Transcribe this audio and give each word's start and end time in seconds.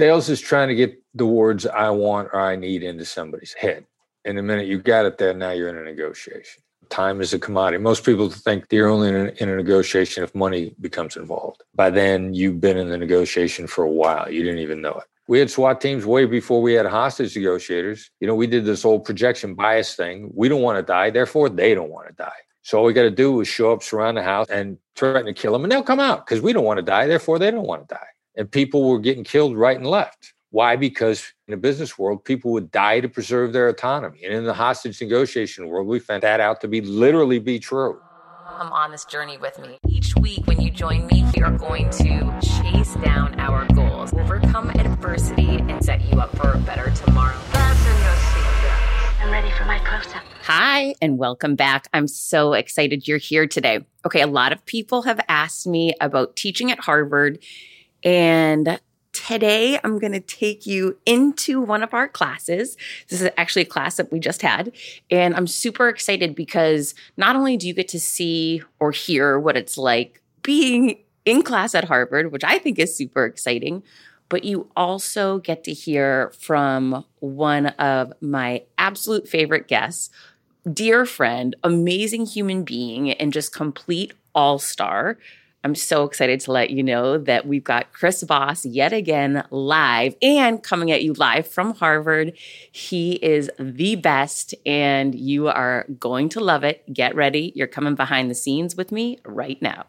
Sales 0.00 0.30
is 0.30 0.40
trying 0.40 0.68
to 0.68 0.74
get 0.74 0.98
the 1.12 1.26
words 1.26 1.66
I 1.66 1.90
want 1.90 2.30
or 2.32 2.40
I 2.40 2.56
need 2.56 2.82
into 2.82 3.04
somebody's 3.04 3.52
head. 3.52 3.84
And 4.24 4.38
the 4.38 4.42
minute 4.42 4.66
you 4.66 4.78
got 4.78 5.04
it 5.04 5.18
there, 5.18 5.34
now 5.34 5.50
you're 5.50 5.68
in 5.68 5.76
a 5.76 5.82
negotiation. 5.82 6.62
Time 6.88 7.20
is 7.20 7.34
a 7.34 7.38
commodity. 7.38 7.82
Most 7.82 8.02
people 8.02 8.30
think 8.30 8.70
they're 8.70 8.88
only 8.88 9.10
in 9.10 9.14
a, 9.14 9.28
in 9.42 9.50
a 9.50 9.56
negotiation 9.56 10.24
if 10.24 10.34
money 10.34 10.74
becomes 10.80 11.18
involved. 11.18 11.62
By 11.74 11.90
then, 11.90 12.32
you've 12.32 12.62
been 12.62 12.78
in 12.78 12.88
the 12.88 12.96
negotiation 12.96 13.66
for 13.66 13.84
a 13.84 13.90
while. 13.90 14.32
You 14.32 14.42
didn't 14.42 14.60
even 14.60 14.80
know 14.80 14.92
it. 14.92 15.04
We 15.28 15.38
had 15.38 15.50
SWAT 15.50 15.82
teams 15.82 16.06
way 16.06 16.24
before 16.24 16.62
we 16.62 16.72
had 16.72 16.86
hostage 16.86 17.36
negotiators. 17.36 18.10
You 18.20 18.26
know, 18.26 18.34
we 18.34 18.46
did 18.46 18.64
this 18.64 18.82
whole 18.82 19.00
projection 19.00 19.52
bias 19.52 19.96
thing. 19.96 20.30
We 20.34 20.48
don't 20.48 20.62
want 20.62 20.78
to 20.78 20.82
die, 20.82 21.10
therefore 21.10 21.50
they 21.50 21.74
don't 21.74 21.90
want 21.90 22.08
to 22.08 22.14
die. 22.14 22.40
So 22.62 22.78
all 22.78 22.84
we 22.84 22.94
got 22.94 23.02
to 23.02 23.10
do 23.10 23.38
is 23.42 23.48
show 23.48 23.70
up, 23.70 23.82
surround 23.82 24.16
the 24.16 24.22
house, 24.22 24.48
and 24.48 24.78
threaten 24.96 25.26
to 25.26 25.34
kill 25.34 25.52
them, 25.52 25.64
and 25.64 25.70
they'll 25.70 25.82
come 25.82 26.00
out 26.00 26.24
because 26.24 26.40
we 26.40 26.54
don't 26.54 26.64
want 26.64 26.78
to 26.78 26.82
die, 26.82 27.06
therefore 27.06 27.38
they 27.38 27.50
don't 27.50 27.66
want 27.66 27.86
to 27.86 27.94
die. 27.94 28.06
And 28.36 28.50
people 28.50 28.88
were 28.88 29.00
getting 29.00 29.24
killed 29.24 29.56
right 29.56 29.76
and 29.76 29.86
left. 29.86 30.34
Why? 30.50 30.76
Because 30.76 31.32
in 31.48 31.52
the 31.52 31.56
business 31.56 31.98
world, 31.98 32.24
people 32.24 32.52
would 32.52 32.70
die 32.70 33.00
to 33.00 33.08
preserve 33.08 33.52
their 33.52 33.68
autonomy. 33.68 34.24
And 34.24 34.32
in 34.32 34.44
the 34.44 34.54
hostage 34.54 35.00
negotiation 35.00 35.68
world, 35.68 35.88
we 35.88 35.98
found 35.98 36.22
that 36.22 36.40
out 36.40 36.60
to 36.60 36.68
be 36.68 36.80
literally 36.80 37.40
be 37.40 37.58
true. 37.58 38.00
Come 38.56 38.72
on 38.72 38.92
this 38.92 39.04
journey 39.04 39.36
with 39.38 39.58
me. 39.58 39.78
Each 39.88 40.14
week, 40.16 40.46
when 40.46 40.60
you 40.60 40.70
join 40.70 41.06
me, 41.06 41.24
we 41.34 41.42
are 41.42 41.56
going 41.56 41.90
to 41.90 42.38
chase 42.40 42.94
down 42.96 43.38
our 43.40 43.66
goals, 43.74 44.12
overcome 44.12 44.70
adversity, 44.70 45.58
and 45.58 45.84
set 45.84 46.00
you 46.02 46.20
up 46.20 46.36
for 46.36 46.52
a 46.52 46.58
better 46.58 46.90
tomorrow. 46.90 47.36
Fasten 47.36 47.96
your 48.02 48.12
seatbelts. 48.12 49.22
I'm 49.22 49.30
ready 49.30 49.50
for 49.52 49.64
my 49.64 49.78
close 49.80 50.14
up. 50.14 50.22
Hi, 50.42 50.94
and 51.00 51.18
welcome 51.18 51.56
back. 51.56 51.88
I'm 51.92 52.06
so 52.08 52.52
excited 52.52 53.08
you're 53.08 53.18
here 53.18 53.46
today. 53.46 53.84
Okay, 54.04 54.20
a 54.20 54.26
lot 54.26 54.52
of 54.52 54.64
people 54.66 55.02
have 55.02 55.20
asked 55.28 55.66
me 55.66 55.94
about 56.00 56.36
teaching 56.36 56.70
at 56.70 56.80
Harvard, 56.80 57.38
and 58.02 58.80
today 59.12 59.78
I'm 59.82 59.98
going 59.98 60.12
to 60.12 60.20
take 60.20 60.66
you 60.66 60.98
into 61.06 61.60
one 61.60 61.82
of 61.82 61.94
our 61.94 62.08
classes. 62.08 62.76
This 63.08 63.20
is 63.20 63.30
actually 63.36 63.62
a 63.62 63.66
class 63.66 63.96
that 63.96 64.10
we 64.12 64.20
just 64.20 64.42
had. 64.42 64.72
And 65.10 65.34
I'm 65.34 65.46
super 65.46 65.88
excited 65.88 66.34
because 66.34 66.94
not 67.16 67.36
only 67.36 67.56
do 67.56 67.66
you 67.66 67.74
get 67.74 67.88
to 67.88 68.00
see 68.00 68.62
or 68.78 68.92
hear 68.92 69.38
what 69.38 69.56
it's 69.56 69.76
like 69.76 70.22
being 70.42 70.98
in 71.24 71.42
class 71.42 71.74
at 71.74 71.84
Harvard, 71.84 72.32
which 72.32 72.44
I 72.44 72.58
think 72.58 72.78
is 72.78 72.96
super 72.96 73.24
exciting, 73.24 73.82
but 74.28 74.44
you 74.44 74.70
also 74.76 75.38
get 75.38 75.64
to 75.64 75.72
hear 75.72 76.30
from 76.38 77.04
one 77.18 77.66
of 77.66 78.12
my 78.20 78.62
absolute 78.78 79.28
favorite 79.28 79.68
guests, 79.68 80.08
dear 80.72 81.04
friend, 81.04 81.56
amazing 81.62 82.26
human 82.26 82.62
being, 82.62 83.10
and 83.10 83.32
just 83.32 83.52
complete 83.52 84.12
all 84.34 84.58
star. 84.58 85.18
I'm 85.62 85.74
so 85.74 86.04
excited 86.04 86.40
to 86.40 86.52
let 86.52 86.70
you 86.70 86.82
know 86.82 87.18
that 87.18 87.46
we've 87.46 87.64
got 87.64 87.92
Chris 87.92 88.22
Voss 88.22 88.64
yet 88.64 88.94
again 88.94 89.44
live 89.50 90.14
and 90.22 90.62
coming 90.62 90.90
at 90.90 91.02
you 91.02 91.12
live 91.12 91.46
from 91.46 91.74
Harvard. 91.74 92.32
He 92.72 93.12
is 93.12 93.50
the 93.58 93.96
best 93.96 94.54
and 94.64 95.14
you 95.14 95.48
are 95.48 95.84
going 95.98 96.30
to 96.30 96.40
love 96.40 96.64
it. 96.64 96.90
Get 96.92 97.14
ready. 97.14 97.52
You're 97.54 97.66
coming 97.66 97.94
behind 97.94 98.30
the 98.30 98.34
scenes 98.34 98.74
with 98.74 98.90
me 98.90 99.18
right 99.24 99.60
now. 99.60 99.86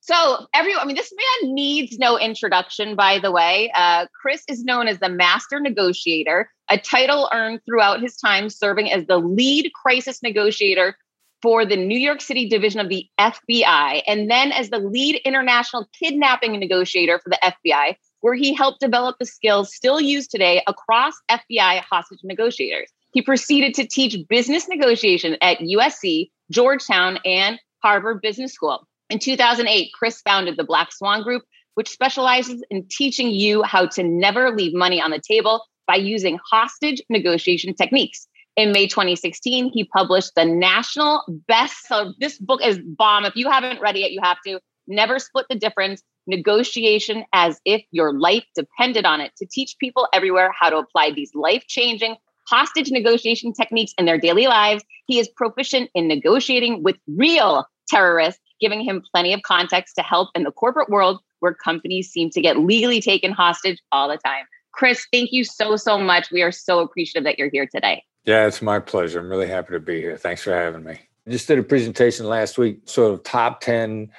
So, 0.00 0.46
everyone, 0.52 0.82
I 0.82 0.84
mean, 0.84 0.96
this 0.96 1.14
man 1.42 1.54
needs 1.54 1.98
no 1.98 2.18
introduction, 2.18 2.94
by 2.94 3.20
the 3.20 3.32
way. 3.32 3.72
Uh, 3.74 4.06
Chris 4.20 4.42
is 4.48 4.62
known 4.62 4.86
as 4.86 4.98
the 4.98 5.08
master 5.08 5.60
negotiator, 5.60 6.50
a 6.68 6.76
title 6.76 7.30
earned 7.32 7.60
throughout 7.64 8.02
his 8.02 8.16
time 8.16 8.50
serving 8.50 8.92
as 8.92 9.06
the 9.06 9.16
lead 9.16 9.70
crisis 9.72 10.22
negotiator 10.22 10.98
for 11.44 11.66
the 11.66 11.76
New 11.76 11.98
York 11.98 12.22
City 12.22 12.48
division 12.48 12.80
of 12.80 12.88
the 12.88 13.06
FBI, 13.20 14.02
and 14.06 14.30
then 14.30 14.50
as 14.50 14.70
the 14.70 14.78
lead 14.78 15.20
international 15.26 15.86
kidnapping 15.92 16.58
negotiator 16.58 17.18
for 17.18 17.28
the 17.28 17.38
FBI, 17.44 17.96
where 18.22 18.32
he 18.32 18.54
helped 18.54 18.80
develop 18.80 19.16
the 19.18 19.26
skills 19.26 19.74
still 19.74 20.00
used 20.00 20.30
today 20.30 20.62
across 20.66 21.12
FBI 21.30 21.80
hostage 21.80 22.20
negotiators. 22.24 22.90
He 23.12 23.20
proceeded 23.20 23.74
to 23.74 23.86
teach 23.86 24.16
business 24.26 24.70
negotiation 24.70 25.36
at 25.42 25.58
USC, 25.58 26.30
Georgetown, 26.50 27.18
and 27.26 27.60
Harvard 27.82 28.22
Business 28.22 28.54
School. 28.54 28.88
In 29.10 29.18
2008, 29.18 29.90
Chris 29.92 30.22
founded 30.22 30.56
the 30.56 30.64
Black 30.64 30.92
Swan 30.92 31.22
Group, 31.22 31.42
which 31.74 31.90
specializes 31.90 32.64
in 32.70 32.86
teaching 32.90 33.28
you 33.28 33.62
how 33.64 33.84
to 33.88 34.02
never 34.02 34.56
leave 34.56 34.72
money 34.72 34.98
on 34.98 35.10
the 35.10 35.20
table 35.20 35.62
by 35.86 35.96
using 35.96 36.38
hostage 36.50 37.02
negotiation 37.10 37.74
techniques. 37.74 38.26
In 38.56 38.70
May 38.70 38.86
2016, 38.86 39.70
he 39.72 39.84
published 39.84 40.34
the 40.36 40.44
national 40.44 41.24
bestseller. 41.50 42.12
This 42.20 42.38
book 42.38 42.64
is 42.64 42.78
bomb. 42.78 43.24
If 43.24 43.34
you 43.34 43.50
haven't 43.50 43.80
read 43.80 43.96
it, 43.96 44.12
you 44.12 44.20
have 44.22 44.38
to. 44.46 44.60
Never 44.86 45.18
Split 45.18 45.46
the 45.48 45.56
Difference 45.56 46.02
Negotiation 46.26 47.24
as 47.32 47.60
if 47.64 47.82
your 47.90 48.18
life 48.18 48.44
depended 48.54 49.04
on 49.04 49.20
it 49.20 49.32
to 49.38 49.46
teach 49.50 49.76
people 49.80 50.08
everywhere 50.12 50.52
how 50.58 50.70
to 50.70 50.76
apply 50.76 51.10
these 51.10 51.34
life 51.34 51.64
changing 51.66 52.16
hostage 52.48 52.90
negotiation 52.90 53.52
techniques 53.52 53.92
in 53.98 54.06
their 54.06 54.18
daily 54.18 54.46
lives. 54.46 54.84
He 55.06 55.18
is 55.18 55.28
proficient 55.28 55.90
in 55.94 56.08
negotiating 56.08 56.82
with 56.82 56.96
real 57.06 57.66
terrorists, 57.88 58.40
giving 58.60 58.82
him 58.82 59.02
plenty 59.12 59.32
of 59.32 59.42
context 59.42 59.96
to 59.96 60.02
help 60.02 60.30
in 60.34 60.44
the 60.44 60.52
corporate 60.52 60.88
world 60.88 61.20
where 61.40 61.54
companies 61.54 62.10
seem 62.10 62.30
to 62.30 62.40
get 62.40 62.58
legally 62.58 63.00
taken 63.00 63.32
hostage 63.32 63.78
all 63.92 64.08
the 64.08 64.18
time. 64.18 64.44
Chris, 64.72 65.06
thank 65.12 65.30
you 65.32 65.44
so, 65.44 65.76
so 65.76 65.98
much. 65.98 66.30
We 66.30 66.42
are 66.42 66.52
so 66.52 66.80
appreciative 66.80 67.24
that 67.24 67.38
you're 67.38 67.50
here 67.50 67.66
today. 67.66 68.02
Yeah, 68.24 68.46
it's 68.46 68.62
my 68.62 68.80
pleasure. 68.80 69.20
I'm 69.20 69.28
really 69.28 69.48
happy 69.48 69.72
to 69.74 69.80
be 69.80 70.00
here. 70.00 70.16
Thanks 70.16 70.42
for 70.42 70.52
having 70.52 70.84
me. 70.84 70.98
I 71.26 71.30
just 71.30 71.48
did 71.48 71.58
a 71.58 71.62
presentation 71.62 72.26
last 72.26 72.58
week, 72.58 72.80
sort 72.86 73.12
of 73.12 73.22
top 73.22 73.60
10 73.60 74.10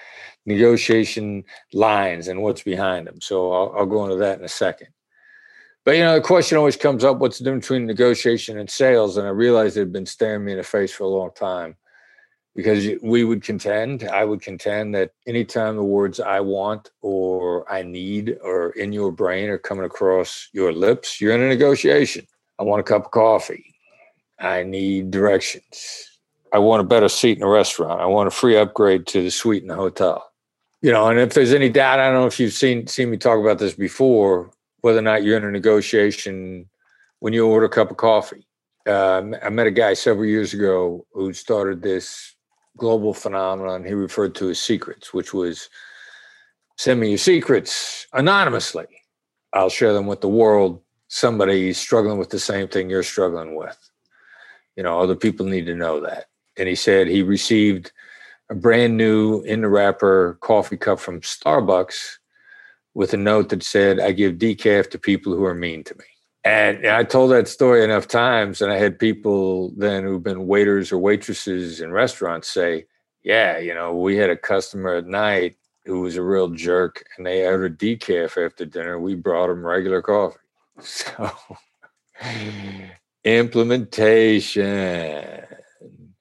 negotiation 0.46 1.44
lines 1.74 2.28
and 2.28 2.42
what's 2.42 2.64
behind 2.64 3.08
them. 3.08 3.20
So 3.22 3.52
I'll, 3.52 3.74
I'll 3.80 3.86
go 3.88 4.04
into 4.04 4.18
that 4.18 4.40
in 4.40 4.46
a 4.46 4.50
second. 4.50 4.90
But 5.86 5.98
you 5.98 6.04
know, 6.04 6.16
the 6.16 6.22
question 6.22 6.58
always 6.58 6.78
comes 6.78 7.04
up: 7.04 7.20
What's 7.20 7.38
the 7.38 7.44
difference 7.46 7.66
between 7.66 7.86
negotiation 7.86 8.58
and 8.58 8.70
sales? 8.70 9.18
And 9.18 9.28
I 9.28 9.32
realized 9.32 9.78
it 9.78 9.82
had 9.82 9.94
been 9.94 10.08
staring 10.08 10.46
me 10.46 10.54
in 10.54 10.58
the 10.58 10.64
face 10.64 10.92
for 10.92 11.04
a 11.04 11.08
long 11.08 11.30
time, 11.36 11.76
because 12.56 12.88
we 13.04 13.24
would 13.24 13.44
contend, 13.44 14.04
I 14.04 14.26
would 14.26 14.42
contend 14.42 14.96
that 14.96 15.12
anytime 15.28 15.76
the 15.76 15.84
words 15.84 16.20
"I 16.20 16.40
want" 16.40 16.90
or 17.04 17.72
"I 17.72 17.84
need" 17.84 18.38
or 18.44 18.72
in 18.72 18.94
your 18.94 19.12
brain 19.12 19.50
are 19.50 19.60
coming 19.60 19.86
across 19.86 20.50
your 20.54 20.74
lips, 20.74 21.22
you're 21.22 21.36
in 21.36 21.42
a 21.42 21.48
negotiation. 21.48 22.26
I 22.60 22.64
want 22.64 22.80
a 22.80 22.84
cup 22.84 23.06
of 23.06 23.12
coffee. 23.12 23.75
I 24.40 24.64
need 24.64 25.12
directions. 25.12 26.20
I 26.54 26.60
want 26.60 26.82
a 26.82 26.86
better 26.86 27.10
seat 27.10 27.38
in 27.38 27.44
a 27.44 27.50
restaurant. 27.50 28.02
I 28.02 28.06
want 28.06 28.28
a 28.28 28.32
free 28.32 28.58
upgrade 28.58 29.08
to 29.08 29.24
the 29.24 29.32
suite 29.32 29.62
in 29.62 29.68
the 29.68 29.76
hotel. 29.76 30.32
You 30.82 30.92
know, 30.92 31.08
and 31.08 31.20
if 31.20 31.34
there's 31.34 31.54
any 31.54 31.70
doubt, 31.70 32.00
I 32.00 32.06
don't 32.06 32.22
know 32.22 32.28
if 32.28 32.40
you've 32.40 32.54
seen 32.54 32.88
seen 32.88 33.10
me 33.10 33.18
talk 33.18 33.40
about 33.40 33.60
this 33.60 33.74
before, 33.74 34.52
whether 34.82 35.00
or 35.00 35.02
not 35.02 35.24
you're 35.24 35.38
in 35.38 35.44
a 35.44 35.52
negotiation 35.52 36.70
when 37.20 37.34
you 37.34 37.48
order 37.48 37.66
a 37.66 37.70
cup 37.70 37.92
of 37.92 37.98
coffee. 37.98 38.46
Uh, 38.88 39.24
I 39.42 39.50
met 39.50 39.68
a 39.68 39.72
guy 39.72 39.96
several 39.96 40.28
years 40.28 40.54
ago 40.54 41.06
who 41.12 41.34
started 41.34 41.82
this 41.82 42.36
global 42.78 43.14
phenomenon 43.14 43.84
he 43.84 43.94
referred 43.94 44.36
to 44.36 44.50
as 44.50 44.60
secrets, 44.60 45.14
which 45.14 45.34
was 45.34 45.70
send 46.78 47.00
me 47.00 47.10
your 47.10 47.18
secrets 47.18 48.06
anonymously. 48.14 48.86
I'll 49.54 49.70
share 49.70 49.94
them 49.94 50.08
with 50.08 50.22
the 50.22 50.30
world. 50.30 50.82
Somebody 51.08 51.72
struggling 51.74 52.18
with 52.18 52.30
the 52.30 52.40
same 52.40 52.68
thing 52.68 52.90
you're 52.90 53.04
struggling 53.04 53.56
with. 53.56 53.78
You 54.76 54.84
know, 54.84 55.00
other 55.00 55.16
people 55.16 55.46
need 55.46 55.66
to 55.68 55.76
know 55.76 56.00
that. 56.02 56.26
And 56.58 56.68
he 56.68 56.76
said 56.76 57.08
he 57.08 57.24
received 57.24 57.92
a 58.50 58.56
brand 58.56 58.98
new 58.98 59.42
in 59.42 59.62
the 59.62 59.70
wrapper 59.70 60.38
coffee 60.42 60.78
cup 60.78 61.00
from 61.00 61.22
Starbucks 61.22 62.18
with 62.94 63.14
a 63.14 63.18
note 63.18 63.50
that 63.50 63.64
said, 63.64 64.00
I 64.00 64.12
give 64.12 64.36
decaf 64.36 64.90
to 64.92 65.00
people 65.00 65.36
who 65.36 65.44
are 65.46 65.56
mean 65.56 65.84
to 65.86 65.96
me. 65.96 66.06
And 66.46 66.86
I 66.86 67.04
told 67.04 67.32
that 67.32 67.48
story 67.48 67.84
enough 67.84 68.08
times, 68.08 68.62
and 68.62 68.72
I 68.72 68.78
had 68.78 69.00
people 69.00 69.74
then 69.76 70.04
who've 70.04 70.22
been 70.22 70.46
waiters 70.46 70.92
or 70.92 71.00
waitresses 71.00 71.82
in 71.82 71.92
restaurants 71.92 72.50
say, 72.50 72.86
Yeah, 73.24 73.58
you 73.58 73.74
know, 73.74 73.96
we 73.96 74.16
had 74.16 74.30
a 74.30 74.38
customer 74.38 74.96
at 74.96 75.08
night 75.08 75.56
who 75.86 76.02
was 76.02 76.18
a 76.18 76.22
real 76.22 76.50
jerk, 76.50 77.04
and 77.18 77.26
they 77.26 77.48
ordered 77.48 77.80
decaf 77.80 78.44
after 78.44 78.64
dinner. 78.64 79.00
We 79.00 79.16
brought 79.16 79.48
them 79.48 79.66
regular 79.66 80.02
coffee. 80.02 80.38
So 80.82 81.32
implementation 83.26 84.66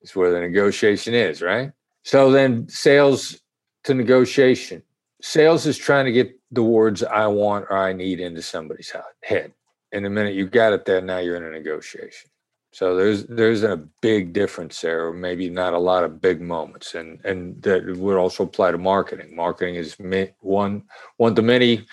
is 0.03 0.17
where 0.17 0.33
the 0.33 0.41
negotiation 0.41 1.15
is, 1.15 1.43
right? 1.43 1.71
So 2.03 2.31
then 2.31 2.69
sales 2.69 3.41
to 3.85 3.95
negotiation. 3.95 4.83
Sales 5.23 5.67
is 5.67 5.79
trying 5.79 6.07
to 6.07 6.13
get 6.13 6.39
the 6.51 6.63
words 6.63 7.03
I 7.03 7.27
want 7.27 7.67
or 7.71 7.77
I 7.79 7.93
need 7.93 8.21
into 8.21 8.43
somebody's 8.43 8.93
head. 9.23 9.53
And 9.93 10.05
the 10.05 10.11
minute 10.11 10.35
you 10.35 10.47
got 10.49 10.73
it 10.73 10.85
there, 10.85 11.01
now 11.01 11.19
you're 11.19 11.37
in 11.37 11.45
a 11.45 11.51
negotiation. 11.51 12.31
So 12.73 12.97
there's 12.97 13.25
there's 13.27 13.63
a 13.63 13.77
big 14.03 14.33
difference 14.33 14.81
there, 14.81 15.07
or 15.07 15.13
maybe 15.13 15.49
not 15.49 15.75
a 15.75 15.79
lot 15.79 16.03
of 16.03 16.21
big 16.21 16.41
moments, 16.41 16.97
and 16.97 17.25
and 17.25 17.63
that 17.63 17.87
would 17.87 18.17
also 18.17 18.43
apply 18.43 18.73
to 18.73 18.79
marketing. 18.79 19.37
Marketing 19.37 19.77
is 19.77 19.97
one 20.41 20.83
one 21.17 21.37
to 21.37 21.43
many, 21.43 21.87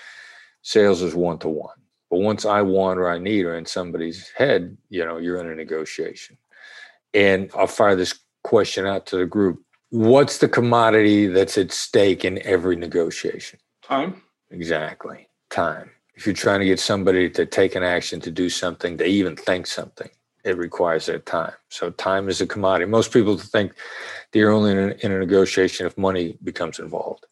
sales 0.63 1.03
is 1.03 1.13
one 1.13 1.37
to 1.37 1.49
one. 1.49 1.77
But 2.11 2.19
once 2.19 2.45
I 2.45 2.61
want 2.61 2.99
or 2.99 3.09
I 3.09 3.17
need 3.17 3.45
or 3.45 3.55
in 3.55 3.65
somebody's 3.65 4.29
head, 4.31 4.77
you 4.89 5.05
know, 5.05 5.17
you're 5.17 5.39
in 5.39 5.49
a 5.49 5.55
negotiation. 5.55 6.37
And 7.13 7.49
I'll 7.57 7.67
fire 7.67 7.95
this 7.95 8.19
question 8.43 8.85
out 8.85 9.05
to 9.07 9.17
the 9.17 9.25
group. 9.25 9.63
What's 9.91 10.39
the 10.39 10.49
commodity 10.49 11.27
that's 11.27 11.57
at 11.57 11.71
stake 11.71 12.25
in 12.25 12.41
every 12.45 12.75
negotiation? 12.75 13.59
Time. 13.81 14.21
Exactly. 14.51 15.29
Time. 15.49 15.89
if 16.15 16.25
you're 16.25 16.35
trying 16.35 16.59
to 16.59 16.65
get 16.65 16.79
somebody 16.79 17.29
to 17.29 17.45
take 17.45 17.75
an 17.75 17.83
action 17.83 18.19
to 18.21 18.29
do 18.29 18.49
something, 18.49 18.97
to 18.97 19.05
even 19.05 19.35
think 19.35 19.65
something, 19.65 20.09
it 20.43 20.57
requires 20.57 21.05
that 21.05 21.25
time. 21.25 21.53
So 21.69 21.91
time 21.91 22.27
is 22.27 22.41
a 22.41 22.47
commodity. 22.47 22.89
Most 22.91 23.13
people 23.13 23.37
think 23.37 23.73
they're 24.33 24.51
only 24.51 24.71
in 24.71 24.77
a, 24.77 25.05
in 25.05 25.11
a 25.13 25.19
negotiation 25.19 25.87
if 25.87 25.97
money 25.97 26.37
becomes 26.43 26.79
involved. 26.79 27.25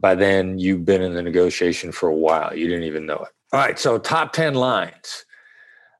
By 0.00 0.14
then, 0.14 0.58
you've 0.58 0.84
been 0.84 1.02
in 1.02 1.14
the 1.14 1.22
negotiation 1.22 1.92
for 1.92 2.08
a 2.08 2.14
while. 2.14 2.54
You 2.56 2.66
didn't 2.66 2.84
even 2.84 3.06
know 3.06 3.18
it. 3.18 3.35
All 3.56 3.62
right. 3.62 3.78
So 3.78 3.96
top 3.96 4.34
10 4.34 4.52
lines. 4.52 5.24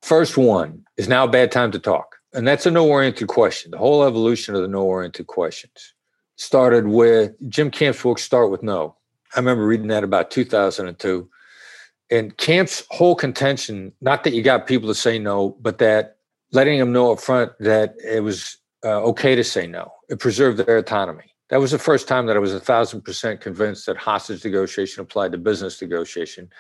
First 0.03 0.37
one 0.37 0.85
is 0.99 1.09
now 1.09 1.25
a 1.25 1.29
bad 1.29 1.51
time 1.51 1.73
to 1.73 1.79
talk. 1.79 2.17
And 2.35 2.47
that's 2.47 2.67
a 2.67 2.71
no 2.71 2.87
oriented 2.87 3.29
question. 3.29 3.71
The 3.71 3.79
whole 3.79 4.05
evolution 4.05 4.55
of 4.55 4.61
the 4.61 4.69
no 4.69 4.83
oriented 4.83 5.27
questions 5.27 5.95
started 6.37 6.89
with 6.89 7.33
Jim 7.49 7.71
Camp's 7.71 8.03
book, 8.03 8.19
Start 8.19 8.51
with 8.51 8.63
No. 8.63 8.95
I 9.35 9.39
remember 9.39 9.67
reading 9.67 9.87
that 9.87 10.05
about 10.05 10.31
2002. 10.31 11.31
And 12.11 12.37
Camp's 12.37 12.85
whole 12.91 13.15
contention, 13.15 13.91
not 14.03 14.25
that 14.25 14.35
you 14.35 14.43
got 14.43 14.67
people 14.67 14.91
to 14.91 14.95
say 14.95 15.19
no, 15.19 15.57
but 15.63 15.79
that 15.79 16.19
letting 16.53 16.79
them 16.79 16.93
know 16.93 17.11
up 17.13 17.21
front 17.21 17.53
that 17.61 17.95
it 18.05 18.23
was 18.23 18.59
uh, 18.85 19.01
okay 19.05 19.35
to 19.35 19.43
say 19.43 19.67
no. 19.67 19.91
It 20.11 20.19
preserved 20.19 20.59
their 20.59 20.77
autonomy. 20.77 21.35
That 21.49 21.61
was 21.61 21.71
the 21.71 21.79
first 21.79 22.07
time 22.07 22.27
that 22.27 22.37
I 22.37 22.41
was 22.41 22.53
a 22.53 22.61
thousand 22.61 23.01
percent 23.01 23.41
convinced 23.41 23.87
that 23.87 23.97
hostage 23.97 24.45
negotiation 24.45 25.01
applied 25.01 25.33
to 25.33 25.39
business 25.39 25.81
negotiation. 25.81 26.51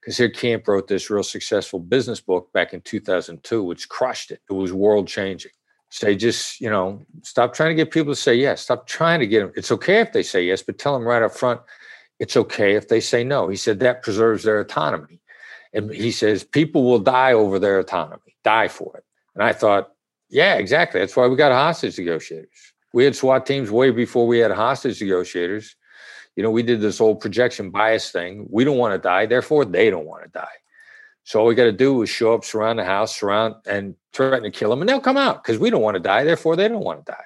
Because 0.00 0.16
here 0.16 0.30
Camp 0.30 0.66
wrote 0.66 0.88
this 0.88 1.10
real 1.10 1.22
successful 1.22 1.78
business 1.78 2.20
book 2.20 2.50
back 2.52 2.72
in 2.72 2.80
2002, 2.80 3.62
which 3.62 3.88
crushed 3.88 4.30
it. 4.30 4.40
It 4.48 4.54
was 4.54 4.72
world 4.72 5.06
changing. 5.06 5.52
Say, 5.90 6.14
just, 6.14 6.60
you 6.60 6.70
know, 6.70 7.04
stop 7.22 7.52
trying 7.52 7.70
to 7.70 7.74
get 7.74 7.90
people 7.90 8.12
to 8.12 8.20
say 8.20 8.34
yes. 8.34 8.62
Stop 8.62 8.86
trying 8.86 9.20
to 9.20 9.26
get 9.26 9.40
them. 9.40 9.52
It's 9.56 9.72
okay 9.72 10.00
if 10.00 10.12
they 10.12 10.22
say 10.22 10.44
yes, 10.44 10.62
but 10.62 10.78
tell 10.78 10.94
them 10.94 11.06
right 11.06 11.22
up 11.22 11.34
front, 11.34 11.60
it's 12.18 12.36
okay 12.36 12.74
if 12.76 12.88
they 12.88 13.00
say 13.00 13.24
no. 13.24 13.48
He 13.48 13.56
said 13.56 13.80
that 13.80 14.02
preserves 14.02 14.44
their 14.44 14.60
autonomy. 14.60 15.20
And 15.72 15.90
he 15.90 16.12
says 16.12 16.44
people 16.44 16.84
will 16.84 16.98
die 16.98 17.32
over 17.32 17.58
their 17.58 17.78
autonomy, 17.78 18.36
die 18.44 18.68
for 18.68 18.96
it. 18.96 19.04
And 19.34 19.42
I 19.42 19.52
thought, 19.52 19.92
yeah, 20.28 20.54
exactly. 20.54 21.00
That's 21.00 21.16
why 21.16 21.26
we 21.26 21.36
got 21.36 21.52
hostage 21.52 21.98
negotiators. 21.98 22.48
We 22.92 23.04
had 23.04 23.16
SWAT 23.16 23.46
teams 23.46 23.70
way 23.70 23.90
before 23.90 24.26
we 24.26 24.38
had 24.38 24.50
hostage 24.50 25.00
negotiators. 25.00 25.76
You 26.40 26.44
know, 26.44 26.50
we 26.50 26.62
did 26.62 26.80
this 26.80 26.96
whole 26.96 27.16
projection 27.16 27.68
bias 27.68 28.10
thing. 28.10 28.46
We 28.48 28.64
don't 28.64 28.78
want 28.78 28.94
to 28.94 28.98
die, 28.98 29.26
therefore 29.26 29.66
they 29.66 29.90
don't 29.90 30.06
want 30.06 30.22
to 30.22 30.30
die. 30.30 30.56
So 31.24 31.38
all 31.38 31.44
we 31.44 31.54
got 31.54 31.64
to 31.64 31.72
do 31.72 32.00
is 32.00 32.08
show 32.08 32.32
up, 32.32 32.46
surround 32.46 32.78
the 32.78 32.84
house, 32.86 33.20
surround 33.20 33.56
and 33.66 33.94
threaten 34.14 34.44
to 34.44 34.50
kill 34.50 34.70
them, 34.70 34.80
and 34.80 34.88
they'll 34.88 35.02
come 35.02 35.18
out 35.18 35.44
because 35.44 35.58
we 35.58 35.68
don't 35.68 35.82
want 35.82 35.96
to 35.96 36.00
die, 36.02 36.24
therefore 36.24 36.56
they 36.56 36.66
don't 36.66 36.82
want 36.82 37.04
to 37.04 37.12
die. 37.12 37.24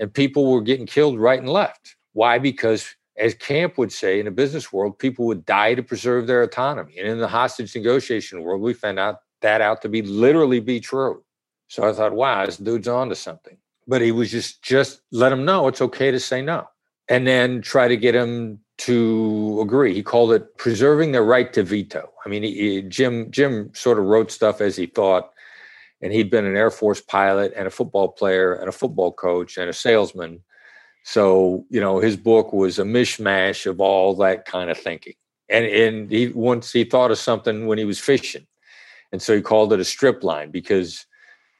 And 0.00 0.12
people 0.12 0.50
were 0.50 0.62
getting 0.62 0.84
killed 0.84 1.20
right 1.20 1.38
and 1.38 1.48
left. 1.48 1.94
Why? 2.12 2.40
Because 2.40 2.92
as 3.16 3.34
Camp 3.34 3.78
would 3.78 3.92
say 3.92 4.18
in 4.18 4.24
the 4.24 4.32
business 4.32 4.72
world, 4.72 4.98
people 4.98 5.26
would 5.26 5.46
die 5.46 5.76
to 5.76 5.82
preserve 5.84 6.26
their 6.26 6.42
autonomy. 6.42 6.98
And 6.98 7.06
in 7.06 7.20
the 7.20 7.28
hostage 7.28 7.72
negotiation 7.76 8.42
world, 8.42 8.62
we 8.62 8.74
found 8.74 8.98
out 8.98 9.18
that 9.42 9.60
out 9.60 9.80
to 9.82 9.88
be 9.88 10.02
literally 10.02 10.58
be 10.58 10.80
true. 10.80 11.22
So 11.68 11.88
I 11.88 11.92
thought, 11.92 12.14
wow, 12.14 12.44
this 12.44 12.56
dude's 12.56 12.88
on 12.88 13.10
to 13.10 13.14
something. 13.14 13.56
But 13.86 14.02
he 14.02 14.10
was 14.10 14.32
just 14.32 14.60
just 14.60 15.02
let 15.12 15.30
him 15.30 15.44
know 15.44 15.68
it's 15.68 15.82
okay 15.82 16.10
to 16.10 16.18
say 16.18 16.42
no. 16.42 16.66
And 17.08 17.26
then 17.26 17.60
try 17.60 17.88
to 17.88 17.96
get 17.96 18.14
him 18.14 18.60
to 18.78 19.60
agree. 19.62 19.94
He 19.94 20.02
called 20.02 20.32
it 20.32 20.56
preserving 20.56 21.12
the 21.12 21.22
right 21.22 21.52
to 21.52 21.62
veto. 21.62 22.10
I 22.24 22.28
mean, 22.28 22.42
he, 22.42 22.82
Jim 22.82 23.30
Jim 23.30 23.70
sort 23.74 23.98
of 23.98 24.04
wrote 24.04 24.30
stuff 24.30 24.60
as 24.60 24.76
he 24.76 24.86
thought, 24.86 25.30
and 26.00 26.12
he'd 26.12 26.30
been 26.30 26.46
an 26.46 26.56
Air 26.56 26.70
Force 26.70 27.00
pilot 27.00 27.52
and 27.54 27.66
a 27.66 27.70
football 27.70 28.08
player 28.08 28.54
and 28.54 28.68
a 28.68 28.72
football 28.72 29.12
coach 29.12 29.56
and 29.56 29.68
a 29.68 29.72
salesman. 29.72 30.42
So 31.04 31.66
you 31.70 31.80
know, 31.80 31.98
his 31.98 32.16
book 32.16 32.52
was 32.52 32.78
a 32.78 32.84
mishmash 32.84 33.66
of 33.66 33.80
all 33.80 34.14
that 34.16 34.44
kind 34.46 34.70
of 34.70 34.78
thinking. 34.78 35.14
And 35.48 35.66
and 35.66 36.10
he 36.10 36.28
once 36.28 36.72
he 36.72 36.84
thought 36.84 37.10
of 37.10 37.18
something 37.18 37.66
when 37.66 37.78
he 37.78 37.84
was 37.84 38.00
fishing, 38.00 38.46
and 39.12 39.22
so 39.22 39.36
he 39.36 39.42
called 39.42 39.72
it 39.72 39.80
a 39.80 39.84
strip 39.84 40.24
line 40.24 40.50
because 40.50 41.06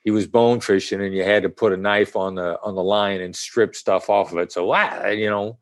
he 0.04 0.10
was 0.10 0.26
bone 0.26 0.60
fishing 0.60 1.00
and 1.00 1.14
you 1.14 1.24
had 1.24 1.42
to 1.42 1.48
put 1.48 1.72
a 1.72 1.76
knife 1.76 2.14
on 2.14 2.36
the 2.36 2.60
on 2.62 2.74
the 2.74 2.82
line 2.82 3.20
and 3.22 3.34
strip 3.34 3.74
stuff 3.74 4.08
off 4.08 4.30
of 4.32 4.38
it. 4.38 4.52
So 4.52 4.66
wow, 4.66 5.08
you 5.08 5.28
know, 5.28 5.58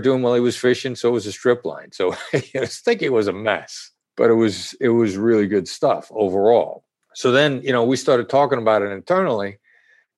doing 0.00 0.22
while 0.22 0.34
he 0.34 0.40
was 0.40 0.56
fishing, 0.56 0.96
so 0.96 1.10
it 1.10 1.12
was 1.12 1.26
a 1.26 1.32
strip 1.32 1.64
line. 1.64 1.92
So 1.92 2.12
I 2.32 2.40
think 2.40 3.02
it 3.02 3.12
was 3.12 3.28
a 3.28 3.32
mess, 3.32 3.90
but 4.16 4.30
it 4.30 4.34
was 4.34 4.74
it 4.80 4.88
was 4.88 5.16
really 5.16 5.46
good 5.46 5.68
stuff 5.68 6.10
overall. 6.10 6.84
So 7.14 7.30
then 7.30 7.60
you 7.62 7.72
know 7.72 7.84
we 7.84 7.96
started 7.96 8.28
talking 8.28 8.58
about 8.58 8.82
it 8.82 8.90
internally, 8.90 9.58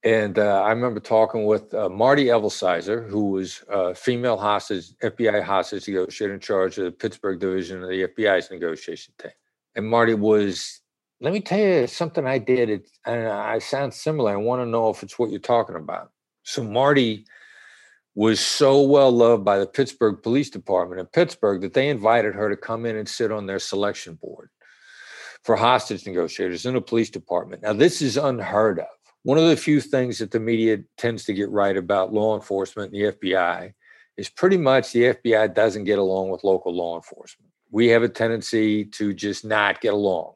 and 0.05 0.39
uh, 0.39 0.63
I 0.63 0.71
remember 0.71 1.01
talking 1.01 1.45
with 1.45 1.75
uh, 1.75 1.89
Marty 1.89 2.27
Evelsizer, 2.27 3.11
who 3.11 3.31
was 3.33 3.65
a 3.69 3.97
female 3.97 4.37
hostage 4.37 4.93
FBI 5.03 5.43
hostage 5.43 5.89
negotiator 5.89 6.35
in 6.35 6.41
charge 6.41 6.79
of 6.79 6.85
the 6.85 6.93
Pittsburgh 6.93 7.41
division 7.41 7.83
of 7.83 7.89
the 7.89 8.07
FBI's 8.07 8.49
negotiation 8.51 9.13
team. 9.19 9.33
And 9.75 9.87
Marty 9.91 10.15
was 10.15 10.81
let 11.21 11.33
me 11.33 11.41
tell 11.41 11.59
you 11.59 11.87
something 11.87 12.27
I 12.27 12.39
did. 12.39 12.69
It, 12.69 12.91
and 13.07 13.29
I 13.29 13.59
sound 13.59 13.95
similar. 13.95 14.33
I 14.33 14.37
want 14.37 14.61
to 14.63 14.67
know 14.67 14.91
if 14.91 15.03
it's 15.03 15.19
what 15.19 15.31
you're 15.31 15.41
talking 15.41 15.77
about. 15.77 16.11
So 16.43 16.63
Marty 16.63 17.27
was 18.15 18.41
so 18.41 18.83
well 18.83 19.11
loved 19.11 19.45
by 19.45 19.59
the 19.59 19.67
Pittsburgh 19.67 20.23
Police 20.23 20.51
Department 20.51 21.01
in 21.01 21.07
Pittsburgh 21.07 21.61
that 21.63 21.75
they 21.75 21.89
invited 21.89 22.35
her 22.35 22.49
to 22.49 22.57
come 22.57 22.87
in 22.87 22.97
and 22.97 23.09
sit 23.09 23.31
on 23.31 23.47
their 23.47 23.59
selection 23.59 24.15
board 24.15 24.51
for 25.45 25.55
hostage 25.55 26.07
negotiators 26.07 26.67
in 26.67 26.75
the 26.75 26.81
police 26.81 27.11
department. 27.11 27.63
Now, 27.63 27.73
this 27.73 28.03
is 28.03 28.17
unheard 28.17 28.81
of. 28.81 28.87
One 29.23 29.39
of 29.39 29.49
the 29.49 29.57
few 29.57 29.81
things 29.81 30.19
that 30.19 30.31
the 30.31 30.41
media 30.41 30.79
tends 30.97 31.25
to 31.25 31.35
get 31.35 31.51
right 31.51 31.77
about 31.77 32.13
law 32.13 32.37
enforcement 32.37 32.93
and 32.93 33.01
the 33.01 33.13
FBI 33.13 33.73
is 34.17 34.29
pretty 34.29 34.57
much 34.57 34.93
the 34.93 35.15
FBI 35.15 35.55
doesn't 35.55 35.85
get 35.85 35.99
along 35.99 36.31
with 36.31 36.45
local 36.45 36.75
law 36.75 36.97
enforcement. 36.97 37.51
We 37.71 37.89
have 37.89 38.03
a 38.03 38.09
tendency 38.09 38.85
to 38.85 39.13
just 39.13 39.45
not 39.45 39.81
get 39.81 39.93
along. 39.93 40.36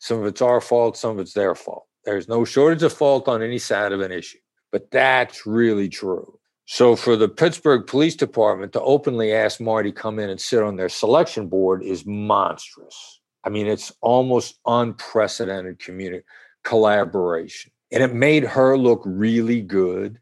Some 0.00 0.18
of 0.18 0.26
it's 0.26 0.42
our 0.42 0.60
fault, 0.60 0.96
some 0.96 1.12
of 1.12 1.18
it's 1.20 1.34
their 1.34 1.54
fault. 1.54 1.86
There's 2.04 2.28
no 2.28 2.44
shortage 2.44 2.82
of 2.82 2.92
fault 2.92 3.28
on 3.28 3.42
any 3.42 3.58
side 3.58 3.92
of 3.92 4.00
an 4.00 4.10
issue, 4.10 4.38
but 4.72 4.90
that's 4.90 5.46
really 5.46 5.88
true. 5.88 6.38
So 6.64 6.96
for 6.96 7.16
the 7.16 7.28
Pittsburgh 7.28 7.86
Police 7.86 8.16
Department 8.16 8.72
to 8.72 8.80
openly 8.80 9.32
ask 9.32 9.60
Marty 9.60 9.92
come 9.92 10.18
in 10.18 10.30
and 10.30 10.40
sit 10.40 10.62
on 10.62 10.76
their 10.76 10.88
selection 10.88 11.48
board 11.48 11.82
is 11.82 12.06
monstrous. 12.06 13.20
I 13.44 13.50
mean, 13.50 13.66
it's 13.66 13.92
almost 14.00 14.58
unprecedented 14.66 15.78
community 15.78 16.24
collaboration. 16.64 17.72
And 17.92 18.02
it 18.02 18.14
made 18.14 18.44
her 18.44 18.78
look 18.78 19.02
really 19.04 19.60
good. 19.60 20.18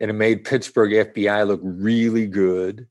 And 0.00 0.10
it 0.10 0.14
made 0.14 0.44
Pittsburgh 0.44 0.92
FBI 0.92 1.46
look 1.46 1.60
really 1.62 2.26
good. 2.26 2.86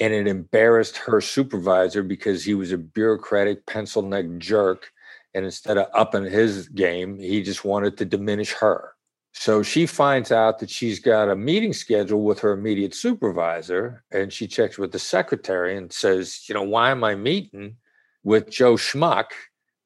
And 0.00 0.14
it 0.14 0.26
embarrassed 0.26 0.96
her 0.96 1.20
supervisor 1.20 2.02
because 2.02 2.44
he 2.44 2.54
was 2.54 2.72
a 2.72 2.78
bureaucratic 2.78 3.66
pencil 3.66 4.02
neck 4.02 4.26
jerk 4.38 4.90
and 5.34 5.44
instead 5.44 5.78
of 5.78 5.88
upping 5.94 6.24
his 6.24 6.68
game, 6.68 7.18
he 7.18 7.42
just 7.42 7.64
wanted 7.64 7.96
to 7.98 8.04
diminish 8.04 8.52
her. 8.54 8.94
So 9.32 9.62
she 9.62 9.86
finds 9.86 10.32
out 10.32 10.58
that 10.58 10.70
she's 10.70 10.98
got 10.98 11.28
a 11.28 11.36
meeting 11.36 11.72
scheduled 11.72 12.24
with 12.24 12.40
her 12.40 12.52
immediate 12.52 12.94
supervisor, 12.94 14.02
and 14.10 14.32
she 14.32 14.46
checks 14.46 14.78
with 14.78 14.90
the 14.90 14.98
secretary 14.98 15.76
and 15.76 15.92
says, 15.92 16.48
You 16.48 16.54
know, 16.54 16.62
why 16.62 16.90
am 16.90 17.04
I 17.04 17.14
meeting 17.14 17.76
with 18.24 18.50
Joe 18.50 18.74
Schmuck? 18.74 19.26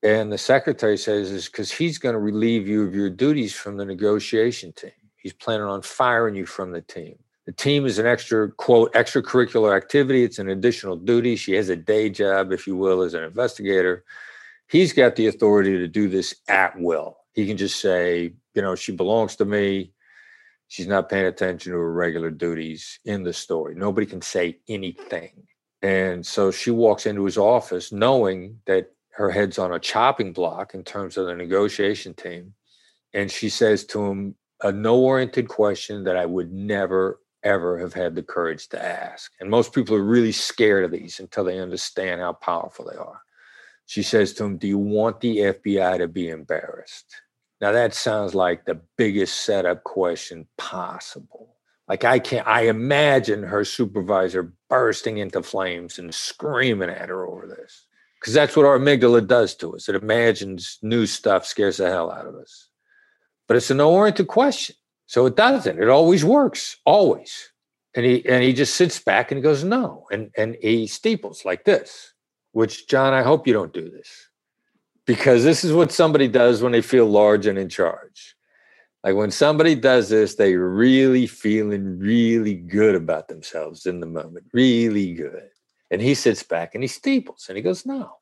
And 0.03 0.33
the 0.33 0.39
secretary 0.39 0.97
says, 0.97 1.31
Is 1.31 1.47
because 1.47 1.71
he's 1.71 1.99
going 1.99 2.15
to 2.15 2.21
relieve 2.21 2.67
you 2.67 2.85
of 2.85 2.95
your 2.95 3.11
duties 3.11 3.53
from 3.53 3.77
the 3.77 3.85
negotiation 3.85 4.73
team. 4.73 4.91
He's 5.17 5.35
planning 5.35 5.67
on 5.67 5.83
firing 5.83 6.35
you 6.35 6.47
from 6.47 6.73
the 6.73 6.81
team. 6.81 7.19
The 7.45 7.53
team 7.53 7.85
is 7.85 7.99
an 7.99 8.07
extra, 8.07 8.51
quote, 8.53 8.93
extracurricular 8.95 9.77
activity. 9.77 10.23
It's 10.23 10.39
an 10.39 10.49
additional 10.49 10.97
duty. 10.97 11.35
She 11.35 11.53
has 11.55 11.69
a 11.69 11.77
day 11.77 12.09
job, 12.09 12.53
if 12.53 12.67
you 12.67 12.77
will, 12.77 13.03
as 13.03 13.15
an 13.15 13.25
investigator 13.25 14.05
he's 14.73 14.95
got 14.95 15.17
the 15.17 15.27
authority 15.27 15.77
to 15.77 15.87
do 15.87 16.09
this 16.09 16.35
at 16.49 16.81
will. 16.81 17.19
He 17.35 17.47
can 17.47 17.59
just 17.59 17.79
say, 17.79 18.33
you 18.55 18.63
know, 18.63 18.75
she 18.75 18.91
belongs 18.93 19.37
to 19.37 19.45
me. 19.45 19.93
She's 20.69 20.87
not 20.87 21.11
paying 21.11 21.27
attention 21.27 21.73
to 21.73 21.79
her 21.79 21.93
regular 21.93 22.31
duties 22.31 22.99
in 23.05 23.23
the 23.23 23.35
story. 23.35 23.75
Nobody 23.75 24.07
can 24.07 24.23
say 24.23 24.59
anything. 24.69 25.47
And 25.83 26.25
so 26.25 26.51
she 26.51 26.71
walks 26.71 27.05
into 27.05 27.27
his 27.27 27.37
office 27.37 27.93
knowing 27.93 28.61
that 28.65 28.91
her 29.11 29.31
head's 29.31 29.59
on 29.59 29.75
a 29.75 29.79
chopping 29.79 30.33
block 30.33 30.73
in 30.75 30.85
terms 30.85 31.19
of 31.19 31.27
the 31.27 31.35
negotiation 31.35 32.15
team. 32.15 32.55
And 33.13 33.31
she 33.31 33.51
says 33.51 33.85
to 33.87 34.03
him 34.07 34.35
a 34.63 34.73
no 34.73 34.99
oriented 34.99 35.49
question 35.49 36.05
that 36.05 36.17
I 36.17 36.25
would 36.25 36.51
never, 36.51 37.21
ever 37.43 37.79
have 37.79 37.93
had 37.93 38.15
the 38.15 38.23
courage 38.23 38.69
to 38.69 38.83
ask. 38.83 39.33
And 39.39 39.51
most 39.51 39.75
people 39.75 39.97
are 39.97 40.03
really 40.03 40.33
scared 40.33 40.85
of 40.87 40.93
these 40.93 41.21
until 41.21 41.45
they 41.45 41.59
understand 41.59 42.23
how 42.23 42.33
powerful 42.33 42.89
they 42.91 42.97
are. 42.97 43.21
She 43.87 44.03
says 44.03 44.33
to 44.35 44.45
him, 44.45 44.59
Do 44.59 44.67
you 44.67 44.79
want 44.79 45.21
the 45.21 45.39
FBI 45.39 45.99
to 45.99 46.09
be 46.09 46.29
embarrassed? 46.29 47.07
Now, 47.61 47.73
that 47.73 47.95
sounds 47.95 48.35
like 48.35 48.65
the 48.65 48.81
biggest 48.97 49.45
setup 49.45 49.85
question 49.85 50.49
possible. 50.59 51.57
Like, 51.89 52.05
I 52.05 52.19
can't, 52.19 52.47
I 52.47 52.63
imagine 52.63 53.43
her 53.43 53.65
supervisor 53.65 54.53
bursting 54.69 55.19
into 55.19 55.43
flames 55.43 55.99
and 55.99 56.13
screaming 56.13 56.91
at 56.91 57.09
her 57.09 57.27
over 57.27 57.47
this. 57.47 57.87
Because 58.21 58.35
that's 58.35 58.57
what 58.57 58.67
our 58.67 58.79
amygdala 58.79 59.27
does 59.27 59.55
to 59.57 59.75
us. 59.75 59.89
It 59.89 59.97
imagines 59.97 60.79
new 60.83 61.07
stuff, 61.07 61.45
scares 61.45 61.79
the 61.79 61.89
hell 61.89 62.11
out 62.11 62.27
of 62.27 62.35
us. 62.37 62.69
But 63.49 63.57
it's 63.57 63.71
an 63.71 63.81
oriented 63.81 64.29
question. 64.29 64.77
So 65.07 65.27
it 65.27 65.37
doesn't. 65.37 65.83
It 65.83 65.89
always 65.89 66.25
works, 66.25 66.77
always. 66.87 67.53
And 67.95 68.07
he 68.07 68.27
and 68.27 68.43
he 68.43 68.55
just 68.55 68.77
sits 68.77 68.99
back 68.99 69.31
and 69.31 69.39
he 69.39 69.43
goes, 69.43 69.63
no. 69.63 70.07
And 70.11 70.31
and 70.39 70.57
he 70.63 70.87
steeples 70.87 71.45
like 71.45 71.65
this. 71.65 72.12
Which, 72.53 72.87
John, 72.89 73.13
I 73.13 73.23
hope 73.23 73.47
you 73.47 73.53
don't 73.53 73.73
do 73.73 73.91
this 73.91 74.29
because 75.07 75.45
this 75.45 75.65
is 75.65 75.73
what 75.73 75.93
somebody 75.93 76.29
does 76.29 76.63
when 76.63 76.73
they 76.73 76.83
feel 76.83 77.07
large 77.07 77.47
and 77.47 77.59
in 77.59 77.69
charge. 77.69 78.37
Like 79.03 79.17
when 79.17 79.33
somebody 79.33 79.75
does 79.75 80.09
this, 80.09 80.37
they 80.37 80.55
really 80.55 81.27
feeling 81.27 81.99
really 81.99 82.55
good 82.55 82.95
about 82.95 83.29
themselves 83.29 83.87
in 83.87 83.99
the 83.99 84.07
moment, 84.07 84.47
really 84.53 85.13
good. 85.15 85.49
And 85.91 86.01
he 86.01 86.15
sits 86.15 86.43
back 86.43 86.75
and 86.75 86.85
he 86.85 86.89
steeples 86.89 87.47
and 87.49 87.57
he 87.57 87.63
goes, 87.63 87.85
No. 87.85 88.13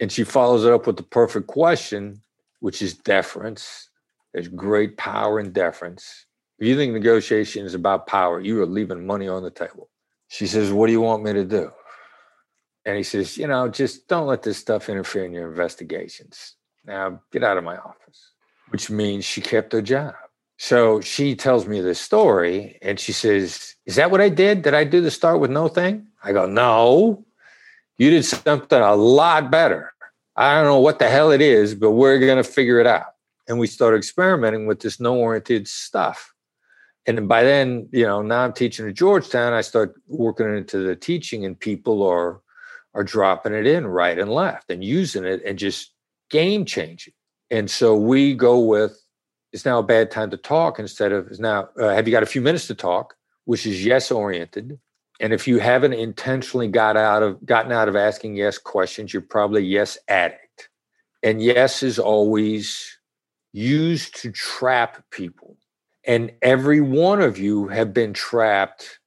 And 0.00 0.12
she 0.12 0.22
follows 0.22 0.64
it 0.64 0.72
up 0.72 0.86
with 0.86 0.96
the 0.96 1.02
perfect 1.02 1.48
question, 1.48 2.22
which 2.60 2.82
is 2.82 2.94
deference. 2.94 3.90
There's 4.32 4.46
great 4.46 4.96
power 4.96 5.40
in 5.40 5.52
deference. 5.52 6.26
If 6.60 6.68
you 6.68 6.76
think 6.76 6.92
negotiation 6.92 7.66
is 7.66 7.74
about 7.74 8.06
power, 8.06 8.40
you 8.40 8.62
are 8.62 8.66
leaving 8.66 9.06
money 9.06 9.26
on 9.26 9.42
the 9.42 9.50
table. 9.50 9.90
She 10.28 10.46
says, 10.46 10.72
What 10.72 10.86
do 10.86 10.92
you 10.92 11.00
want 11.00 11.24
me 11.24 11.32
to 11.32 11.44
do? 11.44 11.72
And 12.88 12.96
he 12.96 13.02
says, 13.02 13.36
You 13.36 13.46
know, 13.46 13.68
just 13.68 14.08
don't 14.08 14.26
let 14.26 14.42
this 14.42 14.56
stuff 14.56 14.88
interfere 14.88 15.26
in 15.26 15.32
your 15.34 15.46
investigations. 15.46 16.54
Now 16.86 17.20
get 17.30 17.44
out 17.44 17.58
of 17.58 17.64
my 17.64 17.76
office, 17.76 18.30
which 18.70 18.88
means 18.88 19.26
she 19.26 19.42
kept 19.42 19.74
her 19.74 19.82
job. 19.82 20.14
So 20.56 21.02
she 21.02 21.36
tells 21.36 21.66
me 21.66 21.82
this 21.82 22.00
story 22.00 22.78
and 22.80 22.98
she 22.98 23.12
says, 23.12 23.74
Is 23.84 23.96
that 23.96 24.10
what 24.10 24.22
I 24.22 24.30
did? 24.30 24.62
Did 24.62 24.72
I 24.72 24.84
do 24.84 25.02
the 25.02 25.10
start 25.10 25.38
with 25.38 25.50
no 25.50 25.68
thing? 25.68 26.06
I 26.24 26.32
go, 26.32 26.46
No, 26.46 27.26
you 27.98 28.08
did 28.08 28.24
something 28.24 28.80
a 28.80 28.94
lot 28.94 29.50
better. 29.50 29.92
I 30.34 30.54
don't 30.54 30.64
know 30.64 30.80
what 30.80 30.98
the 30.98 31.10
hell 31.10 31.30
it 31.30 31.42
is, 31.42 31.74
but 31.74 31.90
we're 31.90 32.18
going 32.18 32.42
to 32.42 32.50
figure 32.50 32.80
it 32.80 32.86
out. 32.86 33.16
And 33.48 33.58
we 33.58 33.66
start 33.66 33.98
experimenting 33.98 34.66
with 34.66 34.80
this 34.80 34.98
no 34.98 35.14
oriented 35.14 35.68
stuff. 35.68 36.32
And 37.06 37.28
by 37.28 37.42
then, 37.42 37.90
you 37.92 38.04
know, 38.04 38.22
now 38.22 38.44
I'm 38.44 38.54
teaching 38.54 38.88
at 38.88 38.94
Georgetown. 38.94 39.52
I 39.52 39.60
start 39.60 39.94
working 40.06 40.56
into 40.56 40.78
the 40.78 40.96
teaching, 40.96 41.44
and 41.44 41.58
people 41.58 42.02
are 42.02 42.40
are 42.98 43.04
dropping 43.04 43.54
it 43.54 43.64
in 43.64 43.86
right 43.86 44.18
and 44.18 44.28
left 44.32 44.70
and 44.70 44.82
using 44.82 45.24
it 45.24 45.40
and 45.46 45.56
just 45.56 45.92
game 46.30 46.64
changing. 46.64 47.14
And 47.48 47.70
so 47.70 47.96
we 47.96 48.34
go 48.34 48.58
with 48.58 49.00
it's 49.52 49.64
now 49.64 49.78
a 49.78 49.84
bad 49.84 50.10
time 50.10 50.30
to 50.30 50.36
talk 50.36 50.80
instead 50.80 51.12
of 51.12 51.28
is 51.28 51.38
now 51.38 51.68
uh, 51.80 51.90
have 51.90 52.08
you 52.08 52.12
got 52.12 52.24
a 52.24 52.26
few 52.34 52.40
minutes 52.40 52.66
to 52.66 52.74
talk? 52.74 53.14
Which 53.44 53.66
is 53.66 53.84
yes 53.84 54.10
oriented. 54.10 54.80
And 55.20 55.32
if 55.32 55.46
you 55.46 55.60
haven't 55.60 55.92
intentionally 55.92 56.66
got 56.66 56.96
out 56.96 57.22
of 57.22 57.46
gotten 57.46 57.70
out 57.70 57.88
of 57.88 57.94
asking 57.94 58.34
yes 58.34 58.58
questions 58.58 59.12
you're 59.12 59.22
probably 59.22 59.62
yes 59.62 59.96
addict. 60.08 60.68
And 61.22 61.40
yes 61.40 61.84
is 61.84 62.00
always 62.00 62.98
used 63.52 64.20
to 64.22 64.32
trap 64.32 65.04
people. 65.12 65.56
And 66.04 66.32
every 66.42 66.80
one 66.80 67.22
of 67.22 67.38
you 67.38 67.68
have 67.68 67.94
been 67.94 68.12
trapped 68.12 68.98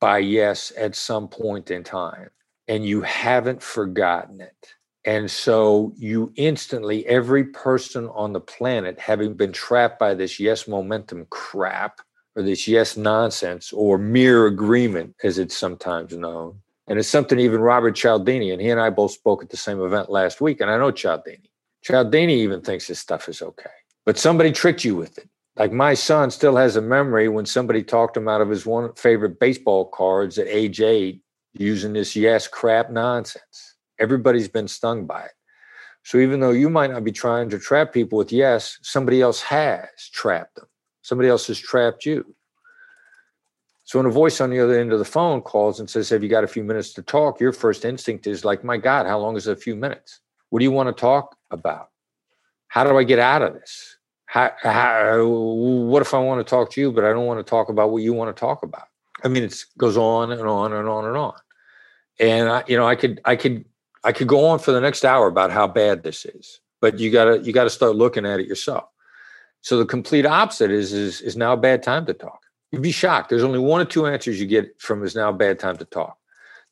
by 0.00 0.18
yes 0.18 0.72
at 0.76 0.94
some 0.94 1.26
point 1.26 1.72
in 1.72 1.82
time 1.82 2.30
and 2.68 2.86
you 2.86 3.02
haven't 3.02 3.62
forgotten 3.62 4.40
it 4.40 4.74
and 5.04 5.30
so 5.30 5.92
you 5.96 6.32
instantly, 6.36 7.06
every 7.06 7.44
person 7.44 8.08
on 8.08 8.32
the 8.32 8.40
planet, 8.40 8.98
having 8.98 9.34
been 9.34 9.52
trapped 9.52 9.98
by 9.98 10.14
this 10.14 10.40
yes 10.40 10.66
momentum 10.66 11.26
crap 11.28 12.00
or 12.36 12.42
this 12.42 12.66
yes 12.66 12.96
nonsense 12.96 13.72
or 13.72 13.98
mere 13.98 14.46
agreement, 14.46 15.14
as 15.22 15.38
it's 15.38 15.56
sometimes 15.56 16.16
known. 16.16 16.60
And 16.86 16.98
it's 16.98 17.08
something 17.08 17.38
even 17.38 17.60
Robert 17.60 17.92
Cialdini, 17.92 18.50
and 18.50 18.60
he 18.60 18.70
and 18.70 18.80
I 18.80 18.90
both 18.90 19.12
spoke 19.12 19.42
at 19.42 19.50
the 19.50 19.56
same 19.56 19.80
event 19.80 20.10
last 20.10 20.40
week. 20.40 20.60
And 20.60 20.70
I 20.70 20.78
know 20.78 20.90
Cialdini. 20.90 21.50
Cialdini 21.82 22.40
even 22.40 22.62
thinks 22.62 22.86
this 22.86 22.98
stuff 22.98 23.28
is 23.28 23.42
okay. 23.42 23.70
But 24.06 24.18
somebody 24.18 24.52
tricked 24.52 24.84
you 24.84 24.96
with 24.96 25.18
it. 25.18 25.28
Like 25.56 25.72
my 25.72 25.94
son 25.94 26.30
still 26.30 26.56
has 26.56 26.76
a 26.76 26.82
memory 26.82 27.28
when 27.28 27.46
somebody 27.46 27.82
talked 27.82 28.16
him 28.16 28.28
out 28.28 28.40
of 28.40 28.50
his 28.50 28.66
one 28.66 28.92
favorite 28.94 29.38
baseball 29.38 29.86
cards 29.86 30.38
at 30.38 30.48
age 30.48 30.80
eight 30.80 31.23
using 31.54 31.92
this 31.92 32.14
yes 32.16 32.46
crap 32.48 32.90
nonsense 32.90 33.74
Everybody's 33.98 34.48
been 34.48 34.68
stung 34.68 35.06
by 35.06 35.24
it. 35.24 35.32
So 36.02 36.18
even 36.18 36.40
though 36.40 36.50
you 36.50 36.68
might 36.68 36.90
not 36.90 37.04
be 37.04 37.12
trying 37.12 37.48
to 37.50 37.58
trap 37.58 37.92
people 37.92 38.18
with 38.18 38.32
yes, 38.32 38.78
somebody 38.82 39.22
else 39.22 39.40
has 39.42 39.88
trapped 40.12 40.56
them. 40.56 40.66
Somebody 41.02 41.28
else 41.28 41.46
has 41.46 41.58
trapped 41.58 42.04
you. 42.04 42.34
So 43.84 43.98
when 43.98 44.06
a 44.06 44.10
voice 44.10 44.40
on 44.40 44.50
the 44.50 44.60
other 44.60 44.78
end 44.78 44.92
of 44.92 44.98
the 44.98 45.04
phone 45.04 45.42
calls 45.42 45.78
and 45.78 45.88
says, 45.88 46.08
Have 46.08 46.22
you 46.22 46.28
got 46.28 46.44
a 46.44 46.48
few 46.48 46.64
minutes 46.64 46.92
to 46.94 47.02
talk? 47.02 47.40
Your 47.40 47.52
first 47.52 47.84
instinct 47.84 48.26
is 48.26 48.44
like, 48.44 48.64
My 48.64 48.76
God, 48.76 49.06
how 49.06 49.18
long 49.18 49.36
is 49.36 49.46
a 49.46 49.56
few 49.56 49.76
minutes? 49.76 50.20
What 50.50 50.60
do 50.60 50.64
you 50.64 50.70
want 50.70 50.94
to 50.94 51.00
talk 51.00 51.36
about? 51.50 51.90
How 52.68 52.84
do 52.84 52.96
I 52.98 53.04
get 53.04 53.18
out 53.18 53.42
of 53.42 53.54
this? 53.54 53.98
How, 54.26 54.52
how, 54.62 55.26
what 55.26 56.02
if 56.02 56.12
I 56.12 56.18
want 56.18 56.44
to 56.44 56.50
talk 56.50 56.70
to 56.72 56.80
you, 56.80 56.90
but 56.90 57.04
I 57.04 57.12
don't 57.12 57.26
want 57.26 57.38
to 57.38 57.48
talk 57.48 57.68
about 57.68 57.92
what 57.92 58.02
you 58.02 58.12
want 58.12 58.34
to 58.34 58.40
talk 58.40 58.62
about? 58.62 58.88
I 59.22 59.28
mean, 59.28 59.44
it 59.44 59.64
goes 59.78 59.96
on 59.96 60.32
and 60.32 60.42
on 60.42 60.72
and 60.72 60.88
on 60.88 61.04
and 61.04 61.16
on. 61.16 61.34
And 62.20 62.48
I, 62.48 62.64
you 62.66 62.76
know, 62.76 62.86
I 62.86 62.94
could, 62.94 63.20
I 63.24 63.36
could 63.36 63.64
I 64.04 64.12
could 64.12 64.28
go 64.28 64.46
on 64.46 64.58
for 64.58 64.70
the 64.70 64.80
next 64.80 65.04
hour 65.04 65.26
about 65.26 65.50
how 65.50 65.66
bad 65.66 66.02
this 66.02 66.26
is, 66.26 66.60
but 66.80 66.98
you 66.98 67.10
gotta 67.10 67.40
you 67.40 67.52
gotta 67.52 67.70
start 67.70 67.96
looking 67.96 68.26
at 68.26 68.38
it 68.38 68.46
yourself. 68.46 68.84
So 69.62 69.78
the 69.78 69.86
complete 69.86 70.26
opposite 70.26 70.70
is 70.70 70.92
is 70.92 71.22
is 71.22 71.36
now 71.36 71.54
a 71.54 71.56
bad 71.56 71.82
time 71.82 72.04
to 72.06 72.12
talk. 72.12 72.40
You'd 72.70 72.82
be 72.82 72.92
shocked. 72.92 73.30
There's 73.30 73.42
only 73.42 73.58
one 73.58 73.80
or 73.80 73.86
two 73.86 74.06
answers 74.06 74.38
you 74.38 74.46
get 74.46 74.80
from 74.80 75.02
is 75.04 75.14
now 75.14 75.30
a 75.30 75.32
bad 75.32 75.58
time 75.58 75.78
to 75.78 75.84
talk. 75.86 76.18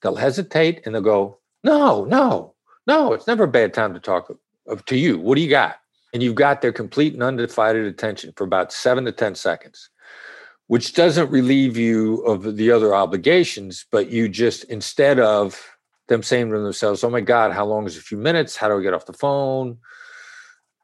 They'll 0.03 0.17
hesitate 0.17 0.83
and 0.85 0.95
they'll 0.95 1.03
go, 1.03 1.39
no, 1.65 2.05
no, 2.05 2.55
no, 2.87 3.13
it's 3.13 3.27
never 3.27 3.45
a 3.45 3.49
bad 3.49 3.73
time 3.73 3.95
to 3.95 4.01
talk 4.01 4.31
to 4.87 4.97
you. 4.97 5.19
What 5.19 5.37
do 5.37 5.41
you 5.41 5.49
got? 5.49 5.77
And 6.13 6.23
you've 6.23 6.35
got 6.35 6.61
their 6.61 6.73
complete 6.73 7.15
and 7.15 7.23
undivided 7.23 7.87
attention 7.87 8.33
for 8.37 8.45
about 8.45 8.73
seven 8.73 9.05
to 9.05 9.13
10 9.13 9.37
seconds, 9.37 9.89
which 10.73 10.95
doesn't 10.95 11.31
relieve 11.31 11.77
you 11.77 12.23
of 12.25 12.57
the 12.57 12.71
other 12.71 12.95
obligations, 12.95 13.85
but 13.93 14.09
you 14.09 14.27
just, 14.27 14.65
instead 14.65 15.21
of 15.21 15.77
them 16.09 16.23
saying 16.23 16.51
to 16.51 16.59
themselves, 16.59 17.05
"Oh 17.05 17.11
my 17.11 17.21
God, 17.21 17.53
how 17.53 17.67
long 17.67 17.85
is 17.87 17.99
a 17.99 18.01
few 18.01 18.17
minutes? 18.17 18.57
How 18.57 18.69
do 18.69 18.79
I 18.79 18.83
get 18.83 18.95
off 18.95 19.05
the 19.05 19.13
phone?" 19.13 19.77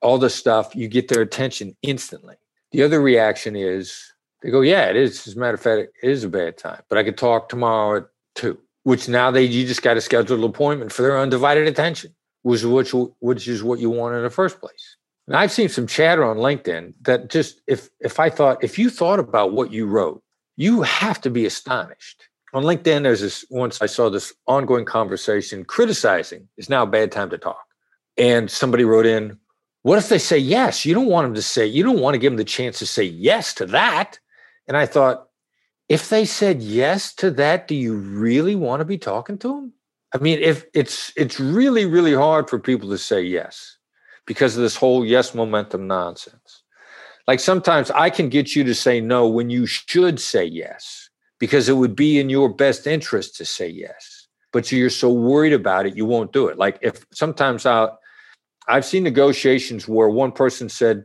All 0.03 0.19
this 0.19 0.35
stuff, 0.35 0.77
you 0.77 0.89
get 0.89 1.09
their 1.09 1.23
attention 1.23 1.75
instantly. 1.81 2.35
The 2.71 2.83
other 2.83 3.01
reaction 3.01 3.57
is 3.57 3.99
they 4.43 4.51
go, 4.51 4.61
"Yeah, 4.61 4.91
it 4.91 4.97
is. 4.97 5.27
As 5.27 5.37
a 5.37 5.39
matter 5.39 5.55
of 5.55 5.63
fact, 5.63 5.89
it 6.03 6.07
is 6.07 6.23
a 6.23 6.29
bad 6.29 6.59
time, 6.59 6.83
but 6.91 6.99
I 6.99 7.03
could 7.03 7.17
talk 7.17 7.49
tomorrow 7.49 7.97
at 7.97 8.09
two. 8.35 8.59
Which 8.83 9.09
now 9.09 9.31
they 9.31 9.45
you 9.45 9.67
just 9.67 9.81
got 9.81 9.95
to 9.95 10.03
schedule 10.03 10.37
an 10.37 10.45
appointment 10.45 10.93
for 10.93 11.01
their 11.01 11.19
undivided 11.19 11.67
attention, 11.67 12.15
which 12.43 12.63
which 12.63 12.93
which 13.21 13.49
is 13.49 13.63
what 13.63 13.79
you 13.79 13.89
want 13.89 14.17
in 14.17 14.23
the 14.23 14.29
first 14.29 14.61
place. 14.61 14.98
And 15.29 15.37
I've 15.37 15.53
seen 15.53 15.69
some 15.69 15.87
chatter 15.87 16.25
on 16.25 16.39
LinkedIn 16.39 16.95
that 17.03 17.31
just 17.31 17.61
if 17.67 17.91
if 18.01 18.19
I 18.19 18.31
thought 18.31 18.65
if 18.65 18.79
you 18.79 18.91
thought 18.91 19.21
about 19.21 19.53
what 19.53 19.71
you 19.71 19.87
wrote, 19.87 20.23
you 20.57 20.83
have 20.83 21.21
to 21.21 21.31
be 21.31 21.47
astonished 21.47 22.29
on 22.55 22.63
LinkedIn, 22.65 23.03
there's 23.03 23.21
this 23.21 23.45
once 23.51 23.83
I 23.83 23.87
saw 23.87 24.09
this 24.09 24.33
ongoing 24.47 24.85
conversation 24.85 25.65
criticizing 25.65 26.49
it's 26.57 26.69
now 26.69 26.85
a 26.85 26.87
bad 26.87 27.13
time 27.13 27.31
to 27.31 27.39
talk. 27.39 27.65
And 28.17 28.51
somebody 28.51 28.85
wrote 28.85 29.07
in, 29.07 29.39
What 29.83 29.99
if 29.99 30.09
they 30.09 30.19
say 30.19 30.39
yes? 30.39 30.85
You 30.85 30.95
don't 30.95 31.07
want 31.07 31.27
them 31.27 31.35
to 31.35 31.43
say, 31.43 31.67
you 31.67 31.83
don't 31.83 32.01
want 32.01 32.15
to 32.15 32.19
give 32.19 32.33
them 32.33 32.39
the 32.39 32.45
chance 32.45 32.79
to 32.79 32.87
say 32.87 33.05
yes 33.05 33.55
to 33.55 33.67
that. 33.67 34.19
And 34.67 34.77
I 34.77 34.87
thought, 34.87 35.29
if 35.89 36.09
they 36.09 36.25
said 36.25 36.63
yes 36.63 37.15
to 37.17 37.31
that, 37.33 37.69
do 37.69 37.75
you 37.75 37.95
really 37.95 38.55
want 38.55 38.81
to 38.81 38.85
be 38.85 38.99
talking 38.99 39.39
to 39.39 39.49
them? 39.49 39.73
I 40.15 40.19
mean, 40.19 40.39
if 40.39 40.65
it's 40.75 41.13
it's 41.17 41.39
really, 41.39 41.85
really 41.85 42.15
hard 42.15 42.49
for 42.49 42.59
people 42.59 42.89
to 42.91 42.99
say 42.99 43.23
yes 43.23 43.78
because 44.29 44.55
of 44.57 44.63
this 44.63 44.77
whole 44.77 45.07
yes 45.07 45.35
momentum 45.35 45.87
nonsense. 45.87 46.63
Like 47.27 47.41
sometimes 47.41 47.91
I 47.91 48.11
can 48.11 48.29
get 48.29 48.55
you 48.55 48.63
to 48.65 48.75
say 48.75 49.01
no 49.01 49.27
when 49.27 49.49
you 49.49 49.65
should 49.65 50.21
say 50.21 50.45
yes 50.45 51.09
because 51.39 51.69
it 51.69 51.73
would 51.73 51.97
be 51.97 52.21
in 52.21 52.29
your 52.29 52.51
best 52.51 52.87
interest 52.87 53.37
to 53.37 53.47
say 53.47 53.69
yes. 53.69 54.29
But 54.53 54.71
you're 54.71 54.91
so 54.91 55.11
worried 55.11 55.55
about 55.55 55.87
it 55.87 55.97
you 55.97 56.05
won't 56.05 56.33
do 56.33 56.47
it. 56.49 56.59
Like 56.59 56.79
if 56.83 57.05
sometimes 57.11 57.67
i 57.67 57.89
i've 58.69 58.85
seen 58.85 59.03
negotiations 59.03 59.89
where 59.89 60.11
one 60.11 60.31
person 60.31 60.69
said 60.69 61.05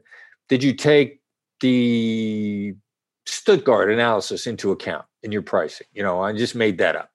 did 0.50 0.62
you 0.62 0.74
take 0.74 1.22
the 1.62 2.76
stuttgart 3.26 3.90
analysis 3.90 4.46
into 4.48 4.72
account 4.72 5.06
in 5.24 5.32
your 5.32 5.44
pricing? 5.44 5.88
You 5.94 6.04
know 6.04 6.22
i 6.22 6.34
just 6.34 6.56
made 6.56 6.78
that 6.80 6.98
up. 6.98 7.10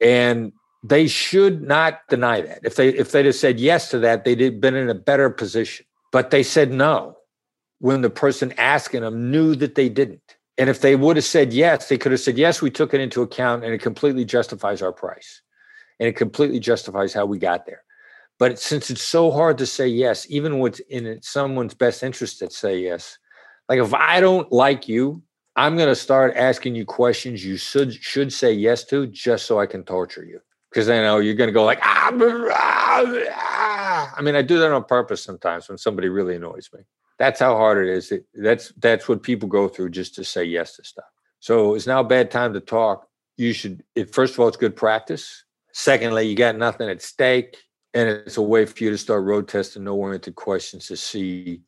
And 0.00 0.52
they 0.82 1.06
should 1.06 1.62
not 1.62 2.00
deny 2.08 2.40
that 2.40 2.60
if 2.64 2.76
they 2.76 2.88
if 2.88 3.12
they'd 3.12 3.26
have 3.26 3.34
said 3.34 3.60
yes 3.60 3.90
to 3.90 3.98
that 3.98 4.24
they'd 4.24 4.40
have 4.40 4.60
been 4.60 4.74
in 4.74 4.88
a 4.88 4.94
better 4.94 5.30
position 5.30 5.86
but 6.10 6.30
they 6.30 6.42
said 6.42 6.72
no 6.72 7.16
when 7.78 8.02
the 8.02 8.10
person 8.10 8.52
asking 8.58 9.02
them 9.02 9.30
knew 9.30 9.54
that 9.54 9.74
they 9.74 9.88
didn't 9.88 10.36
and 10.58 10.68
if 10.68 10.80
they 10.80 10.96
would 10.96 11.16
have 11.16 11.24
said 11.24 11.52
yes, 11.52 11.88
they 11.88 11.98
could 11.98 12.12
have 12.12 12.20
said, 12.20 12.36
yes, 12.36 12.60
we 12.60 12.70
took 12.70 12.92
it 12.92 13.00
into 13.00 13.22
account 13.22 13.64
and 13.64 13.72
it 13.72 13.80
completely 13.80 14.24
justifies 14.24 14.82
our 14.82 14.92
price. 14.92 15.40
And 15.98 16.08
it 16.08 16.16
completely 16.16 16.60
justifies 16.60 17.12
how 17.12 17.26
we 17.26 17.38
got 17.38 17.64
there. 17.66 17.82
But 18.38 18.58
since 18.58 18.90
it's 18.90 19.02
so 19.02 19.30
hard 19.30 19.58
to 19.58 19.66
say 19.66 19.86
yes, 19.86 20.26
even 20.28 20.58
what's 20.58 20.80
in 20.80 21.20
someone's 21.22 21.74
best 21.74 22.02
interest 22.02 22.38
to 22.40 22.50
say 22.50 22.78
yes, 22.80 23.18
like 23.68 23.78
if 23.78 23.94
I 23.94 24.20
don't 24.20 24.50
like 24.50 24.88
you, 24.88 25.22
I'm 25.54 25.76
going 25.76 25.88
to 25.88 25.94
start 25.94 26.34
asking 26.36 26.74
you 26.74 26.84
questions 26.84 27.44
you 27.44 27.56
should 27.56 27.92
should 27.92 28.32
say 28.32 28.52
yes 28.52 28.84
to 28.84 29.06
just 29.06 29.46
so 29.46 29.60
I 29.60 29.66
can 29.66 29.84
torture 29.84 30.24
you. 30.24 30.40
Because 30.72 30.88
I 30.88 31.02
know 31.02 31.18
you're 31.18 31.34
going 31.34 31.48
to 31.48 31.52
go 31.52 31.64
like, 31.64 31.80
ah, 31.82 32.10
ah. 32.12 34.14
I 34.16 34.22
mean, 34.22 34.34
I 34.34 34.42
do 34.42 34.58
that 34.60 34.72
on 34.72 34.84
purpose 34.84 35.22
sometimes 35.22 35.68
when 35.68 35.76
somebody 35.76 36.08
really 36.08 36.34
annoys 36.34 36.70
me 36.72 36.80
that's 37.22 37.38
how 37.38 37.56
hard 37.56 37.86
it 37.86 37.92
is. 37.92 38.10
It, 38.10 38.26
that's 38.34 38.72
that's 38.78 39.08
what 39.08 39.22
people 39.22 39.48
go 39.48 39.68
through 39.68 39.90
just 39.90 40.16
to 40.16 40.24
say 40.24 40.44
yes 40.44 40.74
to 40.74 40.84
stuff. 40.84 41.04
So 41.38 41.76
it's 41.76 41.86
now 41.86 42.00
a 42.00 42.04
bad 42.04 42.32
time 42.32 42.52
to 42.54 42.60
talk. 42.60 43.06
You 43.36 43.52
should. 43.52 43.84
It, 43.94 44.12
first 44.12 44.34
of 44.34 44.40
all, 44.40 44.48
it's 44.48 44.56
good 44.56 44.74
practice. 44.74 45.44
Secondly, 45.72 46.26
you 46.26 46.34
got 46.34 46.56
nothing 46.56 46.88
at 46.88 47.00
stake. 47.00 47.56
And 47.94 48.08
it's 48.08 48.38
a 48.38 48.42
way 48.42 48.66
for 48.66 48.82
you 48.82 48.90
to 48.90 48.98
start 48.98 49.22
road 49.22 49.46
testing 49.46 49.84
no 49.84 49.94
oriented 49.94 50.34
questions 50.34 50.88
to 50.88 50.96
see 50.96 51.60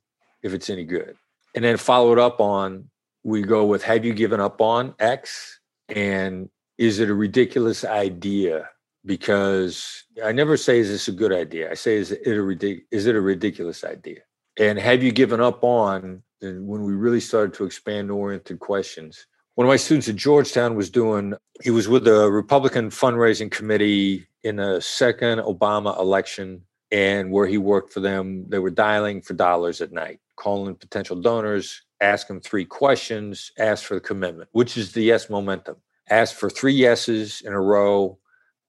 if 0.43 0.55
it's 0.55 0.71
any 0.71 0.85
good. 0.85 1.17
And 1.55 1.65
then 1.65 1.77
followed 1.77 2.19
up 2.19 2.41
on, 2.41 2.91
we 3.23 3.43
go 3.43 3.67
with 3.67 3.85
Have 3.85 4.05
you 4.05 4.13
given 4.13 4.41
up 4.41 4.61
on 4.61 4.95
X? 4.99 5.61
And 5.89 6.49
is 6.79 6.99
it 6.99 7.11
a 7.11 7.15
ridiculous 7.15 7.85
idea? 7.85 8.71
Because 9.07 10.05
I 10.25 10.33
never 10.33 10.57
say, 10.57 10.79
Is 10.79 10.89
this 10.89 11.09
a 11.09 11.13
good 11.13 11.33
idea? 11.33 11.71
I 11.71 11.75
say, 11.75 11.97
Is 11.97 12.13
it 12.13 12.27
a, 12.27 12.41
ridic- 12.41 12.85
is 12.91 13.07
it 13.07 13.17
a 13.17 13.21
ridiculous 13.21 13.85
idea? 13.85 14.21
And 14.59 14.79
have 14.79 15.03
you 15.03 15.13
given 15.13 15.41
up 15.41 15.65
on 15.65 16.23
when 16.41 16.85
we 16.85 16.95
really 16.95 17.21
started 17.21 17.55
to 17.55 17.65
expand 17.65 18.11
oriented 18.11 18.61
questions? 18.61 19.27
One 19.57 19.67
of 19.67 19.69
my 19.69 19.77
students 19.77 20.09
at 20.09 20.17
Georgetown 20.17 20.75
was 20.75 20.91
doing, 20.91 21.35
he 21.63 21.71
was 21.71 21.89
with 21.89 22.05
the 22.05 22.31
Republican 22.31 22.91
fundraising 22.91 23.51
committee 23.51 24.27
in 24.43 24.57
the 24.57 24.81
second 24.81 25.41
Obama 25.41 25.99
election, 25.99 26.63
and 26.91 27.31
where 27.31 27.47
he 27.47 27.59
worked 27.59 27.93
for 27.93 28.01
them, 28.01 28.47
they 28.49 28.59
were 28.59 28.71
dialing 28.71 29.23
for 29.23 29.35
dollars 29.35 29.81
at 29.81 29.93
night, 29.93 30.21
calling 30.37 30.75
potential 30.75 31.21
donors, 31.21 31.83
ask 32.01 32.27
them 32.27 32.41
three 32.41 32.65
questions, 32.65 33.53
ask 33.59 33.85
for 33.85 33.95
the 33.95 34.01
commitment, 34.01 34.49
which 34.53 34.77
is 34.77 34.93
the 34.93 35.03
yes 35.03 35.31
momentum. 35.31 35.77
Ask 36.11 36.35
for 36.37 36.51
three 36.51 36.75
yeses 36.75 37.41
in 37.41 37.53
a 37.53 37.61
row, 37.61 38.19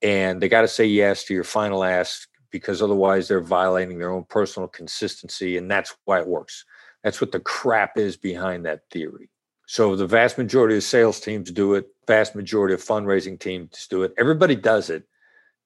and 0.01 0.41
they 0.41 0.49
got 0.49 0.61
to 0.61 0.67
say 0.67 0.85
yes 0.85 1.23
to 1.25 1.33
your 1.33 1.43
final 1.43 1.83
ask 1.83 2.27
because 2.51 2.81
otherwise 2.81 3.27
they're 3.27 3.41
violating 3.41 3.97
their 3.97 4.11
own 4.11 4.23
personal 4.25 4.67
consistency, 4.67 5.57
and 5.57 5.69
that's 5.69 5.95
why 6.05 6.19
it 6.19 6.27
works. 6.27 6.65
That's 7.03 7.21
what 7.21 7.31
the 7.31 7.39
crap 7.39 7.97
is 7.97 8.17
behind 8.17 8.65
that 8.65 8.81
theory. 8.91 9.29
So 9.67 9.95
the 9.95 10.07
vast 10.07 10.37
majority 10.37 10.77
of 10.77 10.83
sales 10.83 11.19
teams 11.19 11.51
do 11.51 11.73
it, 11.73 11.87
vast 12.07 12.35
majority 12.35 12.73
of 12.73 12.83
fundraising 12.83 13.39
teams 13.39 13.87
do 13.87 14.03
it. 14.03 14.13
Everybody 14.17 14.55
does 14.55 14.89
it 14.89 15.03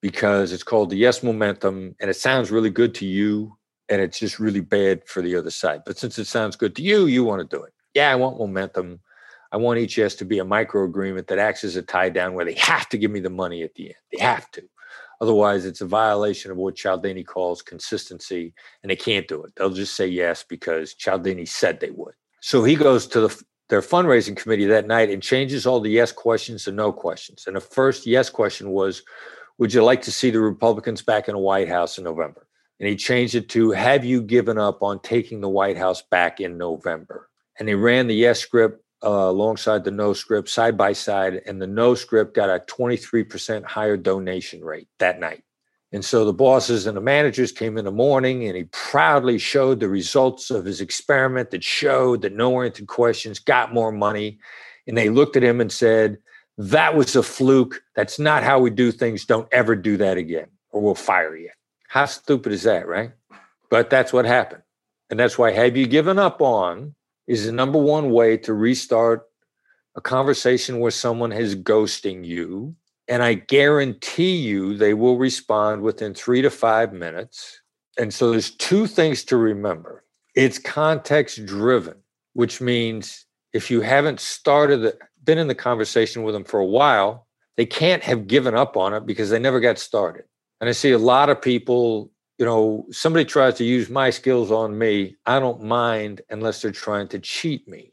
because 0.01 0.51
it's 0.53 0.63
called 0.63 0.89
the 0.89 0.97
yes 0.97 1.21
momentum 1.21 1.95
and 1.99 2.09
it 2.09 2.15
sounds 2.15 2.51
really 2.51 2.69
good 2.69 2.95
to 2.95 3.05
you 3.05 3.57
and 3.89 4.01
it's 4.01 4.19
just 4.19 4.39
really 4.39 4.61
bad 4.61 5.05
for 5.05 5.21
the 5.21 5.35
other 5.35 5.49
side. 5.49 5.81
But 5.85 5.97
since 5.97 6.17
it 6.17 6.27
sounds 6.27 6.55
good 6.55 6.75
to 6.77 6.81
you, 6.81 7.07
you 7.07 7.23
want 7.23 7.41
to 7.41 7.57
do 7.57 7.61
it. 7.63 7.73
Yeah, 7.93 8.11
I 8.11 8.15
want 8.15 8.39
momentum. 8.39 8.99
I 9.51 9.57
want 9.57 9.79
each 9.79 9.97
yes 9.97 10.15
to 10.15 10.25
be 10.25 10.39
a 10.39 10.45
micro 10.45 10.83
agreement 10.83 11.27
that 11.27 11.39
acts 11.39 11.63
as 11.63 11.75
a 11.75 11.81
tie 11.81 12.09
down 12.09 12.33
where 12.33 12.45
they 12.45 12.53
have 12.53 12.87
to 12.89 12.97
give 12.97 13.11
me 13.11 13.19
the 13.19 13.29
money 13.29 13.63
at 13.63 13.73
the 13.75 13.87
end. 13.87 13.95
They 14.11 14.23
have 14.23 14.49
to. 14.51 14.61
Otherwise, 15.21 15.65
it's 15.65 15.81
a 15.81 15.85
violation 15.85 16.51
of 16.51 16.57
what 16.57 16.75
Cialdini 16.75 17.23
calls 17.23 17.61
consistency, 17.61 18.53
and 18.83 18.89
they 18.89 18.95
can't 18.95 19.27
do 19.27 19.43
it. 19.43 19.51
They'll 19.55 19.69
just 19.69 19.95
say 19.95 20.07
yes 20.07 20.45
because 20.47 20.93
Cialdini 20.93 21.45
said 21.45 21.79
they 21.79 21.89
would. 21.89 22.13
So 22.41 22.63
he 22.63 22.75
goes 22.75 23.05
to 23.07 23.21
the, 23.21 23.43
their 23.67 23.81
fundraising 23.81 24.37
committee 24.37 24.65
that 24.65 24.87
night 24.87 25.09
and 25.09 25.21
changes 25.21 25.65
all 25.65 25.81
the 25.81 25.89
yes 25.89 26.13
questions 26.13 26.63
to 26.63 26.71
no 26.71 26.93
questions. 26.93 27.45
And 27.47 27.55
the 27.55 27.61
first 27.61 28.05
yes 28.05 28.29
question 28.29 28.71
was, 28.71 29.03
would 29.57 29.73
you 29.73 29.83
like 29.83 30.01
to 30.03 30.11
see 30.11 30.29
the 30.29 30.39
Republicans 30.39 31.01
back 31.01 31.27
in 31.27 31.33
the 31.33 31.39
White 31.39 31.67
House 31.67 31.97
in 31.97 32.05
November? 32.05 32.47
And 32.79 32.87
he 32.87 32.95
changed 32.95 33.35
it 33.35 33.49
to 33.49 33.71
Have 33.71 34.05
you 34.05 34.21
given 34.21 34.57
up 34.57 34.81
on 34.81 35.01
taking 35.01 35.41
the 35.41 35.49
White 35.49 35.77
House 35.77 36.01
back 36.01 36.39
in 36.39 36.57
November? 36.57 37.29
And 37.59 37.67
they 37.67 37.75
ran 37.75 38.07
the 38.07 38.15
yes 38.15 38.39
script 38.39 38.81
uh, 39.03 39.07
alongside 39.07 39.83
the 39.83 39.91
no 39.91 40.13
script 40.13 40.49
side 40.49 40.77
by 40.77 40.93
side. 40.93 41.41
And 41.45 41.61
the 41.61 41.67
no 41.67 41.95
script 41.95 42.35
got 42.35 42.49
a 42.49 42.63
23% 42.65 43.63
higher 43.63 43.97
donation 43.97 44.63
rate 44.63 44.87
that 44.99 45.19
night. 45.19 45.43
And 45.91 46.05
so 46.05 46.23
the 46.23 46.33
bosses 46.33 46.85
and 46.85 46.95
the 46.95 47.01
managers 47.01 47.51
came 47.51 47.77
in 47.77 47.85
the 47.85 47.91
morning 47.91 48.45
and 48.45 48.55
he 48.55 48.65
proudly 48.65 49.39
showed 49.39 49.79
the 49.79 49.89
results 49.89 50.51
of 50.51 50.65
his 50.65 50.81
experiment 50.81 51.49
that 51.49 51.63
showed 51.63 52.21
that 52.21 52.35
no 52.35 52.51
oriented 52.51 52.87
questions 52.87 53.39
got 53.39 53.73
more 53.73 53.91
money. 53.91 54.39
And 54.85 54.97
they 54.97 55.09
looked 55.09 55.35
at 55.35 55.43
him 55.43 55.59
and 55.59 55.71
said, 55.71 56.19
that 56.59 56.93
was 56.95 57.15
a 57.15 57.23
fluke. 57.23 57.81
That's 57.95 58.19
not 58.19 58.43
how 58.43 58.59
we 58.59 58.69
do 58.69 58.91
things. 58.91 59.25
Don't 59.25 59.47
ever 59.51 59.75
do 59.75 59.95
that 59.97 60.17
again, 60.17 60.47
or 60.71 60.81
we'll 60.81 60.93
fire 60.93 61.35
you. 61.35 61.49
How 61.87 62.05
stupid 62.05 62.51
is 62.51 62.63
that, 62.63 62.85
right? 62.85 63.11
But 63.69 63.89
that's 63.89 64.11
what 64.11 64.25
happened. 64.25 64.63
And 65.09 65.17
that's 65.19 65.37
why 65.37 65.51
have 65.51 65.77
you 65.77 65.87
given 65.87 66.19
up 66.19 66.41
on 66.41 66.95
is 67.29 67.45
the 67.45 67.51
number 67.51 67.77
one 67.77 68.09
way 68.09 68.35
to 68.35 68.53
restart 68.55 69.27
a 69.95 70.01
conversation 70.01 70.79
where 70.79 70.91
someone 70.91 71.31
is 71.31 71.55
ghosting 71.55 72.25
you. 72.25 72.75
And 73.07 73.21
I 73.21 73.35
guarantee 73.35 74.35
you 74.35 74.75
they 74.75 74.95
will 74.95 75.17
respond 75.17 75.83
within 75.83 76.15
three 76.15 76.41
to 76.41 76.49
five 76.49 76.91
minutes. 76.91 77.61
And 77.99 78.11
so 78.11 78.31
there's 78.31 78.51
two 78.51 78.87
things 78.87 79.23
to 79.25 79.37
remember 79.37 80.03
it's 80.35 80.57
context 80.57 81.45
driven, 81.45 81.97
which 82.33 82.61
means 82.61 83.25
if 83.53 83.69
you 83.69 83.81
haven't 83.81 84.19
started 84.19 84.77
the, 84.77 84.97
been 85.23 85.37
in 85.37 85.47
the 85.47 85.55
conversation 85.55 86.23
with 86.23 86.33
them 86.33 86.43
for 86.43 86.59
a 86.59 86.65
while, 86.65 87.27
they 87.57 87.65
can't 87.65 88.03
have 88.03 88.27
given 88.27 88.55
up 88.55 88.75
on 88.75 88.93
it 88.93 89.05
because 89.05 89.29
they 89.29 89.39
never 89.39 89.59
got 89.59 89.77
started. 89.77 90.23
And 90.61 90.69
I 90.69 90.71
see 90.71 90.91
a 90.91 90.97
lot 90.97 91.29
of 91.29 91.41
people, 91.41 92.09
you 92.39 92.45
know, 92.45 92.85
somebody 92.89 93.25
tries 93.25 93.55
to 93.55 93.65
use 93.65 93.89
my 93.89 94.09
skills 94.09 94.49
on 94.49 94.77
me. 94.77 95.17
I 95.25 95.39
don't 95.39 95.61
mind 95.61 96.21
unless 96.29 96.61
they're 96.61 96.71
trying 96.71 97.09
to 97.09 97.19
cheat 97.19 97.67
me. 97.67 97.91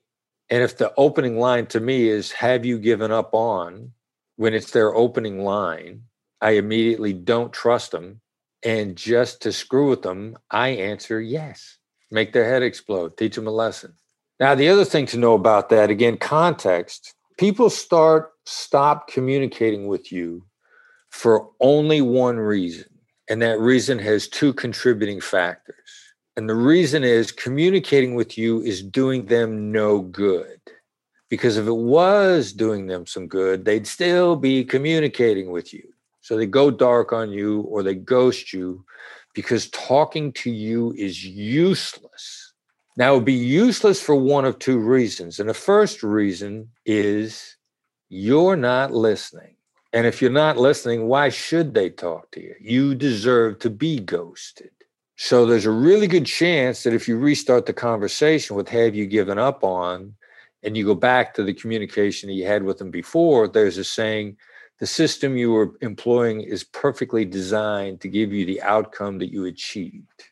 And 0.48 0.62
if 0.62 0.78
the 0.78 0.94
opening 0.96 1.38
line 1.38 1.66
to 1.66 1.80
me 1.80 2.08
is, 2.08 2.30
Have 2.30 2.64
you 2.64 2.78
given 2.78 3.10
up 3.10 3.34
on? 3.34 3.92
when 4.36 4.52
it's 4.52 4.70
their 4.70 4.94
opening 4.94 5.42
line, 5.42 6.02
I 6.42 6.52
immediately 6.52 7.14
don't 7.14 7.54
trust 7.54 7.90
them. 7.90 8.20
And 8.62 8.94
just 8.94 9.40
to 9.42 9.52
screw 9.52 9.88
with 9.88 10.02
them, 10.02 10.36
I 10.50 10.68
answer 10.68 11.22
yes. 11.22 11.78
Make 12.10 12.34
their 12.34 12.44
head 12.44 12.62
explode, 12.62 13.16
teach 13.16 13.34
them 13.34 13.46
a 13.46 13.50
lesson. 13.50 13.94
Now, 14.38 14.54
the 14.54 14.68
other 14.68 14.84
thing 14.84 15.06
to 15.06 15.16
know 15.16 15.32
about 15.32 15.70
that, 15.70 15.88
again, 15.88 16.18
context, 16.18 17.14
people 17.38 17.70
start 17.70 18.32
stop 18.44 19.08
communicating 19.08 19.86
with 19.86 20.12
you 20.12 20.44
for 21.08 21.48
only 21.60 22.02
one 22.02 22.38
reason 22.38 22.95
and 23.28 23.42
that 23.42 23.58
reason 23.58 23.98
has 23.98 24.28
two 24.28 24.52
contributing 24.52 25.20
factors. 25.20 25.76
And 26.36 26.48
the 26.48 26.54
reason 26.54 27.02
is 27.02 27.32
communicating 27.32 28.14
with 28.14 28.36
you 28.36 28.60
is 28.62 28.82
doing 28.82 29.26
them 29.26 29.72
no 29.72 30.00
good. 30.00 30.60
Because 31.28 31.56
if 31.56 31.66
it 31.66 31.72
was 31.72 32.52
doing 32.52 32.86
them 32.86 33.06
some 33.06 33.26
good 33.26 33.64
they'd 33.64 33.86
still 33.86 34.36
be 34.36 34.64
communicating 34.64 35.50
with 35.50 35.74
you. 35.74 35.82
So 36.20 36.36
they 36.36 36.46
go 36.46 36.70
dark 36.70 37.12
on 37.12 37.30
you 37.30 37.62
or 37.62 37.82
they 37.82 37.94
ghost 37.94 38.52
you 38.52 38.84
because 39.34 39.70
talking 39.70 40.32
to 40.32 40.50
you 40.50 40.92
is 40.96 41.24
useless. 41.24 42.52
Now 42.96 43.12
it 43.12 43.16
would 43.16 43.24
be 43.24 43.32
useless 43.32 44.00
for 44.00 44.14
one 44.14 44.44
of 44.44 44.58
two 44.58 44.78
reasons. 44.78 45.40
And 45.40 45.48
the 45.48 45.54
first 45.54 46.02
reason 46.02 46.70
is 46.84 47.56
you're 48.08 48.56
not 48.56 48.92
listening. 48.92 49.55
And 49.96 50.04
if 50.04 50.20
you're 50.20 50.30
not 50.30 50.58
listening, 50.58 51.06
why 51.06 51.30
should 51.30 51.72
they 51.72 51.88
talk 51.88 52.30
to 52.32 52.42
you? 52.42 52.54
You 52.60 52.94
deserve 52.94 53.60
to 53.60 53.70
be 53.70 53.98
ghosted. 53.98 54.68
So 55.16 55.46
there's 55.46 55.64
a 55.64 55.70
really 55.70 56.06
good 56.06 56.26
chance 56.26 56.82
that 56.82 56.92
if 56.92 57.08
you 57.08 57.16
restart 57.16 57.64
the 57.64 57.72
conversation 57.72 58.56
with 58.56 58.68
have 58.68 58.94
you 58.94 59.06
given 59.06 59.38
up 59.38 59.64
on, 59.64 60.12
and 60.62 60.76
you 60.76 60.84
go 60.84 60.94
back 60.94 61.32
to 61.32 61.42
the 61.42 61.54
communication 61.54 62.28
that 62.28 62.34
you 62.34 62.44
had 62.44 62.64
with 62.64 62.76
them 62.76 62.90
before, 62.90 63.48
there's 63.48 63.78
a 63.78 63.84
saying, 63.84 64.36
the 64.80 64.86
system 64.86 65.38
you 65.38 65.50
were 65.52 65.72
employing 65.80 66.42
is 66.42 66.62
perfectly 66.62 67.24
designed 67.24 68.02
to 68.02 68.08
give 68.08 68.34
you 68.34 68.44
the 68.44 68.60
outcome 68.60 69.16
that 69.20 69.32
you 69.32 69.46
achieved. 69.46 70.24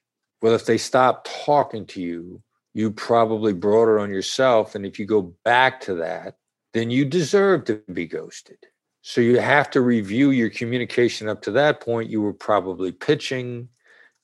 Well, 0.42 0.52
if 0.52 0.66
they 0.66 0.76
stop 0.76 1.26
talking 1.46 1.86
to 1.86 2.02
you, 2.02 2.42
you 2.74 2.90
probably 2.90 3.54
brought 3.54 3.96
it 3.96 3.98
on 3.98 4.10
yourself. 4.10 4.74
And 4.74 4.84
if 4.84 4.98
you 4.98 5.06
go 5.06 5.34
back 5.42 5.80
to 5.82 5.94
that, 5.94 6.36
then 6.74 6.90
you 6.90 7.06
deserve 7.06 7.64
to 7.64 7.82
be 7.90 8.06
ghosted. 8.06 8.58
So 9.06 9.20
you 9.20 9.38
have 9.38 9.68
to 9.72 9.82
review 9.82 10.30
your 10.30 10.48
communication 10.48 11.28
up 11.28 11.42
to 11.42 11.50
that 11.50 11.82
point. 11.82 12.08
You 12.08 12.22
were 12.22 12.32
probably 12.32 12.90
pitching, 12.90 13.68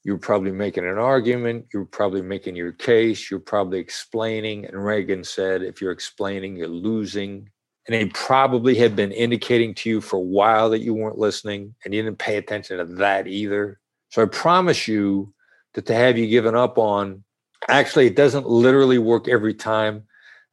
you 0.05 0.12
were 0.12 0.19
probably 0.19 0.53
making 0.53 0.87
an 0.87 0.97
argument, 0.97 1.66
you 1.71 1.81
were 1.81 1.87
probably 1.87 2.23
making 2.23 2.57
your 2.57 2.73
case, 2.73 3.31
you're 3.31 3.40
probably 3.40 3.79
explaining. 3.79 4.64
And 4.64 4.83
Reagan 4.83 5.23
said, 5.23 5.61
if 5.61 5.83
you're 5.83 5.93
explaining, 5.93 6.57
you're 6.57 6.66
losing. 6.66 7.51
And 7.87 7.95
they 7.95 8.07
probably 8.07 8.75
had 8.75 8.97
been 8.97 9.12
indicating 9.12 9.75
to 9.75 9.90
you 9.90 10.01
for 10.01 10.16
a 10.16 10.21
while 10.21 10.71
that 10.71 10.81
you 10.81 10.95
weren't 10.95 11.19
listening 11.19 11.75
and 11.85 11.93
you 11.93 12.03
didn't 12.03 12.19
pay 12.19 12.38
attention 12.38 12.79
to 12.79 12.87
that 12.87 13.27
either. 13.27 13.81
So 14.09 14.23
I 14.23 14.25
promise 14.25 14.88
you 14.88 15.35
that 15.75 15.85
to 15.87 15.95
have 15.95 16.16
you 16.16 16.27
given 16.27 16.55
up 16.55 16.79
on, 16.79 17.23
actually, 17.69 18.07
it 18.07 18.16
doesn't 18.16 18.49
literally 18.49 18.97
work 18.97 19.29
every 19.29 19.53
time. 19.53 20.05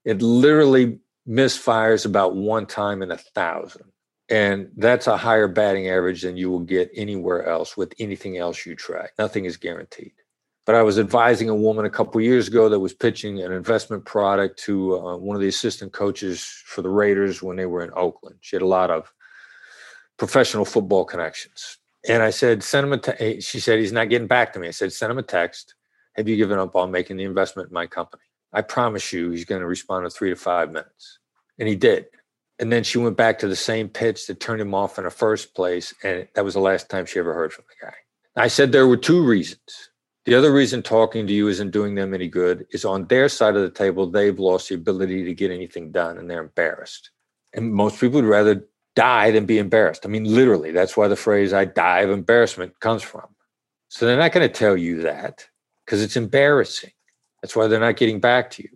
It 0.04 0.22
literally 0.22 1.00
misfires 1.26 2.06
about 2.06 2.36
one 2.36 2.66
time 2.66 3.02
in 3.02 3.12
a 3.12 3.18
thousand. 3.18 3.86
And 4.30 4.70
that's 4.76 5.08
a 5.08 5.16
higher 5.16 5.48
batting 5.48 5.90
average 5.90 6.22
than 6.24 6.36
you 6.36 6.52
will 6.52 6.60
get 6.60 6.92
anywhere 6.94 7.46
else 7.46 7.78
with 7.78 7.94
anything 7.98 8.38
else 8.38 8.66
you 8.66 8.76
try. 8.76 9.08
Nothing 9.18 9.46
is 9.46 9.56
guaranteed. 9.56 10.14
But 10.66 10.76
I 10.76 10.84
was 10.84 11.00
advising 11.00 11.48
a 11.48 11.56
woman 11.56 11.86
a 11.86 11.90
couple 11.90 12.20
years 12.20 12.50
ago 12.50 12.68
that 12.68 12.80
was 12.80 12.94
pitching 12.94 13.42
an 13.42 13.54
investment 13.54 14.04
product 14.04 14.60
to 14.64 14.98
uh, 14.98 15.16
one 15.16 15.38
of 15.38 15.42
the 15.42 15.48
assistant 15.48 15.94
coaches 15.94 16.44
for 16.66 16.82
the 16.82 16.90
Raiders 16.90 17.42
when 17.42 17.56
they 17.56 17.66
were 17.66 17.84
in 17.86 17.92
Oakland. 17.96 18.36
She 18.42 18.58
had 18.58 18.64
a 18.64 18.68
lot 18.68 18.92
of 18.92 19.14
professional 20.18 20.66
football 20.66 21.06
connections. 21.06 21.78
And 22.10 22.22
I 22.22 22.32
said, 22.32 22.64
send 22.64 22.92
him 22.92 23.02
a. 23.20 23.40
She 23.40 23.62
said, 23.62 23.80
he's 23.80 23.94
not 23.94 24.10
getting 24.10 24.28
back 24.28 24.52
to 24.54 24.60
me. 24.60 24.68
I 24.68 24.72
said, 24.72 24.92
send 24.92 25.10
him 25.10 25.18
a 25.18 25.24
text. 25.24 25.76
Have 26.18 26.28
you 26.28 26.36
given 26.36 26.60
up 26.60 26.76
on 26.76 26.92
making 26.92 27.16
the 27.16 27.24
investment 27.24 27.70
in 27.70 27.74
my 27.74 27.88
company? 27.88 28.24
I 28.52 28.62
promise 28.62 29.14
you 29.14 29.30
he's 29.32 29.46
going 29.46 29.62
to 29.62 29.68
respond 29.68 30.04
in 30.04 30.10
three 30.10 30.32
to 30.32 30.36
five 30.36 30.72
minutes. 30.72 31.20
And 31.60 31.70
he 31.70 31.76
did. 31.76 32.08
And 32.60 32.72
then 32.72 32.84
she 32.84 32.98
went 32.98 33.18
back 33.18 33.40
to 33.40 33.48
the 33.48 33.56
same 33.56 33.88
pitch 33.88 34.28
that 34.28 34.40
turned 34.40 34.62
him 34.62 34.74
off 34.74 34.98
in 34.98 35.04
the 35.04 35.12
first 35.12 35.54
place. 35.54 35.94
And 36.04 36.28
that 36.34 36.44
was 36.44 36.56
the 36.56 36.60
last 36.60 36.90
time 36.90 37.06
she 37.06 37.20
ever 37.20 37.34
heard 37.34 37.54
from 37.54 37.66
the 37.70 37.86
guy. 37.86 37.94
I 38.36 38.48
said 38.48 38.72
there 38.72 38.88
were 38.88 38.98
two 38.98 39.24
reasons. 39.24 39.90
The 40.26 40.36
other 40.36 40.52
reason 40.52 40.82
talking 40.84 41.26
to 41.26 41.34
you 41.34 41.48
isn't 41.48 41.72
doing 41.72 41.96
them 41.96 42.14
any 42.14 42.28
good 42.28 42.66
is 42.72 42.84
on 42.84 43.08
their 43.08 43.30
side 43.30 43.56
of 43.56 43.62
the 43.62 43.70
table, 43.70 44.08
they've 44.08 44.38
lost 44.38 44.70
the 44.70 44.76
ability 44.76 45.24
to 45.24 45.34
get 45.34 45.52
anything 45.52 45.92
done 45.92 46.18
and 46.18 46.30
they're 46.30 46.42
embarrassed. 46.42 47.12
And 47.54 47.72
most 47.72 48.00
people 48.00 48.22
would 48.22 48.30
rather 48.30 48.68
die 48.96 49.32
than 49.32 49.46
be 49.46 49.58
embarrassed. 49.58 50.06
I 50.06 50.10
mean, 50.10 50.26
literally, 50.26 50.72
that's 50.72 50.98
why 50.98 51.08
the 51.08 51.16
phrase 51.16 51.54
I 51.54 51.66
die 51.66 52.02
of 52.02 52.10
embarrassment 52.10 52.80
comes 52.80 53.04
from. 53.04 53.28
So 53.90 54.06
they're 54.06 54.18
not 54.18 54.34
going 54.34 54.48
to 54.48 54.54
tell 54.54 54.76
you 54.76 55.04
that 55.04 55.48
because 55.86 56.02
it's 56.02 56.18
embarrassing. 56.18 56.92
That's 57.42 57.56
why 57.56 57.68
they're 57.68 57.80
not 57.80 57.96
getting 57.96 58.20
back 58.20 58.50
to 58.52 58.64
you. 58.64 58.70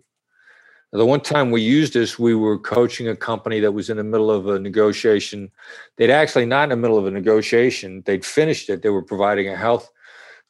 The 0.92 1.06
one 1.06 1.22
time 1.22 1.50
we 1.50 1.62
used 1.62 1.94
this, 1.94 2.18
we 2.18 2.34
were 2.34 2.58
coaching 2.58 3.08
a 3.08 3.16
company 3.16 3.60
that 3.60 3.72
was 3.72 3.88
in 3.88 3.96
the 3.96 4.04
middle 4.04 4.30
of 4.30 4.46
a 4.46 4.58
negotiation. 4.58 5.50
They'd 5.96 6.10
actually 6.10 6.44
not 6.44 6.64
in 6.64 6.68
the 6.68 6.76
middle 6.76 6.98
of 6.98 7.06
a 7.06 7.10
negotiation, 7.10 8.02
they'd 8.04 8.24
finished 8.24 8.68
it. 8.68 8.82
They 8.82 8.90
were 8.90 9.02
providing 9.02 9.48
a 9.48 9.56
health 9.56 9.90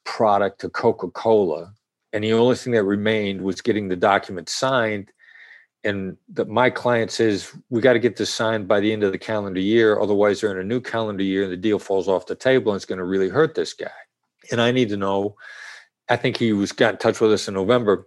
product 0.05 0.61
to 0.63 0.69
Coca 0.69 1.09
Cola. 1.11 1.73
And 2.13 2.25
the 2.25 2.33
only 2.33 2.57
thing 2.57 2.73
that 2.73 2.83
remained 2.83 3.41
was 3.41 3.61
getting 3.61 3.89
the 3.89 3.97
document 3.97 4.49
signed. 4.49 5.13
And 5.85 6.17
that 6.33 6.49
my 6.49 6.71
client 6.71 7.13
says, 7.13 7.53
we 7.71 7.81
got 7.81 7.95
to 7.95 7.99
get 7.99 8.17
this 8.17 8.33
signed 8.33 8.67
by 8.67 8.81
the 8.81 8.93
end 8.93 9.05
of 9.05 9.13
the 9.13 9.19
calendar 9.19 9.61
year. 9.61 10.01
Otherwise, 10.01 10.41
they're 10.41 10.53
in 10.53 10.59
a 10.59 10.69
new 10.69 10.81
calendar 10.81 11.25
year 11.25 11.45
and 11.45 11.53
the 11.53 11.57
deal 11.57 11.79
falls 11.79 12.09
off 12.09 12.27
the 12.27 12.35
table 12.35 12.73
and 12.73 12.77
it's 12.77 12.85
going 12.85 12.99
to 12.99 13.05
really 13.05 13.29
hurt 13.29 13.55
this 13.55 13.75
guy. 13.75 13.91
And 14.51 14.61
I 14.61 14.73
need 14.73 14.89
to 14.91 14.97
know. 14.97 15.37
I 16.09 16.17
think 16.17 16.37
he 16.37 16.53
was 16.53 16.73
got 16.73 16.95
in 16.95 16.99
touch 16.99 17.21
with 17.21 17.33
us 17.33 17.49
in 17.49 17.55
November 17.55 18.07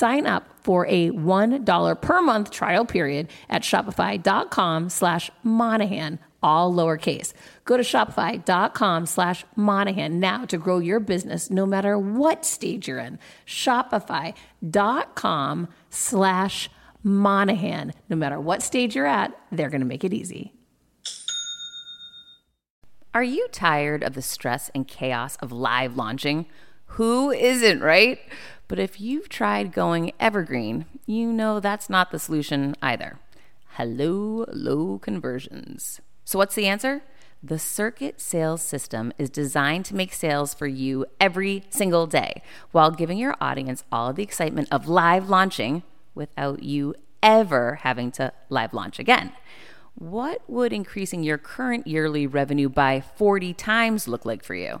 Sign 0.00 0.26
up 0.26 0.48
for 0.62 0.86
a 0.86 1.10
$1 1.10 2.00
per 2.00 2.22
month 2.22 2.50
trial 2.50 2.86
period 2.86 3.28
at 3.50 3.60
shopify.com 3.60 4.88
slash 4.88 5.30
Monahan 5.42 6.18
all 6.42 6.72
lowercase. 6.72 7.34
Go 7.66 7.76
to 7.76 7.82
shopify.com 7.82 9.04
slash 9.04 9.44
Monahan 9.56 10.18
now 10.18 10.46
to 10.46 10.56
grow 10.56 10.78
your 10.78 11.00
business 11.00 11.50
no 11.50 11.66
matter 11.66 11.98
what 11.98 12.46
stage 12.46 12.88
you're 12.88 12.98
in. 12.98 13.18
Shopify.com 13.44 15.68
slash 15.90 16.70
Monahan. 17.02 17.92
No 18.08 18.16
matter 18.16 18.40
what 18.40 18.62
stage 18.62 18.96
you're 18.96 19.04
at, 19.04 19.38
they're 19.52 19.68
going 19.68 19.82
to 19.82 19.86
make 19.86 20.02
it 20.02 20.14
easy. 20.14 20.54
Are 23.12 23.22
you 23.22 23.48
tired 23.52 24.02
of 24.02 24.14
the 24.14 24.22
stress 24.22 24.70
and 24.74 24.88
chaos 24.88 25.36
of 25.42 25.52
live 25.52 25.98
launching? 25.98 26.46
Who 26.94 27.30
isn't, 27.30 27.82
right? 27.82 28.18
But 28.70 28.78
if 28.78 29.00
you've 29.00 29.28
tried 29.28 29.72
going 29.72 30.12
evergreen, 30.20 30.86
you 31.04 31.32
know 31.32 31.58
that's 31.58 31.90
not 31.90 32.12
the 32.12 32.20
solution 32.20 32.76
either. 32.80 33.18
Hello, 33.70 34.44
low 34.52 35.00
conversions. 35.00 36.00
So, 36.24 36.38
what's 36.38 36.54
the 36.54 36.68
answer? 36.68 37.02
The 37.42 37.58
Circuit 37.58 38.20
Sales 38.20 38.62
System 38.62 39.12
is 39.18 39.28
designed 39.28 39.86
to 39.86 39.96
make 39.96 40.12
sales 40.12 40.54
for 40.54 40.68
you 40.68 41.04
every 41.20 41.64
single 41.70 42.06
day 42.06 42.42
while 42.70 42.92
giving 42.92 43.18
your 43.18 43.34
audience 43.40 43.82
all 43.90 44.12
the 44.12 44.22
excitement 44.22 44.68
of 44.70 44.86
live 44.86 45.28
launching 45.28 45.82
without 46.14 46.62
you 46.62 46.94
ever 47.24 47.80
having 47.82 48.12
to 48.12 48.32
live 48.50 48.72
launch 48.72 49.00
again. 49.00 49.32
What 49.96 50.48
would 50.48 50.72
increasing 50.72 51.24
your 51.24 51.38
current 51.38 51.88
yearly 51.88 52.24
revenue 52.28 52.68
by 52.68 53.00
40 53.00 53.52
times 53.52 54.06
look 54.06 54.24
like 54.24 54.44
for 54.44 54.54
you? 54.54 54.80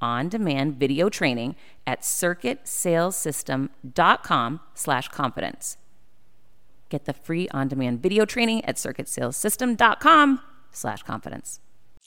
on 0.00 0.28
demand 0.28 0.78
video 0.78 1.08
training 1.08 1.56
at 1.86 2.02
circuitsalessystem.com 2.02 4.60
slash 4.74 5.08
confidence. 5.08 5.76
Get 6.88 7.04
the 7.04 7.12
free 7.12 7.48
on 7.50 7.68
demand 7.68 8.02
video 8.02 8.24
training 8.24 8.64
at 8.64 8.76
circuitsalessystem.com 8.76 10.40
slash 10.72 11.02
confidence. 11.02 11.60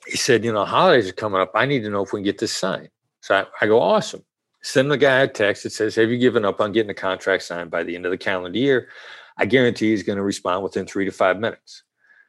He 0.07 0.17
said, 0.17 0.43
You 0.43 0.53
know, 0.53 0.65
holidays 0.65 1.09
are 1.09 1.13
coming 1.13 1.41
up. 1.41 1.51
I 1.53 1.65
need 1.65 1.83
to 1.83 1.89
know 1.89 2.03
if 2.03 2.13
we 2.13 2.19
can 2.19 2.25
get 2.25 2.39
this 2.39 2.51
signed. 2.51 2.89
So 3.21 3.35
I, 3.35 3.45
I 3.61 3.67
go, 3.67 3.79
Awesome. 3.79 4.23
Send 4.63 4.91
the 4.91 4.97
guy 4.97 5.21
a 5.21 5.27
text 5.27 5.63
that 5.63 5.71
says, 5.71 5.95
Have 5.95 6.09
you 6.09 6.17
given 6.17 6.45
up 6.45 6.61
on 6.61 6.71
getting 6.71 6.87
the 6.87 6.93
contract 6.93 7.43
signed 7.43 7.71
by 7.71 7.83
the 7.83 7.95
end 7.95 8.05
of 8.05 8.11
the 8.11 8.17
calendar 8.17 8.57
year? 8.57 8.89
I 9.37 9.45
guarantee 9.45 9.89
he's 9.89 10.03
going 10.03 10.17
to 10.17 10.23
respond 10.23 10.63
within 10.63 10.85
three 10.85 11.05
to 11.05 11.11
five 11.11 11.39
minutes. 11.39 11.83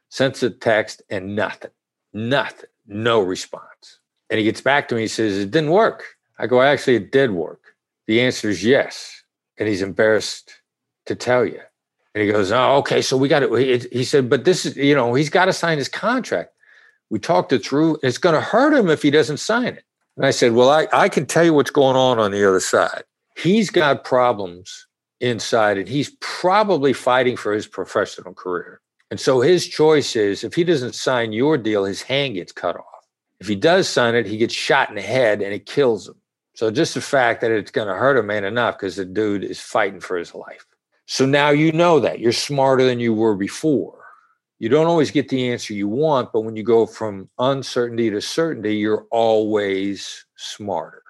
Sends 0.09 0.43
a 0.43 0.49
text 0.49 1.01
and 1.09 1.35
nothing, 1.35 1.71
nothing, 2.13 2.69
no 2.87 3.21
response. 3.21 3.99
And 4.33 4.39
he 4.39 4.45
gets 4.45 4.61
back 4.61 4.87
to 4.87 4.95
me. 4.95 5.01
He 5.01 5.07
says, 5.07 5.37
It 5.37 5.51
didn't 5.51 5.69
work. 5.69 6.05
I 6.39 6.47
go, 6.47 6.59
Actually, 6.59 6.95
it 6.95 7.11
did 7.11 7.29
work. 7.33 7.75
The 8.07 8.19
answer 8.19 8.49
is 8.49 8.63
yes. 8.63 9.21
And 9.59 9.69
he's 9.69 9.83
embarrassed 9.83 10.51
to 11.05 11.13
tell 11.13 11.45
you. 11.45 11.59
And 12.15 12.23
he 12.23 12.31
goes, 12.31 12.51
Oh, 12.51 12.77
okay. 12.77 13.03
So 13.03 13.15
we 13.15 13.27
got 13.27 13.43
it. 13.43 13.93
He 13.93 14.03
said, 14.03 14.31
But 14.31 14.43
this 14.43 14.65
is, 14.65 14.75
you 14.75 14.95
know, 14.95 15.13
he's 15.13 15.29
got 15.29 15.45
to 15.45 15.53
sign 15.53 15.77
his 15.77 15.87
contract. 15.87 16.51
We 17.11 17.19
talked 17.19 17.53
it 17.53 17.63
through. 17.63 17.99
It's 18.01 18.17
going 18.17 18.33
to 18.33 18.41
hurt 18.41 18.73
him 18.73 18.89
if 18.89 19.03
he 19.03 19.11
doesn't 19.11 19.37
sign 19.37 19.67
it. 19.75 19.83
And 20.17 20.25
I 20.25 20.31
said, 20.31 20.53
Well, 20.53 20.71
I, 20.71 20.87
I 20.91 21.09
can 21.09 21.27
tell 21.27 21.43
you 21.43 21.53
what's 21.53 21.69
going 21.69 21.95
on 21.95 22.17
on 22.17 22.31
the 22.31 22.43
other 22.43 22.59
side. 22.59 23.03
He's 23.37 23.69
got 23.69 24.03
problems 24.03 24.87
inside, 25.19 25.77
and 25.77 25.87
he's 25.87 26.17
probably 26.21 26.91
fighting 26.91 27.37
for 27.37 27.53
his 27.53 27.67
professional 27.67 28.33
career. 28.33 28.81
And 29.11 29.19
so 29.19 29.41
his 29.41 29.67
choice 29.67 30.15
is 30.15 30.43
if 30.43 30.55
he 30.55 30.63
doesn't 30.63 30.95
sign 30.95 31.33
your 31.33 31.55
deal, 31.55 31.85
his 31.85 32.01
hand 32.01 32.33
gets 32.33 32.51
cut 32.51 32.77
off. 32.77 32.92
If 33.43 33.49
he 33.49 33.57
does 33.57 33.89
sign 33.89 34.15
it, 34.15 34.25
he 34.25 34.37
gets 34.37 34.53
shot 34.53 34.87
in 34.87 34.95
the 34.95 35.01
head 35.01 35.41
and 35.41 35.53
it 35.53 35.65
kills 35.65 36.07
him. 36.07 36.15
So 36.55 36.71
just 36.71 36.93
the 36.93 37.01
fact 37.01 37.41
that 37.41 37.51
it's 37.51 37.71
going 37.71 37.89
to 37.89 37.93
hurt 37.93 38.15
him 38.15 38.31
ain't 38.31 38.45
enough 38.45 38.77
because 38.77 38.95
the 38.95 39.03
dude 39.03 39.43
is 39.43 39.59
fighting 39.59 39.99
for 39.99 40.15
his 40.15 40.33
life. 40.33 40.65
So 41.07 41.25
now 41.25 41.49
you 41.49 41.73
know 41.73 41.99
that 41.99 42.21
you're 42.21 42.31
smarter 42.31 42.85
than 42.85 43.01
you 43.01 43.13
were 43.13 43.35
before. 43.35 43.99
You 44.59 44.69
don't 44.69 44.87
always 44.87 45.11
get 45.11 45.27
the 45.27 45.49
answer 45.49 45.73
you 45.73 45.89
want, 45.89 46.31
but 46.31 46.45
when 46.45 46.55
you 46.55 46.63
go 46.63 46.85
from 46.85 47.27
uncertainty 47.37 48.09
to 48.11 48.21
certainty, 48.21 48.77
you're 48.77 49.07
always 49.11 50.25
smarter. 50.37 51.03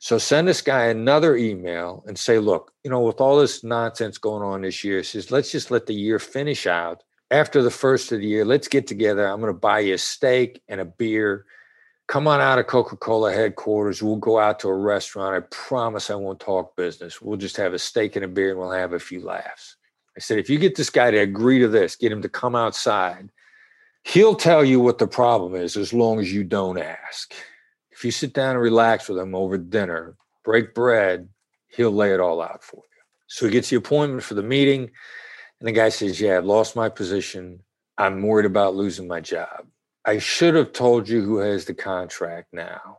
So 0.00 0.18
send 0.18 0.48
this 0.48 0.62
guy 0.62 0.86
another 0.86 1.36
email 1.36 2.02
and 2.08 2.18
say, 2.18 2.40
look, 2.40 2.72
you 2.82 2.90
know, 2.90 3.02
with 3.02 3.20
all 3.20 3.38
this 3.38 3.62
nonsense 3.62 4.18
going 4.18 4.42
on 4.42 4.62
this 4.62 4.82
year, 4.82 5.04
says, 5.04 5.30
let's 5.30 5.52
just 5.52 5.70
let 5.70 5.86
the 5.86 5.94
year 5.94 6.18
finish 6.18 6.66
out. 6.66 7.04
After 7.30 7.62
the 7.62 7.70
first 7.70 8.10
of 8.10 8.18
the 8.18 8.26
year, 8.26 8.44
let's 8.44 8.66
get 8.66 8.88
together. 8.88 9.28
I'm 9.28 9.40
going 9.40 9.54
to 9.54 9.60
buy 9.60 9.78
you 9.78 9.94
a 9.94 9.98
steak 9.98 10.60
and 10.66 10.80
a 10.80 10.84
beer 10.84 11.46
come 12.08 12.28
on 12.28 12.40
out 12.40 12.58
of 12.58 12.66
Coca 12.66 12.96
Cola 12.96 13.32
headquarters. 13.32 14.02
We'll 14.02 14.16
go 14.16 14.38
out 14.38 14.60
to 14.60 14.68
a 14.68 14.74
restaurant. 14.74 15.36
I 15.36 15.46
promise 15.50 16.10
I 16.10 16.14
won't 16.14 16.40
talk 16.40 16.76
business. 16.76 17.20
We'll 17.20 17.36
just 17.36 17.56
have 17.56 17.74
a 17.74 17.78
steak 17.78 18.16
and 18.16 18.24
a 18.24 18.28
beer 18.28 18.50
and 18.50 18.58
we'll 18.58 18.70
have 18.70 18.92
a 18.92 18.98
few 18.98 19.20
laughs. 19.20 19.76
I 20.16 20.20
said, 20.20 20.38
if 20.38 20.48
you 20.48 20.58
get 20.58 20.76
this 20.76 20.90
guy 20.90 21.10
to 21.10 21.18
agree 21.18 21.58
to 21.58 21.68
this, 21.68 21.96
get 21.96 22.12
him 22.12 22.22
to 22.22 22.28
come 22.28 22.54
outside, 22.54 23.30
he'll 24.04 24.36
tell 24.36 24.64
you 24.64 24.80
what 24.80 24.98
the 24.98 25.06
problem 25.06 25.54
is 25.54 25.76
as 25.76 25.92
long 25.92 26.20
as 26.20 26.32
you 26.32 26.44
don't 26.44 26.78
ask. 26.78 27.34
If 27.90 28.04
you 28.04 28.10
sit 28.10 28.32
down 28.32 28.50
and 28.50 28.60
relax 28.60 29.08
with 29.08 29.18
him 29.18 29.34
over 29.34 29.58
dinner, 29.58 30.16
break 30.44 30.74
bread, 30.74 31.28
he'll 31.68 31.92
lay 31.92 32.14
it 32.14 32.20
all 32.20 32.40
out 32.40 32.62
for 32.62 32.76
you. 32.76 33.02
So 33.26 33.46
he 33.46 33.52
gets 33.52 33.70
the 33.70 33.76
appointment 33.76 34.22
for 34.22 34.34
the 34.34 34.42
meeting. 34.42 34.90
And 35.60 35.68
the 35.68 35.72
guy 35.72 35.88
says, 35.88 36.20
Yeah, 36.20 36.36
I've 36.36 36.44
lost 36.44 36.76
my 36.76 36.88
position. 36.88 37.60
I'm 37.98 38.22
worried 38.22 38.46
about 38.46 38.76
losing 38.76 39.08
my 39.08 39.20
job. 39.20 39.66
I 40.06 40.18
should 40.18 40.54
have 40.54 40.72
told 40.72 41.08
you 41.08 41.20
who 41.22 41.38
has 41.38 41.64
the 41.64 41.74
contract 41.74 42.52
now. 42.52 42.98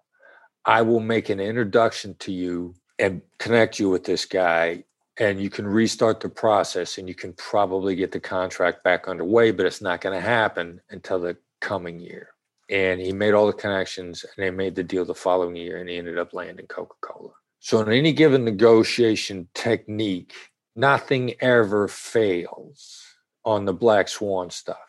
I 0.65 0.81
will 0.81 0.99
make 0.99 1.29
an 1.29 1.39
introduction 1.39 2.15
to 2.19 2.33
you 2.33 2.75
and 2.99 3.21
connect 3.39 3.79
you 3.79 3.89
with 3.89 4.03
this 4.03 4.25
guy, 4.25 4.83
and 5.17 5.39
you 5.39 5.49
can 5.49 5.65
restart 5.65 6.19
the 6.19 6.27
process 6.27 6.97
and 6.97 7.07
you 7.07 7.15
can 7.15 7.31
probably 7.33 7.95
get 7.95 8.11
the 8.11 8.19
contract 8.19 8.83
back 8.83 9.07
underway, 9.07 9.51
but 9.51 9.65
it's 9.65 9.81
not 9.81 10.01
going 10.01 10.19
to 10.19 10.27
happen 10.27 10.81
until 10.89 11.19
the 11.19 11.37
coming 11.61 11.97
year. 11.97 12.27
And 12.69 12.99
he 12.99 13.13
made 13.13 13.33
all 13.33 13.47
the 13.47 13.53
connections 13.53 14.25
and 14.25 14.45
they 14.45 14.51
made 14.51 14.75
the 14.75 14.83
deal 14.83 15.05
the 15.05 15.15
following 15.15 15.55
year, 15.55 15.77
and 15.77 15.87
he 15.87 15.95
ended 15.95 16.17
up 16.17 16.33
landing 16.33 16.67
Coca 16.67 16.95
Cola. 16.99 17.31
So, 17.59 17.79
in 17.79 17.89
any 17.89 18.11
given 18.11 18.43
negotiation 18.43 19.47
technique, 19.53 20.33
nothing 20.75 21.35
ever 21.39 21.87
fails 21.87 23.01
on 23.45 23.63
the 23.63 23.73
black 23.73 24.09
swan 24.09 24.49
stuff 24.49 24.86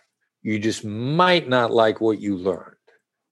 you 0.49 0.59
just 0.59 0.83
might 0.83 1.47
not 1.47 1.71
like 1.71 2.01
what 2.01 2.21
you 2.21 2.35
learned. 2.35 2.75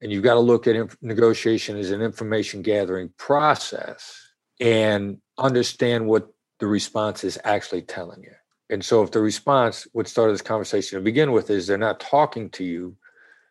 And 0.02 0.12
you've 0.12 0.22
got 0.22 0.35
to 0.35 0.40
look 0.40 0.66
at 0.66 0.76
inf- 0.76 0.98
negotiation 1.00 1.79
as 1.79 1.90
an 1.90 2.02
information 2.02 2.61
gathering 2.61 3.11
process 3.16 4.20
and 4.61 5.18
understand 5.38 6.07
what 6.07 6.29
the 6.61 6.66
response 6.66 7.24
is 7.24 7.38
actually 7.44 7.83
telling 7.83 8.22
you. 8.22 8.33
And 8.68 8.85
so, 8.85 9.02
if 9.02 9.12
the 9.12 9.20
response, 9.20 9.87
what 9.92 10.09
started 10.09 10.35
this 10.35 10.42
conversation 10.42 10.98
to 10.98 11.02
begin 11.02 11.33
with, 11.33 11.48
is 11.48 11.66
they're 11.66 11.79
not 11.79 12.00
talking 12.00 12.50
to 12.50 12.64
you, 12.64 12.96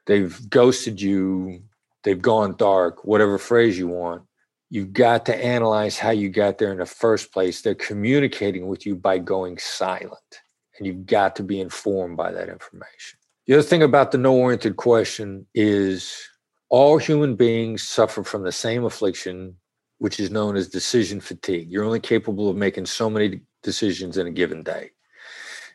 they've 0.06 0.38
ghosted 0.49 1.01
you, 1.01 1.63
they've 2.04 2.21
gone 2.21 2.56
dark, 2.58 3.04
whatever 3.04 3.39
phrase 3.39 3.80
you 3.80 3.88
want, 3.88 4.21
you've 4.69 4.93
got 4.93 5.25
to 5.25 5.36
analyze 5.43 5.97
how 5.97 6.12
you 6.12 6.30
got 6.30 6.60
there 6.60 6.71
in 6.71 6.78
the 6.78 6.86
first 6.86 7.34
place. 7.34 7.62
They're 7.62 7.73
communicating 7.73 8.67
with 8.67 8.86
you 8.86 8.95
by 8.95 9.17
going 9.17 9.58
silent, 9.58 10.41
and 10.78 10.86
you've 10.86 11.08
got 11.08 11.36
to 11.38 11.43
be 11.43 11.60
informed 11.60 12.17
by 12.17 12.32
that 12.32 12.49
information. 12.49 13.14
The 13.47 13.53
other 13.53 13.63
thing 13.63 13.84
about 13.84 14.12
the 14.12 14.17
no 14.17 14.36
oriented 14.36 14.75
question 14.75 15.45
is 15.53 16.27
all 16.69 16.97
human 16.97 17.36
beings 17.36 17.88
suffer 17.88 18.23
from 18.23 18.43
the 18.43 18.51
same 18.51 18.84
affliction, 18.86 19.55
which 19.99 20.19
is 20.19 20.31
known 20.31 20.55
as 20.55 20.67
decision 20.67 21.21
fatigue. 21.21 21.69
You're 21.69 21.84
only 21.84 21.99
capable 21.99 22.49
of 22.49 22.55
making 22.55 22.88
so 22.88 23.08
many 23.08 23.41
decisions 23.62 24.17
in 24.17 24.25
a 24.25 24.31
given 24.31 24.63
day. 24.63 24.91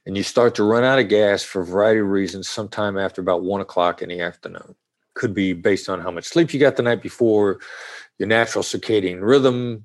And 0.04 0.16
you 0.16 0.24
start 0.24 0.56
to 0.56 0.64
run 0.64 0.83
out 0.83 0.98
of 0.98 1.09
gas 1.09 1.44
for 1.44 1.62
a 1.62 1.64
variety 1.64 2.00
of 2.00 2.09
reasons 2.09 2.48
sometime 2.48 2.98
after 2.98 3.20
about 3.20 3.44
one 3.44 3.61
o'clock 3.61 4.02
in 4.02 4.09
the 4.09 4.20
afternoon. 4.20 4.74
Could 5.14 5.35
be 5.35 5.52
based 5.52 5.88
on 5.88 6.00
how 6.00 6.11
much 6.11 6.24
sleep 6.24 6.52
you 6.52 6.59
got 6.59 6.76
the 6.76 6.83
night 6.83 7.02
before, 7.02 7.61
your 8.18 8.26
natural 8.26 8.64
circadian 8.64 9.22
rhythm, 9.22 9.85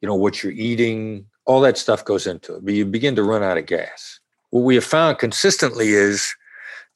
you 0.00 0.06
know, 0.06 0.14
what 0.14 0.42
you're 0.42 0.52
eating, 0.52 1.26
all 1.46 1.60
that 1.62 1.78
stuff 1.78 2.04
goes 2.04 2.28
into 2.28 2.56
it. 2.56 2.64
But 2.64 2.74
you 2.74 2.86
begin 2.86 3.16
to 3.16 3.24
run 3.24 3.42
out 3.42 3.58
of 3.58 3.66
gas. 3.66 4.20
What 4.50 4.60
we 4.60 4.76
have 4.76 4.84
found 4.84 5.18
consistently 5.18 5.88
is 5.88 6.32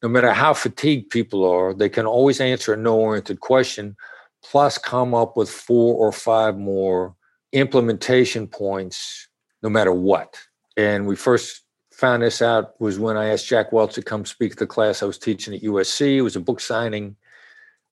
no 0.02 0.08
matter 0.08 0.32
how 0.32 0.54
fatigued 0.54 1.10
people 1.10 1.44
are, 1.44 1.74
they 1.74 1.88
can 1.88 2.06
always 2.06 2.40
answer 2.40 2.72
a 2.72 2.76
no 2.76 2.96
oriented 2.96 3.40
question, 3.40 3.96
plus 4.42 4.78
come 4.78 5.14
up 5.14 5.36
with 5.36 5.50
four 5.50 5.94
or 5.94 6.12
five 6.12 6.56
more 6.56 7.14
implementation 7.52 8.46
points, 8.46 9.28
no 9.62 9.68
matter 9.68 9.92
what. 9.92 10.38
And 10.76 11.06
we 11.06 11.16
first 11.16 11.62
found 11.92 12.22
this 12.22 12.40
out 12.40 12.80
was 12.80 12.98
when 12.98 13.16
I 13.16 13.30
asked 13.30 13.48
Jack 13.48 13.72
Welch 13.72 13.94
to 13.94 14.02
come 14.02 14.24
speak 14.24 14.52
to 14.52 14.58
the 14.58 14.66
class 14.66 15.02
I 15.02 15.06
was 15.06 15.18
teaching 15.18 15.52
at 15.52 15.62
USC. 15.62 16.16
It 16.16 16.22
was 16.22 16.36
a 16.36 16.40
book 16.40 16.60
signing. 16.60 17.16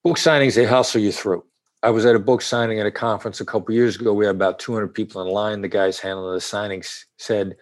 Book 0.04 0.16
signings, 0.16 0.54
they 0.54 0.64
hustle 0.64 1.00
you 1.00 1.10
through. 1.10 1.44
I 1.82 1.90
was 1.90 2.06
at 2.06 2.14
a 2.14 2.20
book 2.20 2.40
signing 2.42 2.78
at 2.78 2.86
a 2.86 2.92
conference 2.92 3.40
a 3.40 3.44
couple 3.44 3.74
years 3.74 3.96
ago. 3.96 4.12
We 4.12 4.26
had 4.26 4.34
about 4.34 4.60
200 4.60 4.88
people 4.94 5.22
in 5.22 5.28
line. 5.28 5.60
The 5.60 5.68
guys 5.68 5.98
handling 5.98 6.34
the 6.34 6.40
signings 6.40 7.04
said, 7.16 7.56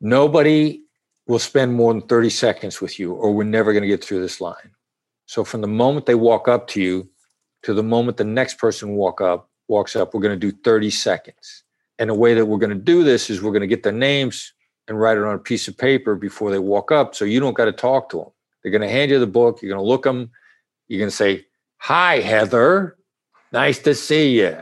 Nobody 0.00 0.83
will 1.26 1.38
spend 1.38 1.74
more 1.74 1.92
than 1.92 2.02
30 2.02 2.30
seconds 2.30 2.80
with 2.80 2.98
you, 2.98 3.12
or 3.14 3.32
we're 3.32 3.44
never 3.44 3.72
going 3.72 3.82
to 3.82 3.88
get 3.88 4.04
through 4.04 4.20
this 4.20 4.40
line. 4.40 4.70
So 5.26 5.44
from 5.44 5.62
the 5.62 5.68
moment 5.68 6.06
they 6.06 6.14
walk 6.14 6.48
up 6.48 6.66
to 6.68 6.82
you 6.82 7.08
to 7.62 7.72
the 7.72 7.82
moment 7.82 8.18
the 8.18 8.24
next 8.24 8.58
person 8.58 8.90
walk 8.90 9.20
up 9.20 9.48
walks 9.68 9.96
up, 9.96 10.12
we're 10.12 10.20
going 10.20 10.38
to 10.38 10.50
do 10.50 10.56
30 10.62 10.90
seconds. 10.90 11.64
And 11.98 12.10
the 12.10 12.14
way 12.14 12.34
that 12.34 12.44
we're 12.44 12.58
going 12.58 12.76
to 12.76 12.84
do 12.84 13.02
this 13.02 13.30
is 13.30 13.42
we're 13.42 13.52
going 13.52 13.62
to 13.62 13.66
get 13.66 13.82
their 13.82 13.92
names 13.92 14.52
and 14.88 15.00
write 15.00 15.16
it 15.16 15.24
on 15.24 15.34
a 15.34 15.38
piece 15.38 15.68
of 15.68 15.78
paper 15.78 16.14
before 16.14 16.50
they 16.50 16.58
walk 16.58 16.92
up. 16.92 17.14
So 17.14 17.24
you 17.24 17.40
don't 17.40 17.56
got 17.56 17.64
to 17.66 17.72
talk 17.72 18.10
to 18.10 18.18
them. 18.18 18.28
They're 18.62 18.72
going 18.72 18.82
to 18.82 18.88
hand 18.88 19.10
you 19.10 19.18
the 19.18 19.26
book. 19.26 19.62
You're 19.62 19.70
going 19.70 19.82
to 19.82 19.88
look 19.88 20.02
them. 20.02 20.30
You're 20.88 20.98
going 20.98 21.10
to 21.10 21.16
say, 21.16 21.46
Hi, 21.78 22.20
Heather. 22.20 22.96
Nice 23.52 23.78
to 23.80 23.94
see 23.94 24.40
you. 24.40 24.58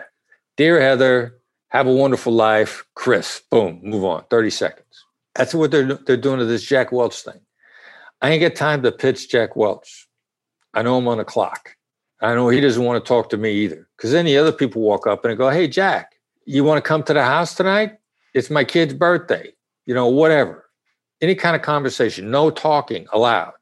Dear 0.57 0.81
Heather, 0.81 1.39
have 1.69 1.87
a 1.87 1.93
wonderful 1.93 2.33
life. 2.33 2.85
Chris, 2.95 3.43
boom, 3.51 3.81
move 3.83 4.05
on. 4.05 4.25
30 4.29 4.51
seconds. 4.51 5.05
That's 5.35 5.55
what 5.55 5.71
they're 5.71 5.95
they're 5.95 6.17
doing 6.17 6.39
to 6.39 6.45
this 6.45 6.63
Jack 6.63 6.93
Welch 6.93 7.23
thing. 7.23 7.41
I 8.21 8.31
ain't 8.31 8.43
got 8.43 8.55
time 8.55 8.83
to 8.83 8.93
pitch 8.93 9.31
Jack 9.31 9.57
Welch. 9.57 10.09
I 10.75 10.83
know 10.83 10.97
I'm 10.97 11.09
on 11.09 11.19
the 11.19 11.25
clock. 11.25 11.77
I 12.21 12.35
know 12.35 12.49
he 12.49 12.61
doesn't 12.61 12.85
want 12.85 13.03
to 13.03 13.09
talk 13.09 13.31
to 13.31 13.37
me 13.37 13.53
either. 13.53 13.89
Because 13.97 14.13
then 14.13 14.25
the 14.25 14.37
other 14.37 14.53
people 14.53 14.83
walk 14.83 15.07
up 15.07 15.25
and 15.25 15.37
go, 15.37 15.51
"Hey, 15.51 15.67
Jack, 15.67 16.13
you 16.45 16.65
want 16.65 16.83
to 16.83 16.89
come 16.89 17.03
to 17.05 17.15
the 17.15 17.25
house 17.25 17.55
tonight? 17.55 17.99
It's 18.35 18.51
my 18.51 18.65
kid's 18.65 18.95
birthday. 18.95 19.53
You 19.87 19.95
know, 19.95 20.07
whatever. 20.07 20.69
Any 21.21 21.35
kind 21.35 21.57
of 21.57 21.63
conversation, 21.63 22.31
no 22.31 22.51
talking 22.51 23.07
allowed, 23.13 23.53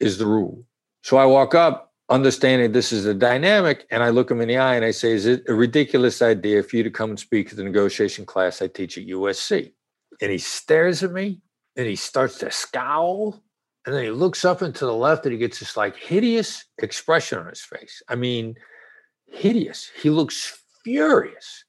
is 0.00 0.18
the 0.18 0.26
rule." 0.26 0.64
So 1.02 1.16
I 1.16 1.26
walk 1.26 1.54
up, 1.54 1.92
understanding 2.08 2.72
this 2.72 2.92
is 2.92 3.06
a 3.06 3.14
dynamic, 3.14 3.86
and 3.90 4.02
I 4.02 4.10
look 4.10 4.30
him 4.30 4.40
in 4.40 4.48
the 4.48 4.58
eye 4.58 4.76
and 4.76 4.84
I 4.84 4.90
say, 4.90 5.12
"Is 5.12 5.26
it 5.26 5.42
a 5.48 5.54
ridiculous 5.54 6.22
idea 6.22 6.62
for 6.62 6.76
you 6.76 6.82
to 6.82 6.90
come 6.90 7.10
and 7.10 7.18
speak 7.18 7.50
at 7.50 7.56
the 7.56 7.64
negotiation 7.64 8.26
class 8.26 8.62
I 8.62 8.68
teach 8.68 8.96
at 8.98 9.06
USC?" 9.06 9.72
And 10.24 10.32
he 10.32 10.38
stares 10.38 11.02
at 11.02 11.12
me 11.12 11.38
and 11.76 11.86
he 11.86 11.96
starts 11.96 12.38
to 12.38 12.50
scowl 12.50 13.42
and 13.84 13.94
then 13.94 14.04
he 14.04 14.10
looks 14.10 14.42
up 14.42 14.62
and 14.62 14.74
to 14.74 14.86
the 14.86 14.94
left 14.94 15.26
and 15.26 15.34
he 15.34 15.38
gets 15.38 15.60
this 15.60 15.76
like 15.76 15.96
hideous 15.96 16.64
expression 16.78 17.38
on 17.38 17.46
his 17.46 17.60
face. 17.60 18.02
I 18.08 18.14
mean 18.14 18.54
hideous. 19.26 19.90
He 20.00 20.08
looks 20.08 20.62
furious 20.82 21.64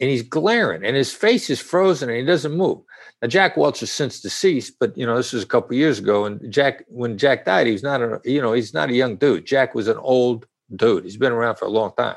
and 0.00 0.10
he's 0.10 0.20
glaring 0.20 0.84
and 0.84 0.94
his 0.94 1.14
face 1.14 1.48
is 1.48 1.60
frozen 1.60 2.10
and 2.10 2.18
he 2.18 2.26
doesn't 2.26 2.52
move. 2.52 2.82
Now 3.22 3.28
jack 3.28 3.56
welch 3.56 3.82
is 3.82 3.90
since 3.90 4.20
deceased 4.20 4.74
but 4.78 4.96
you 4.98 5.06
know 5.06 5.16
this 5.16 5.32
was 5.32 5.42
a 5.42 5.46
couple 5.46 5.74
years 5.74 5.98
ago 5.98 6.26
and 6.26 6.52
jack 6.52 6.84
when 6.88 7.16
jack 7.16 7.46
died 7.46 7.66
he 7.66 7.72
was 7.72 7.82
not 7.82 8.02
a 8.02 8.20
you 8.26 8.42
know 8.42 8.52
he's 8.52 8.74
not 8.74 8.90
a 8.90 8.94
young 8.94 9.16
dude. 9.16 9.46
Jack 9.46 9.74
was 9.74 9.88
an 9.88 9.96
old 9.96 10.46
dude. 10.76 11.04
He's 11.04 11.16
been 11.16 11.32
around 11.32 11.56
for 11.56 11.64
a 11.64 11.70
long 11.70 11.92
time 11.96 12.16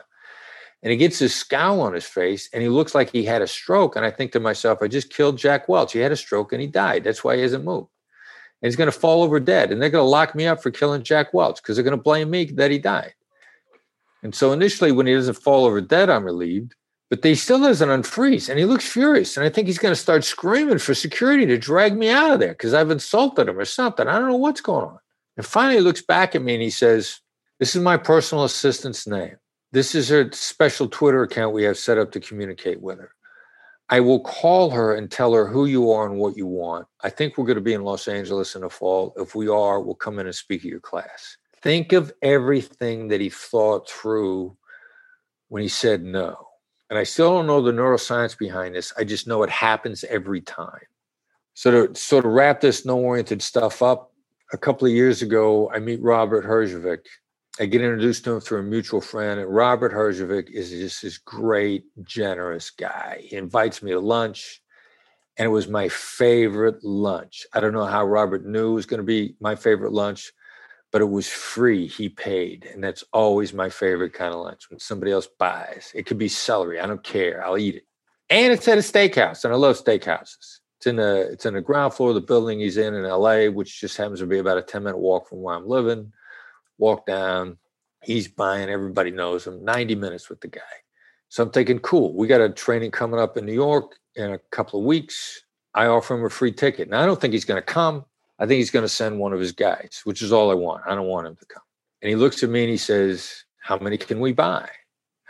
and 0.84 0.92
he 0.92 0.98
gets 0.98 1.20
this 1.20 1.36
scowl 1.36 1.82
on 1.82 1.94
his 1.94 2.06
face 2.06 2.50
and 2.54 2.62
he 2.62 2.70
looks 2.70 2.94
like 2.94 3.10
he 3.10 3.24
had 3.24 3.42
a 3.42 3.48
stroke. 3.48 3.96
And 3.96 4.06
I 4.06 4.12
think 4.12 4.32
to 4.32 4.40
myself, 4.40 4.80
I 4.82 4.88
just 4.88 5.12
killed 5.12 5.38
Jack 5.38 5.68
Welch. 5.68 5.94
He 5.94 6.00
had 6.00 6.12
a 6.12 6.18
stroke 6.18 6.54
and 6.54 6.62
he 6.62 6.68
died. 6.68 7.04
That's 7.04 7.24
why 7.24 7.36
he 7.36 7.42
hasn't 7.42 7.66
moved. 7.66 7.90
And 8.62 8.68
he's 8.68 8.76
going 8.76 8.92
to 8.92 8.98
fall 8.98 9.24
over 9.24 9.40
dead. 9.40 9.72
And 9.72 9.82
they're 9.82 9.90
going 9.90 10.04
to 10.04 10.10
lock 10.10 10.36
me 10.36 10.46
up 10.48 10.62
for 10.62 10.72
killing 10.72 11.04
Jack 11.04 11.34
Welch 11.34 11.58
because 11.58 11.76
they're 11.76 11.84
going 11.84 11.98
to 11.98 12.02
blame 12.02 12.30
me 12.30 12.46
that 12.46 12.72
he 12.72 12.78
died. 12.78 13.14
And 14.24 14.34
so 14.34 14.52
initially, 14.52 14.92
when 14.92 15.08
he 15.08 15.14
doesn't 15.14 15.36
fall 15.36 15.66
over 15.66 15.82
dead, 15.82 16.10
I'm 16.10 16.26
relieved. 16.26 16.76
But 17.10 17.24
he 17.24 17.36
still 17.36 17.60
doesn't 17.60 17.88
unfreeze 17.88 18.50
and 18.50 18.60
he 18.60 18.66
looks 18.66 18.88
furious. 18.88 19.38
And 19.38 19.46
I 19.46 19.50
think 19.50 19.68
he's 19.68 19.78
going 19.78 19.94
to 19.94 20.00
start 20.00 20.26
screaming 20.26 20.78
for 20.78 20.94
security 20.94 21.46
to 21.46 21.58
drag 21.58 21.96
me 21.96 22.10
out 22.10 22.32
of 22.32 22.40
there 22.40 22.50
because 22.50 22.74
I've 22.74 22.92
insulted 22.92 23.48
him 23.48 23.58
or 23.58 23.66
something. 23.66 24.08
I 24.08 24.20
don't 24.20 24.28
know 24.28 24.36
what's 24.36 24.62
going 24.62 24.86
on. 24.86 25.00
And 25.38 25.46
finally, 25.46 25.76
he 25.76 25.82
looks 25.82 26.02
back 26.02 26.36
at 26.36 26.42
me 26.42 26.56
and 26.56 26.62
he 26.62 26.70
says, 26.70 27.22
This 27.60 27.76
is 27.76 27.82
my 27.82 27.96
personal 27.96 28.44
assistant's 28.44 29.08
name. 29.08 29.38
This 29.72 29.96
is 29.96 30.10
her 30.10 30.32
special 30.32 30.88
Twitter 30.88 31.24
account 31.24 31.54
we 31.54 31.64
have 31.64 31.78
set 31.78 31.98
up 31.98 32.12
to 32.14 32.20
communicate 32.20 32.82
with 32.82 33.00
her. 33.00 33.12
I 33.90 34.00
will 34.02 34.20
call 34.20 34.70
her 34.72 34.96
and 34.96 35.10
tell 35.10 35.34
her 35.34 35.48
who 35.48 35.66
you 35.66 35.92
are 35.92 36.06
and 36.06 36.18
what 36.18 36.36
you 36.36 36.46
want. 36.46 36.88
I 37.04 37.10
think 37.10 37.38
we're 37.38 37.46
going 37.46 37.56
to 37.56 37.62
be 37.62 37.74
in 37.74 37.84
Los 37.84 38.08
Angeles 38.08 38.56
in 38.56 38.62
the 38.62 38.70
fall. 38.70 39.14
If 39.18 39.34
we 39.34 39.48
are, 39.48 39.82
we'll 39.82 39.96
come 39.96 40.20
in 40.20 40.26
and 40.26 40.36
speak 40.36 40.62
at 40.62 40.72
your 40.72 40.82
class. 40.82 41.38
Think 41.62 41.94
of 41.94 42.12
everything 42.22 43.08
that 43.08 43.22
he 43.22 43.30
thought 43.30 43.90
through 43.90 44.56
when 45.48 45.62
he 45.62 45.70
said 45.70 46.04
no. 46.04 46.36
And 46.90 47.00
I 47.00 47.04
still 47.04 47.34
don't 47.34 47.48
know 47.48 47.62
the 47.62 47.72
neuroscience 47.72 48.38
behind 48.38 48.76
this. 48.76 48.94
I 48.98 49.04
just 49.04 49.28
know 49.28 49.44
it 49.44 49.50
happens 49.50 50.04
every 50.06 50.42
time. 50.42 50.80
So 51.54 51.88
to 51.88 51.96
sort 52.00 52.26
of 52.26 52.32
wrap 52.32 52.62
this 52.62 52.86
no 52.86 52.98
oriented 52.98 53.42
stuff 53.42 53.82
up, 53.82 54.12
a 54.54 54.58
couple 54.58 54.88
of 54.88 54.94
years 54.94 55.22
ago, 55.22 55.70
I 55.74 55.80
meet 55.80 56.02
Robert 56.02 56.46
Herjavec. 56.46 57.00
I 57.60 57.66
get 57.66 57.82
introduced 57.82 58.24
to 58.26 58.34
him 58.34 58.40
through 58.40 58.60
a 58.60 58.64
mutual 58.64 59.02
friend, 59.02 59.40
and 59.40 59.54
Robert 59.54 59.92
Herjavec 59.92 60.50
is 60.52 60.70
just 60.70 61.02
this 61.02 61.18
great, 61.18 61.86
generous 62.04 62.70
guy. 62.70 63.22
He 63.24 63.36
invites 63.36 63.82
me 63.82 63.92
to 63.92 64.00
lunch, 64.00 64.62
and 65.38 65.46
it 65.46 65.50
was 65.50 65.68
my 65.68 65.90
favorite 65.90 66.84
lunch. 66.84 67.48
I 67.54 67.60
don't 67.60 67.74
know 67.74 67.86
how 67.86 68.06
Robert 68.06 68.46
knew 68.46 68.72
it 68.72 68.76
was 68.76 68.86
going 68.86 69.00
to 69.00 69.04
be 69.04 69.36
my 69.40 69.56
favorite 69.56 69.92
lunch, 69.92 70.32
but 70.92 71.02
it 71.02 71.10
was 71.10 71.28
free. 71.28 71.88
He 71.88 72.10
paid. 72.10 72.70
And 72.72 72.84
that's 72.84 73.04
always 73.12 73.54
my 73.54 73.70
favorite 73.70 74.14
kind 74.14 74.34
of 74.34 74.42
lunch 74.42 74.70
when 74.70 74.80
somebody 74.80 75.12
else 75.12 75.28
buys. 75.40 75.92
It 75.96 76.06
could 76.06 76.18
be 76.18 76.28
celery. 76.28 76.80
I 76.80 76.86
don't 76.86 77.04
care. 77.04 77.44
I'll 77.44 77.58
eat 77.58 77.76
it. 77.76 77.84
And 78.30 78.54
it's 78.54 78.68
at 78.68 78.78
a 78.78 78.82
steakhouse, 78.82 79.46
and 79.46 79.54
I 79.54 79.58
love 79.58 79.84
steakhouses. 79.84 80.60
It's 80.78 80.86
in 80.86 80.98
the 80.98 81.30
it's 81.32 81.46
in 81.48 81.56
the 81.56 81.62
ground 81.62 81.96
floor 81.96 82.10
of 82.10 82.16
the 82.16 82.22
building 82.22 82.60
he's 82.60 82.78
in 82.78 82.94
in 82.94 83.04
LA, 83.04 83.46
which 83.46 83.80
just 83.80 83.98
happens 83.98 84.20
to 84.20 84.28
be 84.28 84.38
about 84.38 84.60
a 84.60 84.62
10 84.62 84.84
minute 84.84 84.98
walk 84.98 85.28
from 85.28 85.42
where 85.42 85.56
I'm 85.56 85.68
living. 85.68 86.12
Walk 86.78 87.06
down, 87.06 87.58
he's 88.04 88.28
buying, 88.28 88.70
everybody 88.70 89.12
knows 89.12 89.48
him, 89.48 89.64
90 89.64 89.96
minutes 89.96 90.30
with 90.30 90.42
the 90.42 90.48
guy. 90.48 90.62
So 91.30 91.44
I'm 91.44 91.52
thinking, 91.52 91.80
cool, 91.80 92.14
we 92.16 92.28
got 92.28 92.42
a 92.42 92.50
training 92.50 92.92
coming 92.92 93.20
up 93.20 93.38
in 93.38 93.46
New 93.46 93.54
York 93.54 93.96
in 94.16 94.34
a 94.34 94.40
couple 94.52 94.80
of 94.80 94.86
weeks. 94.86 95.44
I 95.74 95.88
offer 95.88 96.16
him 96.16 96.26
a 96.26 96.30
free 96.30 96.52
ticket. 96.52 96.90
Now 96.90 97.02
I 97.02 97.06
don't 97.06 97.20
think 97.20 97.34
he's 97.34 97.46
going 97.46 97.62
to 97.62 97.66
come. 97.66 98.06
I 98.40 98.46
think 98.46 98.58
he's 98.60 98.72
going 98.72 98.86
to 98.86 98.90
send 98.90 99.20
one 99.20 99.34
of 99.34 99.40
his 99.40 99.52
guys, 99.52 100.02
which 100.04 100.22
is 100.22 100.32
all 100.32 100.52
I 100.52 100.54
want. 100.54 100.84
I 100.88 100.96
don't 100.96 101.08
want 101.08 101.28
him 101.28 101.36
to 101.36 101.46
come. 101.46 101.64
And 102.02 102.10
he 102.10 102.16
looks 102.16 102.44
at 102.44 102.50
me 102.50 102.62
and 102.62 102.70
he 102.70 102.78
says, 102.78 103.44
How 103.60 103.78
many 103.78 103.98
can 103.98 104.20
we 104.20 104.32
buy? 104.32 104.70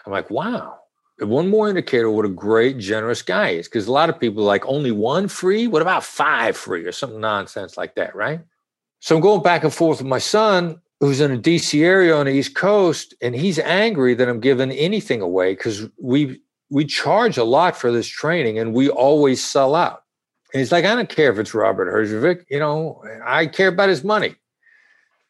I'm 0.06 0.12
like, 0.12 0.30
Wow, 0.30 0.80
one 1.20 1.50
more 1.50 1.70
indicator 1.70 2.12
what 2.12 2.26
a 2.26 2.30
great, 2.30 2.78
generous 2.78 3.22
guy 3.22 3.50
is. 3.50 3.68
Because 3.68 3.88
a 3.88 3.92
lot 3.92 4.10
of 4.10 4.20
people 4.20 4.44
like 4.44 4.66
only 4.66 4.92
one 4.92 5.28
free. 5.28 5.68
What 5.68 5.82
about 5.82 6.04
five 6.04 6.56
free 6.56 6.86
or 6.86 6.92
something 6.92 7.20
nonsense 7.20 7.78
like 7.78 7.96
that, 7.96 8.16
right? 8.16 8.42
So 9.00 9.16
I'm 9.16 9.22
going 9.22 9.42
back 9.42 9.64
and 9.64 9.74
forth 9.74 10.00
with 10.00 10.08
my 10.08 10.20
son, 10.20 10.82
who's 11.00 11.22
in 11.22 11.32
a 11.32 11.38
DC 11.38 11.84
area 11.84 12.16
on 12.16 12.26
the 12.26 12.32
East 12.32 12.56
Coast, 12.56 13.14
and 13.22 13.36
he's 13.36 13.60
angry 13.60 14.14
that 14.16 14.28
I'm 14.28 14.40
giving 14.40 14.72
anything 14.72 15.22
away 15.22 15.54
because 15.54 15.88
we 16.02 16.42
we 16.70 16.86
charge 16.86 17.38
a 17.38 17.44
lot 17.44 17.78
for 17.78 17.92
this 17.92 18.08
training 18.08 18.60
and 18.60 18.74
we 18.74 18.90
always 18.90 19.44
sell 19.44 19.74
out. 19.74 20.04
And 20.54 20.60
he's 20.60 20.72
like, 20.72 20.86
I 20.86 20.96
don't 20.96 21.10
care 21.10 21.32
if 21.32 21.40
it's 21.40 21.54
Robert 21.54 21.94
Herjavec, 21.94 22.46
you 22.50 22.60
know, 22.60 23.02
I 23.26 23.48
care 23.48 23.70
about 23.70 23.90
his 23.90 24.04
money. 24.04 24.36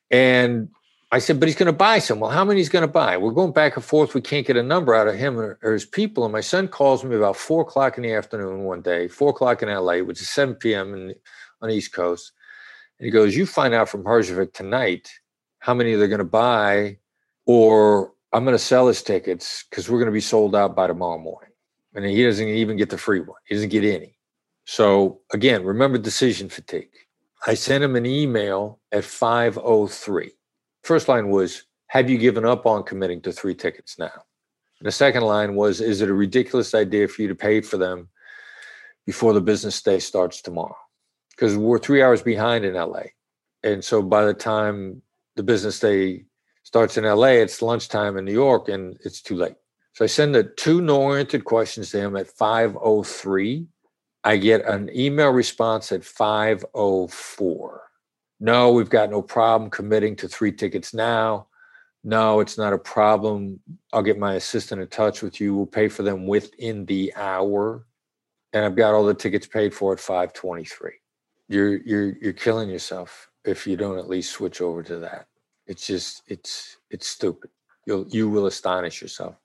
And 0.09 0.69
I 1.11 1.19
said, 1.19 1.39
but 1.39 1.47
he's 1.47 1.55
going 1.55 1.67
to 1.67 1.73
buy 1.73 1.99
some. 1.99 2.19
Well, 2.19 2.31
how 2.31 2.43
many 2.43 2.59
he's 2.59 2.69
going 2.69 2.83
to 2.83 2.87
buy? 2.87 3.17
We're 3.17 3.31
going 3.31 3.53
back 3.53 3.75
and 3.75 3.85
forth. 3.85 4.13
We 4.13 4.21
can't 4.21 4.45
get 4.45 4.57
a 4.57 4.63
number 4.63 4.93
out 4.93 5.07
of 5.07 5.15
him 5.15 5.39
or, 5.39 5.57
his 5.71 5.85
people. 5.85 6.25
And 6.25 6.33
my 6.33 6.41
son 6.41 6.67
calls 6.67 7.03
me 7.03 7.15
about 7.15 7.37
four 7.37 7.61
o'clock 7.61 7.97
in 7.97 8.03
the 8.03 8.13
afternoon 8.13 8.63
one 8.63 8.81
day, 8.81 9.07
four 9.07 9.29
o'clock 9.29 9.63
in 9.63 9.69
LA, 9.69 9.99
which 9.99 10.21
is 10.21 10.29
7 10.29 10.55
p.m. 10.55 10.93
In, 10.93 11.15
on 11.61 11.69
the 11.69 11.75
East 11.75 11.93
Coast. 11.93 12.33
And 12.99 13.05
he 13.05 13.11
goes, 13.11 13.35
You 13.35 13.45
find 13.45 13.73
out 13.73 13.89
from 13.89 14.03
Herjavec 14.03 14.53
tonight 14.53 15.09
how 15.67 15.73
many 15.73 15.95
they're 15.95 16.07
going 16.07 16.19
to 16.19 16.23
buy, 16.23 16.97
or 17.45 18.13
I'm 18.31 18.45
going 18.45 18.55
to 18.55 18.59
sell 18.59 18.87
his 18.87 19.03
tickets 19.03 19.65
because 19.69 19.89
we're 19.89 19.99
going 19.99 20.05
to 20.07 20.13
be 20.13 20.21
sold 20.21 20.55
out 20.55 20.77
by 20.77 20.87
tomorrow 20.87 21.19
morning. 21.19 21.51
And 21.93 22.05
he 22.05 22.23
doesn't 22.23 22.47
even 22.47 22.77
get 22.77 22.89
the 22.89 22.97
free 22.97 23.19
one, 23.19 23.37
he 23.45 23.53
doesn't 23.53 23.69
get 23.69 23.83
any. 23.83 24.17
So 24.63 25.19
again, 25.33 25.65
remember 25.65 25.97
decision 25.97 26.47
fatigue. 26.47 26.89
I 27.45 27.53
sent 27.53 27.83
him 27.83 27.97
an 27.97 28.05
email 28.05 28.79
at 28.91 29.03
503 29.03 30.31
First 30.83 31.09
line 31.09 31.27
was, 31.27 31.63
Have 31.87 32.09
you 32.09 32.17
given 32.17 32.45
up 32.45 32.65
on 32.65 32.83
committing 32.83 33.21
to 33.23 33.33
three 33.33 33.53
tickets 33.53 33.99
now? 33.99 34.23
And 34.79 34.87
the 34.87 34.91
second 34.91 35.23
line 35.23 35.55
was, 35.55 35.81
Is 35.81 35.99
it 35.99 36.09
a 36.09 36.13
ridiculous 36.13 36.73
idea 36.73 37.09
for 37.09 37.21
you 37.21 37.27
to 37.27 37.35
pay 37.35 37.59
for 37.59 37.75
them 37.75 38.07
before 39.05 39.33
the 39.33 39.41
business 39.41 39.81
day 39.81 39.99
starts 39.99 40.41
tomorrow? 40.41 40.77
Because 41.31 41.57
we're 41.57 41.77
three 41.77 42.01
hours 42.01 42.21
behind 42.21 42.63
in 42.63 42.75
LA. 42.75 43.03
And 43.63 43.83
so 43.83 44.01
by 44.01 44.23
the 44.23 44.33
time 44.33 45.01
the 45.37 45.43
business 45.43 45.79
day 45.79 46.25
starts 46.63 46.97
in 46.97 47.05
LA, 47.05 47.39
it's 47.43 47.61
lunchtime 47.61 48.17
in 48.17 48.25
New 48.25 48.33
York 48.33 48.67
and 48.67 48.97
it's 49.05 49.21
too 49.21 49.35
late. 49.35 49.55
So 49.93 50.03
I 50.03 50.07
send 50.07 50.35
the 50.35 50.43
two 50.43 50.81
no 50.81 51.01
oriented 51.01 51.45
questions 51.45 51.91
to 51.91 51.99
him 51.99 52.15
at 52.17 52.27
503. 52.27 53.65
I 54.23 54.37
get 54.37 54.65
an 54.65 54.89
email 54.93 55.29
response 55.29 55.91
at 55.91 56.03
504 56.03 57.87
no, 58.39 58.71
we've 58.71 58.89
got 58.89 59.09
no 59.09 59.21
problem 59.21 59.69
committing 59.69 60.15
to 60.17 60.27
three 60.27 60.51
tickets 60.51 60.93
now. 60.93 61.47
No, 62.03 62.39
it's 62.39 62.57
not 62.57 62.73
a 62.73 62.77
problem. 62.77 63.59
I'll 63.91 64.03
get 64.03 64.19
my 64.19 64.35
assistant 64.35 64.81
in 64.81 64.87
touch 64.87 65.21
with 65.21 65.41
you. 65.41 65.55
We'll 65.55 65.65
pay 65.65 65.87
for 65.87 66.03
them 66.03 66.27
within 66.27 66.85
the 66.85 67.13
hour. 67.15 67.85
And 68.53 68.63
I've 68.63 68.75
got 68.75 68.93
all 68.93 69.05
the 69.05 69.13
tickets 69.13 69.47
paid 69.47 69.73
for 69.73 69.93
at 69.93 69.99
523. 69.99 70.91
You're 71.49 71.77
you're 71.77 72.17
you're 72.21 72.33
killing 72.33 72.69
yourself 72.69 73.26
if 73.47 73.65
you 73.65 73.77
don't 73.77 73.97
at 73.97 74.09
least 74.09 74.31
switch 74.31 74.61
over 74.61 74.83
to 74.83 74.97
that. 74.99 75.27
It's 75.65 75.87
just 75.87 76.23
it's 76.27 76.77
it's 76.89 77.07
stupid. 77.07 77.49
You'll 77.85 78.07
you 78.07 78.29
will 78.29 78.45
astonish 78.45 79.01
yourself 79.01 79.35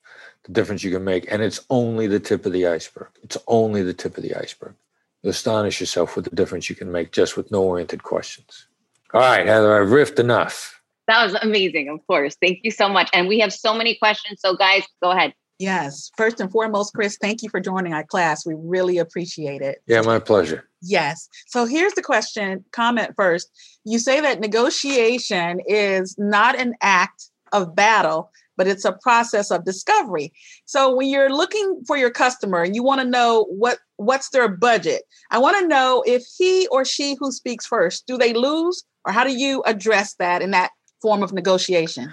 the 0.45 0.53
difference 0.53 0.83
you 0.83 0.91
can 0.91 1.05
make. 1.05 1.31
And 1.31 1.43
it's 1.43 1.65
only 1.71 2.07
the 2.07 2.21
tip 2.21 2.47
of 2.47 2.53
the 2.53 2.67
iceberg. 2.67 3.09
It's 3.23 3.39
only 3.47 3.83
the 3.83 3.95
tip 3.95 4.17
of 4.17 4.23
the 4.23 4.35
iceberg. 4.35 4.75
You'll 5.23 5.31
astonish 5.31 5.81
yourself 5.81 6.17
with 6.17 6.25
the 6.25 6.37
difference 6.37 6.69
you 6.69 6.77
can 6.77 6.91
make 6.91 7.13
just 7.13 7.37
with 7.37 7.51
no 7.51 7.63
oriented 7.63 8.03
questions. 8.03 8.67
All 9.15 9.21
right, 9.21 9.47
Heather, 9.47 9.81
I've 9.81 9.89
riffed 9.89 10.19
enough. 10.19 10.81
That 11.07 11.25
was 11.25 11.35
amazing, 11.43 11.89
of 11.91 12.05
course. 12.07 12.37
Thank 12.41 12.61
you 12.63 12.71
so 12.71 12.89
much. 12.89 13.11
And 13.13 13.29
we 13.29 13.39
have 13.41 13.53
so 13.53 13.75
many 13.75 13.97
questions. 13.97 14.41
So, 14.41 14.57
guys, 14.57 14.85
go 15.03 15.11
ahead. 15.11 15.35
Yes. 15.59 16.11
First 16.17 16.41
and 16.41 16.51
foremost, 16.51 16.95
Chris, 16.95 17.17
thank 17.21 17.43
you 17.43 17.49
for 17.49 17.61
joining 17.61 17.93
our 17.93 18.05
class. 18.05 18.45
We 18.45 18.55
really 18.57 18.99
appreciate 18.99 19.63
it. 19.63 19.83
Yeah, 19.87 20.01
my 20.03 20.19
pleasure. 20.19 20.69
Yes. 20.81 21.29
So 21.47 21.67
here's 21.67 21.93
the 21.93 22.03
question 22.03 22.65
comment 22.73 23.13
first. 23.17 23.51
You 23.85 23.99
say 23.99 24.21
that 24.21 24.41
negotiation 24.41 25.61
is 25.67 26.17
not 26.19 26.59
an 26.59 26.75
act 26.83 27.31
of 27.53 27.77
battle, 27.77 28.31
but 28.57 28.67
it's 28.67 28.85
a 28.85 28.93
process 28.93 29.51
of 29.51 29.65
discovery. 29.65 30.33
So 30.65 30.95
when 30.95 31.09
you're 31.09 31.33
looking 31.33 31.83
for 31.87 31.97
your 31.97 32.11
customer 32.11 32.63
and 32.63 32.75
you 32.75 32.83
want 32.83 33.01
to 33.01 33.07
know 33.07 33.45
what 33.45 33.79
what's 33.97 34.31
their 34.31 34.49
budget, 34.49 35.03
I 35.31 35.39
want 35.39 35.59
to 35.59 35.69
know 35.69 36.03
if 36.07 36.25
he 36.37 36.67
or 36.69 36.85
she 36.85 37.17
who 37.19 37.31
speaks 37.31 37.67
first, 37.67 38.07
do 38.07 38.19
they 38.19 38.33
lose 38.33 38.83
or 39.05 39.13
how 39.13 39.25
do 39.25 39.33
you 39.33 39.63
address 39.65 40.15
that 40.15 40.43
in 40.43 40.51
that 40.51 40.71
form 41.01 41.23
of 41.23 41.33
negotiation? 41.33 42.13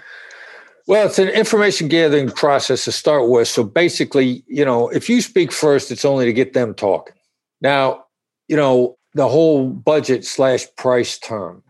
Well, 0.86 1.06
it's 1.06 1.18
an 1.18 1.28
information 1.28 1.88
gathering 1.88 2.30
process 2.30 2.84
to 2.84 2.92
start 2.92 3.28
with. 3.28 3.48
So 3.48 3.62
basically, 3.62 4.42
you 4.46 4.64
know, 4.64 4.88
if 4.88 5.08
you 5.08 5.20
speak 5.20 5.52
first, 5.52 5.90
it's 5.90 6.04
only 6.04 6.24
to 6.24 6.32
get 6.32 6.52
them 6.52 6.74
talking. 6.74 7.14
Now, 7.60 8.04
you 8.48 8.56
know, 8.56 8.96
the 9.14 9.28
whole 9.28 9.68
budget 9.68 10.24
slash 10.24 10.66
price 10.76 11.18
term, 11.18 11.62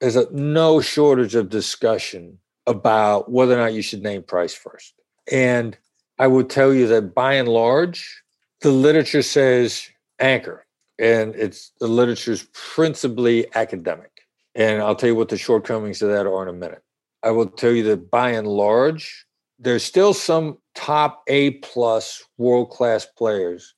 there's 0.00 0.16
a 0.16 0.30
no 0.32 0.80
shortage 0.80 1.34
of 1.34 1.50
discussion 1.50 2.38
about 2.66 3.30
whether 3.30 3.54
or 3.54 3.58
not 3.58 3.74
you 3.74 3.82
should 3.82 4.02
name 4.02 4.22
price 4.22 4.54
first. 4.54 4.94
And 5.30 5.76
I 6.18 6.26
would 6.26 6.50
tell 6.50 6.72
you 6.72 6.86
that 6.88 7.14
by 7.14 7.34
and 7.34 7.48
large, 7.48 8.22
the 8.60 8.70
literature 8.70 9.22
says 9.22 9.88
anchor, 10.18 10.66
and 10.98 11.34
it's 11.34 11.72
the 11.80 11.88
literature 11.88 12.32
is 12.32 12.46
principally 12.52 13.46
academic. 13.54 14.10
And 14.54 14.80
I'll 14.80 14.94
tell 14.94 15.08
you 15.08 15.16
what 15.16 15.28
the 15.28 15.36
shortcomings 15.36 16.00
of 16.02 16.10
that 16.10 16.26
are 16.26 16.42
in 16.42 16.48
a 16.48 16.58
minute. 16.58 16.82
I 17.24 17.30
will 17.30 17.46
tell 17.46 17.72
you 17.72 17.82
that 17.84 18.10
by 18.10 18.30
and 18.30 18.46
large, 18.46 19.26
there's 19.58 19.82
still 19.82 20.12
some 20.12 20.58
top 20.74 21.22
A 21.28 21.52
plus 21.52 22.22
world 22.36 22.70
class 22.70 23.06
players 23.06 23.74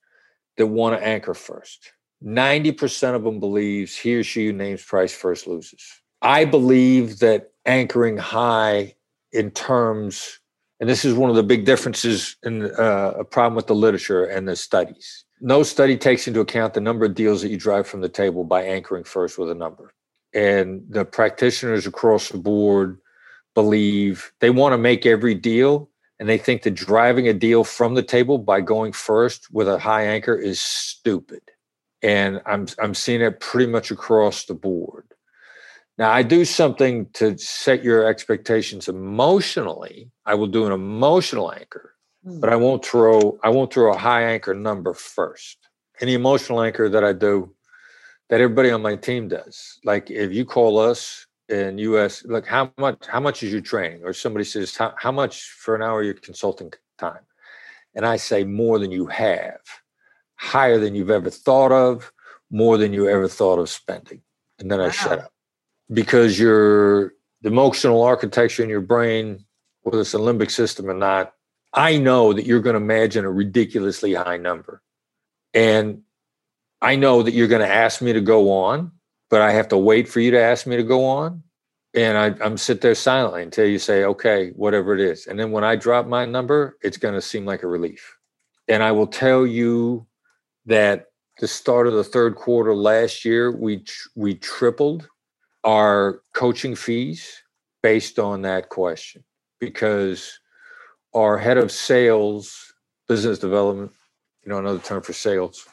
that 0.56 0.66
want 0.66 0.98
to 0.98 1.06
anchor 1.06 1.34
first. 1.34 1.92
90% 2.24 3.14
of 3.14 3.22
them 3.22 3.38
believes 3.38 3.96
he 3.96 4.16
or 4.16 4.24
she 4.24 4.46
who 4.46 4.52
names 4.52 4.82
price 4.82 5.12
first 5.12 5.46
loses. 5.46 5.82
I 6.22 6.44
believe 6.44 7.18
that 7.20 7.52
anchoring 7.66 8.16
high 8.16 8.94
in 9.32 9.50
terms, 9.50 10.40
and 10.80 10.88
this 10.88 11.04
is 11.04 11.14
one 11.14 11.30
of 11.30 11.36
the 11.36 11.42
big 11.42 11.66
differences 11.66 12.36
in 12.42 12.64
uh, 12.64 13.12
a 13.18 13.24
problem 13.24 13.54
with 13.54 13.66
the 13.66 13.74
literature 13.74 14.24
and 14.24 14.48
the 14.48 14.56
studies. 14.56 15.24
No 15.40 15.62
study 15.62 15.96
takes 15.96 16.26
into 16.26 16.40
account 16.40 16.74
the 16.74 16.80
number 16.80 17.04
of 17.04 17.14
deals 17.14 17.42
that 17.42 17.50
you 17.50 17.58
drive 17.58 17.86
from 17.86 18.00
the 18.00 18.08
table 18.08 18.44
by 18.44 18.62
anchoring 18.64 19.04
first 19.04 19.38
with 19.38 19.50
a 19.50 19.54
number 19.54 19.92
and 20.34 20.82
the 20.88 21.04
practitioners 21.04 21.86
across 21.86 22.28
the 22.28 22.38
board 22.38 22.98
believe 23.56 24.32
they 24.40 24.50
want 24.50 24.72
to 24.72 24.78
make 24.78 25.04
every 25.04 25.34
deal 25.34 25.90
and 26.20 26.28
they 26.28 26.38
think 26.38 26.62
that 26.62 26.74
driving 26.74 27.26
a 27.26 27.32
deal 27.32 27.64
from 27.64 27.94
the 27.94 28.02
table 28.02 28.38
by 28.38 28.60
going 28.60 28.92
first 28.92 29.50
with 29.50 29.68
a 29.68 29.78
high 29.78 30.04
anchor 30.04 30.36
is 30.36 30.60
stupid 30.60 31.42
and 32.02 32.40
i'm 32.46 32.68
i'm 32.78 32.94
seeing 32.94 33.20
it 33.20 33.40
pretty 33.40 33.70
much 33.70 33.90
across 33.90 34.44
the 34.44 34.54
board 34.54 35.08
now 35.98 36.10
i 36.10 36.22
do 36.22 36.44
something 36.44 37.06
to 37.14 37.36
set 37.38 37.82
your 37.82 38.06
expectations 38.06 38.88
emotionally 38.88 40.10
i 40.26 40.34
will 40.34 40.46
do 40.46 40.66
an 40.66 40.72
emotional 40.72 41.52
anchor 41.52 41.94
hmm. 42.24 42.38
but 42.38 42.50
i 42.50 42.56
won't 42.56 42.84
throw 42.84 43.38
i 43.42 43.48
won't 43.48 43.72
throw 43.72 43.92
a 43.92 43.98
high 43.98 44.22
anchor 44.22 44.54
number 44.54 44.94
first 44.94 45.66
Any 46.00 46.14
emotional 46.14 46.62
anchor 46.62 46.88
that 46.88 47.04
I 47.04 47.12
do, 47.12 47.54
that 48.28 48.40
everybody 48.40 48.70
on 48.70 48.82
my 48.82 48.96
team 48.96 49.28
does. 49.28 49.78
Like 49.84 50.10
if 50.10 50.32
you 50.32 50.44
call 50.44 50.78
us 50.78 51.25
in 51.48 51.78
US, 51.78 52.24
like 52.24 52.46
how 52.46 52.72
much 52.78 53.06
how 53.06 53.20
much 53.20 53.42
is 53.42 53.52
your 53.52 53.60
training? 53.60 54.02
Or 54.04 54.12
somebody 54.12 54.44
says, 54.44 54.76
how, 54.76 54.94
how 54.98 55.12
much 55.12 55.42
for 55.50 55.74
an 55.74 55.82
hour 55.82 56.02
your 56.02 56.14
consulting 56.14 56.72
time? 56.98 57.20
And 57.94 58.04
I 58.04 58.16
say 58.16 58.44
more 58.44 58.78
than 58.78 58.90
you 58.90 59.06
have, 59.06 59.60
higher 60.34 60.78
than 60.78 60.94
you've 60.94 61.10
ever 61.10 61.30
thought 61.30 61.72
of, 61.72 62.12
more 62.50 62.76
than 62.76 62.92
you 62.92 63.08
ever 63.08 63.28
thought 63.28 63.58
of 63.58 63.68
spending. 63.68 64.22
And 64.58 64.70
then 64.70 64.80
I 64.80 64.90
shut 64.90 65.20
up. 65.20 65.32
Because 65.92 66.38
your 66.38 67.12
the 67.42 67.48
emotional 67.48 68.02
architecture 68.02 68.62
in 68.62 68.68
your 68.68 68.80
brain, 68.80 69.44
whether 69.82 70.00
it's 70.00 70.14
a 70.14 70.18
limbic 70.18 70.50
system 70.50 70.90
or 70.90 70.94
not, 70.94 71.32
I 71.72 71.98
know 71.98 72.32
that 72.32 72.46
you're 72.46 72.60
going 72.60 72.74
to 72.74 72.82
imagine 72.82 73.24
a 73.24 73.30
ridiculously 73.30 74.14
high 74.14 74.38
number. 74.38 74.82
And 75.54 76.02
I 76.82 76.96
know 76.96 77.22
that 77.22 77.34
you're 77.34 77.48
going 77.48 77.66
to 77.66 77.72
ask 77.72 78.02
me 78.02 78.12
to 78.12 78.20
go 78.20 78.50
on, 78.50 78.92
but 79.30 79.42
I 79.42 79.52
have 79.52 79.68
to 79.68 79.78
wait 79.78 80.08
for 80.08 80.20
you 80.20 80.30
to 80.32 80.40
ask 80.40 80.66
me 80.66 80.76
to 80.76 80.82
go 80.82 81.04
on. 81.04 81.42
And 81.94 82.18
I, 82.18 82.44
I'm 82.44 82.58
sit 82.58 82.82
there 82.82 82.94
silently 82.94 83.42
until 83.42 83.66
you 83.66 83.78
say, 83.78 84.04
okay, 84.04 84.50
whatever 84.50 84.94
it 84.94 85.00
is. 85.00 85.26
And 85.26 85.38
then 85.38 85.50
when 85.50 85.64
I 85.64 85.76
drop 85.76 86.06
my 86.06 86.26
number, 86.26 86.76
it's 86.82 86.98
going 86.98 87.14
to 87.14 87.22
seem 87.22 87.46
like 87.46 87.62
a 87.62 87.68
relief. 87.68 88.16
And 88.68 88.82
I 88.82 88.92
will 88.92 89.06
tell 89.06 89.46
you 89.46 90.06
that 90.66 91.06
the 91.40 91.48
start 91.48 91.86
of 91.86 91.94
the 91.94 92.04
third 92.04 92.34
quarter 92.34 92.74
last 92.74 93.24
year, 93.24 93.50
we 93.50 93.78
tr- 93.78 94.08
we 94.14 94.34
tripled 94.34 95.08
our 95.64 96.20
coaching 96.34 96.74
fees 96.74 97.42
based 97.82 98.18
on 98.18 98.42
that 98.42 98.68
question 98.68 99.24
because 99.60 100.38
our 101.14 101.38
head 101.38 101.56
of 101.56 101.72
sales, 101.72 102.74
business 103.08 103.38
development, 103.38 103.92
you 104.44 104.50
know, 104.50 104.58
another 104.58 104.78
term 104.78 105.02
for 105.02 105.12
sales, 105.12 105.66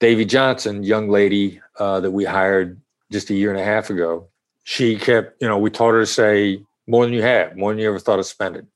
Davy 0.00 0.24
Johnson, 0.24 0.82
young 0.82 1.10
lady 1.10 1.60
uh, 1.78 2.00
that 2.00 2.10
we 2.10 2.24
hired 2.24 2.80
just 3.12 3.28
a 3.30 3.34
year 3.34 3.50
and 3.50 3.60
a 3.60 3.64
half 3.64 3.90
ago, 3.90 4.26
she 4.64 4.96
kept, 4.96 5.40
you 5.42 5.46
know, 5.46 5.58
we 5.58 5.70
taught 5.70 5.92
her 5.92 6.00
to 6.00 6.06
say 6.06 6.64
more 6.86 7.04
than 7.04 7.12
you 7.12 7.22
have, 7.22 7.56
more 7.56 7.70
than 7.70 7.78
you 7.78 7.88
ever 7.88 7.98
thought 7.98 8.18
of 8.18 8.26
spending, 8.26 8.66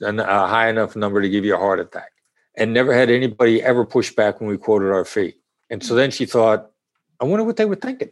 and 0.00 0.20
a 0.20 0.46
high 0.46 0.68
enough 0.68 0.94
number 0.94 1.20
to 1.20 1.28
give 1.28 1.44
you 1.44 1.54
a 1.54 1.58
heart 1.58 1.80
attack. 1.80 2.12
And 2.56 2.72
never 2.72 2.94
had 2.94 3.10
anybody 3.10 3.62
ever 3.62 3.84
push 3.84 4.12
back 4.12 4.40
when 4.40 4.48
we 4.48 4.56
quoted 4.56 4.90
our 4.90 5.04
fee. 5.04 5.34
And 5.70 5.82
so 5.82 5.94
then 5.94 6.10
she 6.10 6.26
thought, 6.26 6.70
I 7.20 7.24
wonder 7.24 7.44
what 7.44 7.56
they 7.56 7.64
were 7.64 7.76
thinking. 7.76 8.10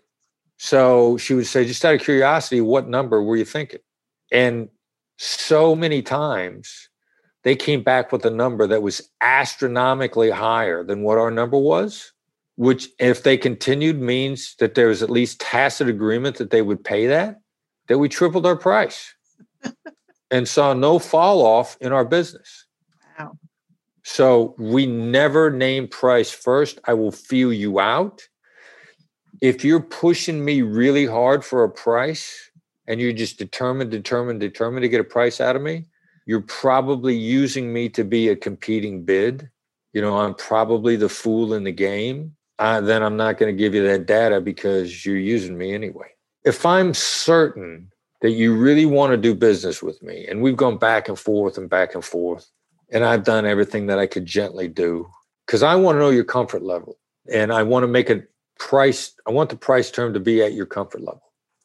So 0.58 1.16
she 1.18 1.34
would 1.34 1.46
say, 1.46 1.64
just 1.64 1.84
out 1.84 1.94
of 1.94 2.00
curiosity, 2.00 2.60
what 2.60 2.88
number 2.88 3.22
were 3.22 3.36
you 3.36 3.44
thinking? 3.44 3.80
And 4.32 4.68
so 5.18 5.74
many 5.74 6.02
times 6.02 6.88
they 7.44 7.54
came 7.56 7.82
back 7.82 8.12
with 8.12 8.24
a 8.24 8.30
number 8.30 8.66
that 8.66 8.82
was 8.82 9.08
astronomically 9.20 10.30
higher 10.30 10.82
than 10.82 11.02
what 11.02 11.18
our 11.18 11.30
number 11.30 11.58
was 11.58 12.12
which 12.56 12.88
if 12.98 13.22
they 13.22 13.36
continued 13.36 14.00
means 14.00 14.56
that 14.58 14.74
there 14.74 14.88
was 14.88 15.02
at 15.02 15.10
least 15.10 15.40
tacit 15.40 15.88
agreement 15.88 16.36
that 16.36 16.50
they 16.50 16.62
would 16.62 16.82
pay 16.82 17.06
that 17.06 17.40
that 17.88 17.98
we 17.98 18.08
tripled 18.08 18.46
our 18.46 18.56
price 18.56 19.14
and 20.30 20.48
saw 20.48 20.74
no 20.74 20.98
fall 20.98 21.42
off 21.42 21.76
in 21.80 21.92
our 21.92 22.04
business. 22.04 22.66
Wow. 23.18 23.38
so 24.02 24.54
we 24.58 24.86
never 24.86 25.50
name 25.50 25.88
price 25.88 26.30
first. 26.30 26.78
I 26.84 26.92
will 26.92 27.12
feel 27.12 27.52
you 27.52 27.80
out. 27.80 28.26
If 29.40 29.64
you're 29.64 29.80
pushing 29.80 30.44
me 30.44 30.62
really 30.62 31.06
hard 31.06 31.44
for 31.44 31.64
a 31.64 31.70
price 31.70 32.50
and 32.88 33.00
you're 33.00 33.12
just 33.12 33.38
determined 33.38 33.90
determined 33.90 34.40
determined 34.40 34.82
to 34.82 34.88
get 34.88 35.00
a 35.00 35.04
price 35.04 35.40
out 35.40 35.56
of 35.56 35.62
me 35.62 35.86
you're 36.26 36.40
probably 36.40 37.16
using 37.16 37.72
me 37.72 37.88
to 37.88 38.02
be 38.02 38.28
a 38.28 38.36
competing 38.36 39.04
bid. 39.04 39.48
You 39.92 40.02
know 40.02 40.18
i'm 40.18 40.34
probably 40.34 40.96
the 40.96 41.08
fool 41.08 41.54
in 41.54 41.64
the 41.64 41.72
game 41.72 42.35
then 42.58 43.02
I'm 43.02 43.16
not 43.16 43.38
going 43.38 43.54
to 43.54 43.58
give 43.58 43.74
you 43.74 43.86
that 43.86 44.06
data 44.06 44.40
because 44.40 45.04
you're 45.04 45.16
using 45.16 45.56
me 45.58 45.74
anyway. 45.74 46.08
If 46.44 46.64
I'm 46.64 46.94
certain 46.94 47.90
that 48.22 48.30
you 48.30 48.56
really 48.56 48.86
want 48.86 49.10
to 49.12 49.16
do 49.16 49.34
business 49.34 49.82
with 49.82 50.02
me, 50.02 50.26
and 50.26 50.40
we've 50.40 50.56
gone 50.56 50.78
back 50.78 51.08
and 51.08 51.18
forth 51.18 51.58
and 51.58 51.68
back 51.68 51.94
and 51.94 52.04
forth, 52.04 52.50
and 52.90 53.04
I've 53.04 53.24
done 53.24 53.44
everything 53.46 53.86
that 53.86 53.98
I 53.98 54.06
could 54.06 54.26
gently 54.26 54.68
do 54.68 55.06
because 55.46 55.62
I 55.62 55.74
want 55.74 55.96
to 55.96 56.00
know 56.00 56.10
your 56.10 56.24
comfort 56.24 56.62
level 56.62 56.98
and 57.30 57.52
I 57.52 57.62
want 57.62 57.82
to 57.82 57.88
make 57.88 58.10
a 58.10 58.22
price, 58.58 59.12
I 59.26 59.32
want 59.32 59.50
the 59.50 59.56
price 59.56 59.90
term 59.90 60.14
to 60.14 60.20
be 60.20 60.42
at 60.42 60.54
your 60.54 60.66
comfort 60.66 61.00
level. 61.00 61.22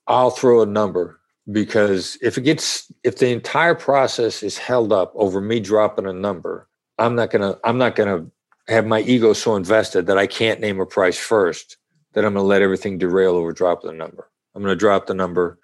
I'll 0.07 0.31
throw 0.31 0.61
a 0.61 0.65
number 0.65 1.19
because 1.51 2.17
if 2.21 2.37
it 2.37 2.41
gets, 2.41 2.91
if 3.03 3.17
the 3.17 3.29
entire 3.29 3.75
process 3.75 4.43
is 4.43 4.57
held 4.57 4.91
up 4.91 5.13
over 5.15 5.39
me 5.39 5.59
dropping 5.59 6.07
a 6.07 6.13
number, 6.13 6.67
I'm 6.97 7.15
not 7.15 7.31
going 7.31 7.41
to, 7.41 7.59
I'm 7.63 7.77
not 7.77 7.95
going 7.95 8.09
to 8.09 8.31
have 8.67 8.85
my 8.85 9.01
ego 9.01 9.33
so 9.33 9.55
invested 9.55 10.07
that 10.07 10.17
I 10.17 10.27
can't 10.27 10.59
name 10.59 10.79
a 10.79 10.85
price 10.85 11.17
first 11.17 11.77
that 12.13 12.25
I'm 12.25 12.33
going 12.33 12.43
to 12.43 12.47
let 12.47 12.61
everything 12.61 12.97
derail 12.97 13.35
over 13.35 13.51
drop 13.51 13.81
the 13.81 13.91
number. 13.91 14.29
I'm 14.53 14.61
going 14.61 14.73
to 14.73 14.79
drop 14.79 15.07
the 15.07 15.13
number 15.13 15.57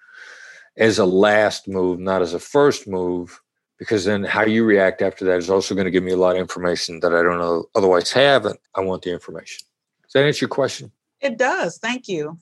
as 0.76 0.98
a 0.98 1.04
last 1.04 1.68
move, 1.68 1.98
not 1.98 2.22
as 2.22 2.34
a 2.34 2.38
first 2.38 2.88
move, 2.88 3.40
because 3.78 4.04
then 4.04 4.24
how 4.24 4.44
you 4.44 4.64
react 4.64 5.02
after 5.02 5.24
that 5.26 5.38
is 5.38 5.50
also 5.50 5.74
going 5.74 5.84
to 5.84 5.90
give 5.90 6.02
me 6.02 6.12
a 6.12 6.16
lot 6.16 6.36
of 6.36 6.40
information 6.40 7.00
that 7.00 7.14
I 7.14 7.22
don't 7.22 7.38
know 7.38 7.66
otherwise 7.74 8.12
have, 8.12 8.46
and 8.46 8.58
I 8.74 8.80
want 8.80 9.02
the 9.02 9.12
information. 9.12 9.66
Does 10.04 10.12
that 10.14 10.24
answer 10.24 10.44
your 10.44 10.50
question? 10.50 10.90
It 11.20 11.36
does. 11.38 11.78
Thank 11.78 12.08
you. 12.08 12.38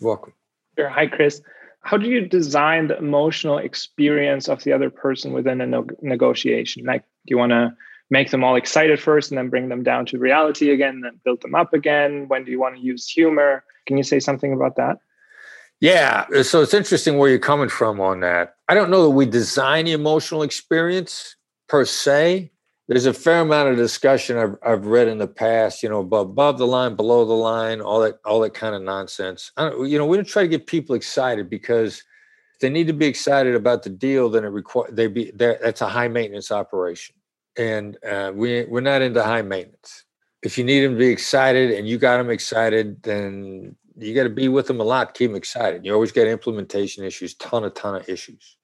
You're 0.00 0.08
welcome. 0.08 0.32
Sure. 0.78 0.88
Hi, 0.88 1.06
Chris. 1.06 1.42
How 1.80 1.96
do 1.96 2.08
you 2.08 2.26
design 2.26 2.88
the 2.88 2.98
emotional 2.98 3.58
experience 3.58 4.48
of 4.48 4.62
the 4.64 4.72
other 4.72 4.90
person 4.90 5.32
within 5.32 5.60
a 5.60 5.66
no- 5.66 5.86
negotiation? 6.00 6.84
Like, 6.84 7.02
do 7.02 7.30
you 7.30 7.38
want 7.38 7.52
to 7.52 7.74
make 8.10 8.30
them 8.30 8.42
all 8.42 8.56
excited 8.56 9.00
first 9.00 9.30
and 9.30 9.38
then 9.38 9.48
bring 9.48 9.68
them 9.68 9.82
down 9.82 10.06
to 10.06 10.18
reality 10.18 10.70
again, 10.70 11.00
then 11.02 11.20
build 11.24 11.42
them 11.42 11.54
up 11.54 11.72
again? 11.74 12.26
When 12.28 12.44
do 12.44 12.50
you 12.50 12.60
want 12.60 12.76
to 12.76 12.80
use 12.80 13.08
humor? 13.08 13.64
Can 13.86 13.96
you 13.96 14.02
say 14.02 14.20
something 14.20 14.52
about 14.52 14.76
that? 14.76 14.98
Yeah. 15.80 16.26
So 16.42 16.62
it's 16.62 16.74
interesting 16.74 17.18
where 17.18 17.30
you're 17.30 17.38
coming 17.38 17.68
from 17.68 18.00
on 18.00 18.20
that. 18.20 18.56
I 18.68 18.74
don't 18.74 18.90
know 18.90 19.04
that 19.04 19.10
we 19.10 19.26
design 19.26 19.84
the 19.84 19.92
emotional 19.92 20.42
experience 20.42 21.36
per 21.68 21.84
se. 21.84 22.50
There's 22.88 23.06
a 23.06 23.12
fair 23.12 23.42
amount 23.42 23.68
of 23.68 23.76
discussion 23.76 24.38
I've, 24.38 24.56
I've 24.62 24.86
read 24.86 25.08
in 25.08 25.18
the 25.18 25.28
past, 25.28 25.82
you 25.82 25.90
know, 25.90 26.00
above, 26.00 26.30
above 26.30 26.58
the 26.58 26.66
line, 26.66 26.96
below 26.96 27.26
the 27.26 27.34
line, 27.34 27.82
all 27.82 28.00
that, 28.00 28.18
all 28.24 28.40
that 28.40 28.54
kind 28.54 28.74
of 28.74 28.82
nonsense. 28.82 29.52
You 29.58 29.98
know, 29.98 30.06
we 30.06 30.16
don't 30.16 30.26
try 30.26 30.42
to 30.42 30.48
get 30.48 30.66
people 30.66 30.94
excited 30.96 31.50
because 31.50 32.02
they 32.60 32.70
need 32.70 32.86
to 32.86 32.94
be 32.94 33.06
excited 33.06 33.54
about 33.54 33.82
the 33.82 33.90
deal, 33.90 34.30
then 34.30 34.44
it 34.44 34.48
requires 34.48 34.92
they 34.92 35.06
be 35.06 35.30
there. 35.32 35.58
That's 35.62 35.80
a 35.80 35.88
high 35.88 36.08
maintenance 36.08 36.50
operation 36.50 37.14
and 37.58 37.98
uh, 38.04 38.32
we 38.34 38.64
we're 38.64 38.80
not 38.80 39.02
into 39.02 39.22
high 39.22 39.42
maintenance. 39.42 40.04
If 40.42 40.56
you 40.56 40.64
need 40.64 40.80
them 40.80 40.92
to 40.92 40.98
be 40.98 41.08
excited 41.08 41.72
and 41.72 41.88
you 41.88 41.98
got 41.98 42.18
them 42.18 42.30
excited, 42.30 43.02
then 43.02 43.74
you 43.96 44.14
got 44.14 44.22
to 44.22 44.30
be 44.30 44.48
with 44.48 44.68
them 44.68 44.80
a 44.80 44.84
lot, 44.84 45.14
keep 45.14 45.30
them 45.30 45.36
excited. 45.36 45.84
You 45.84 45.92
always 45.92 46.12
get 46.12 46.28
implementation 46.28 47.04
issues, 47.04 47.34
ton 47.34 47.64
a 47.64 47.70
ton 47.70 47.96
of 47.96 48.08
issues. 48.08 48.56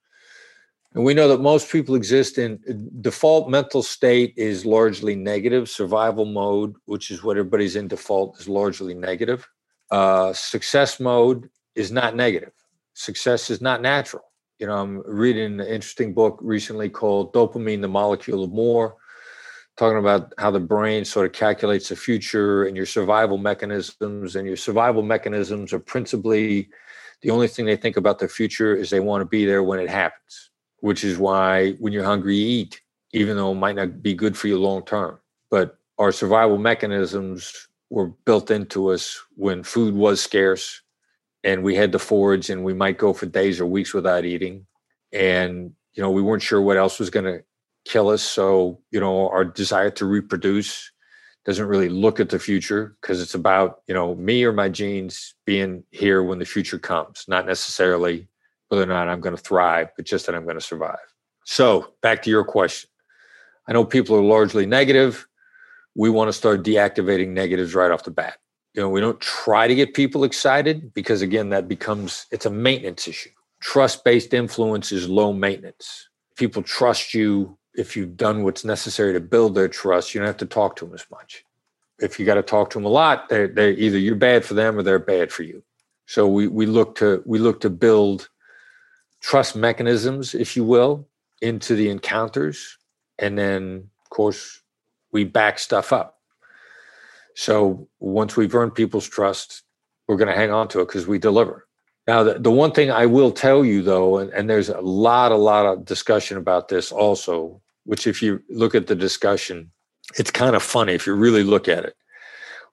And 0.95 1.05
we 1.05 1.13
know 1.13 1.27
that 1.27 1.41
most 1.41 1.73
people 1.73 1.97
exist 1.97 2.39
in 2.39 2.61
default 3.01 3.51
mental 3.51 3.83
state 3.83 4.33
is 4.37 4.65
largely 4.65 5.17
negative. 5.17 5.69
Survival 5.69 6.25
mode, 6.25 6.77
which 6.85 7.11
is 7.11 7.25
what 7.25 7.37
everybody's 7.37 7.75
in 7.75 7.89
default, 7.89 8.39
is 8.39 8.49
largely 8.49 8.95
negative. 8.95 9.49
Uh, 9.91 10.33
success 10.33 11.01
mode 11.01 11.51
is 11.75 11.91
not 11.91 12.15
negative. 12.15 12.53
Success 12.93 13.51
is 13.51 13.61
not 13.61 13.83
natural 13.83 14.23
you 14.59 14.67
know, 14.67 14.77
I'm 14.77 15.03
reading 15.07 15.61
an 15.61 15.67
interesting 15.67 16.15
book 16.15 16.39
recently 16.41 16.89
called 16.89 17.33
Dopamine, 17.33 17.81
the 17.81 17.89
Molecule 17.89 18.45
of 18.45 18.53
More, 18.53 18.97
talking 19.77 19.99
about 19.99 20.33
how 20.39 20.51
the 20.51 20.61
brain 20.61 21.05
sort 21.05 21.27
of 21.27 21.33
calculates 21.33 21.89
the 21.89 21.97
future 21.97 22.65
and 22.65 22.77
your 22.77 22.87
survival 22.87 23.37
mechanisms. 23.37 24.37
And 24.37 24.47
your 24.47 24.57
survival 24.57 25.03
mechanisms 25.03 25.73
are 25.73 25.81
principally 25.81 26.69
the 27.23 27.31
only 27.31 27.49
thing 27.49 27.67
they 27.67 27.77
think 27.77 27.97
about 27.97 28.19
the 28.19 28.29
future 28.29 28.77
is 28.77 28.91
they 28.91 29.01
want 29.01 29.23
to 29.23 29.27
be 29.27 29.45
there 29.45 29.63
when 29.63 29.81
it 29.81 29.91
happens, 29.91 30.51
which 30.81 31.03
is 31.05 31.19
why 31.19 31.73
when 31.73 31.93
you're 31.93 32.05
hungry, 32.05 32.37
you 32.37 32.61
eat, 32.61 32.81
even 33.13 33.37
though 33.37 33.53
it 33.53 33.57
might 33.57 33.77
not 33.77 34.03
be 34.03 34.15
good 34.15 34.37
for 34.37 34.49
you 34.49 34.59
long 34.59 34.85
term. 34.85 35.19
But 35.51 35.79
our 35.99 36.13
survival 36.13 36.59
mechanisms 36.59 37.69
were 37.91 38.09
built 38.25 38.51
into 38.51 38.91
us 38.93 39.21
when 39.37 39.63
food 39.63 39.95
was 39.95 40.21
scarce 40.21 40.83
and 41.45 41.63
we 41.63 41.75
had 41.75 41.93
to 41.93 41.99
forage 41.99 42.51
and 42.51 42.65
we 42.65 42.75
might 42.75 42.99
go 42.99 43.13
for 43.13 43.27
days 43.27 43.61
or 43.61 43.67
weeks 43.67 43.95
without 43.95 44.25
eating. 44.25 44.67
And 45.13 45.73
you 45.93 46.03
know 46.03 46.11
we 46.11 46.23
weren't 46.23 46.43
sure 46.43 46.61
what 46.61 46.77
else 46.77 46.99
was 46.99 47.11
going 47.11 47.27
to 47.27 47.45
kill 47.85 48.09
us. 48.09 48.23
So 48.23 48.81
you 48.91 48.99
know 48.99 49.29
our 49.29 49.45
desire 49.45 49.91
to 49.91 50.07
reproduce 50.07 50.91
doesn't 51.45 51.67
really 51.67 51.91
look 51.91 52.21
at 52.21 52.31
the 52.31 52.39
future 52.39 52.97
because 53.01 53.21
it's 53.21 53.35
about 53.35 53.83
you 53.87 53.95
know 53.95 54.15
me 54.17 54.45
or 54.45 54.53
my 54.53 54.69
genes 54.69 55.35
being 55.45 55.85
here 55.91 56.23
when 56.23 56.39
the 56.39 56.45
future 56.45 56.79
comes 56.79 57.27
not 57.29 57.45
necessarily 57.47 58.27
whether 58.69 58.83
or 58.83 58.87
not 58.87 59.09
i'm 59.09 59.21
going 59.21 59.37
to 59.37 59.43
thrive 59.43 59.89
but 59.95 60.07
just 60.07 60.25
that 60.25 60.35
i'm 60.35 60.45
going 60.45 60.59
to 60.59 60.65
survive. 60.65 60.97
So 61.45 61.93
back 62.01 62.23
to 62.23 62.31
your 62.31 62.45
question. 62.45 62.89
I 63.69 63.75
know 63.75 63.85
people 63.85 64.17
are 64.17 64.23
largely 64.23 64.65
negative. 64.65 65.27
We 65.95 66.09
want 66.09 66.29
to 66.29 66.33
start 66.33 66.65
deactivating 66.65 67.29
negatives 67.29 67.75
right 67.75 67.91
off 67.91 68.05
the 68.05 68.11
bat 68.11 68.39
you 68.75 68.83
know 68.83 68.89
we 68.89 69.01
don't 69.01 69.21
try 69.21 69.67
to 69.69 69.75
get 69.75 69.95
people 69.95 70.25
excited 70.25 70.93
because 70.95 71.23
again 71.23 71.51
that 71.51 71.69
becomes 71.69 72.27
it's 72.31 72.47
a 72.47 72.51
maintenance 72.51 73.09
issue. 73.09 73.31
Trust 73.61 74.05
based 74.05 74.35
influence 74.35 74.93
is 74.93 75.09
low 75.09 75.33
maintenance. 75.33 76.09
People 76.37 76.63
trust 76.63 77.15
you 77.15 77.57
if 77.75 77.97
you've 77.97 78.17
done 78.17 78.43
what's 78.43 78.65
necessary 78.65 79.13
to 79.13 79.21
build 79.21 79.55
their 79.55 79.69
trust. 79.69 80.15
You 80.15 80.21
don't 80.21 80.27
have 80.27 80.37
to 80.39 80.47
talk 80.47 80.77
to 80.77 80.85
them 80.85 80.95
as 80.95 81.07
much. 81.11 81.45
If 82.01 82.19
you 82.19 82.27
got 82.27 82.35
to 82.35 82.43
talk 82.43 82.71
to 82.71 82.79
them 82.79 82.85
a 82.85 82.89
lot, 82.89 83.29
they're, 83.29 83.49
they're 83.49 83.71
either 83.71 83.99
you're 83.99 84.17
bad 84.17 84.45
for 84.45 84.55
them 84.55 84.77
or 84.77 84.83
they're 84.83 84.99
bad 84.99 85.33
for 85.33 85.45
you. 85.45 85.63
So 86.07 86.27
we 86.27 86.49
we 86.49 86.67
look 86.67 86.97
to 86.97 87.23
we 87.25 87.39
look 87.39 87.61
to 87.61 87.71
build 87.71 88.29
trust 89.21 89.57
mechanisms, 89.57 90.35
if 90.35 90.57
you 90.57 90.65
will, 90.65 91.09
into 91.41 91.75
the 91.77 91.89
encounters, 91.89 92.77
and 93.19 93.39
then 93.39 93.89
of 94.03 94.11
course 94.11 94.61
we 95.13 95.25
back 95.25 95.59
stuff 95.59 95.93
up. 95.93 96.14
So 97.35 97.89
once 98.01 98.37
we've 98.37 98.55
earned 98.55 98.75
people's 98.75 99.09
trust, 99.09 99.63
we're 100.07 100.17
going 100.17 100.29
to 100.29 100.37
hang 100.37 100.51
on 100.51 100.69
to 100.69 100.81
it 100.81 100.87
because 100.89 101.07
we 101.07 101.19
deliver. 101.19 101.67
Now, 102.07 102.23
the, 102.23 102.39
the 102.39 102.51
one 102.51 102.73
thing 102.73 102.91
I 102.91 103.07
will 103.07 103.33
tell 103.33 103.65
you 103.65 103.83
though, 103.83 104.19
and, 104.19 104.31
and 104.33 104.49
there's 104.49 104.69
a 104.69 104.81
lot, 104.81 105.33
a 105.33 105.37
lot 105.37 105.67
of 105.67 105.85
discussion 105.85 106.37
about 106.37 106.69
this 106.69 106.93
also, 106.93 107.61
which 107.85 108.07
if 108.07 108.23
you 108.23 108.43
look 108.49 108.75
at 108.75 108.87
the 108.87 108.95
discussion, 108.95 109.71
it's 110.17 110.31
kind 110.31 110.55
of 110.55 110.63
funny 110.63 110.93
if 110.93 111.07
you 111.07 111.15
really 111.15 111.43
look 111.43 111.69
at 111.69 111.85
it. 111.85 111.97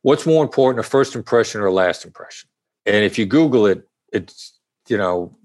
What's 0.01 0.25
more 0.25 0.43
important, 0.43 0.85
a 0.85 0.89
first 0.89 1.15
impression 1.15 1.61
or 1.61 1.67
a 1.67 1.73
last 1.73 2.05
impression? 2.05 2.49
And 2.85 3.05
if 3.05 3.17
you 3.17 3.25
Google 3.25 3.67
it, 3.67 3.87
it's, 4.11 4.59
you 4.89 4.97
know, 4.97 5.37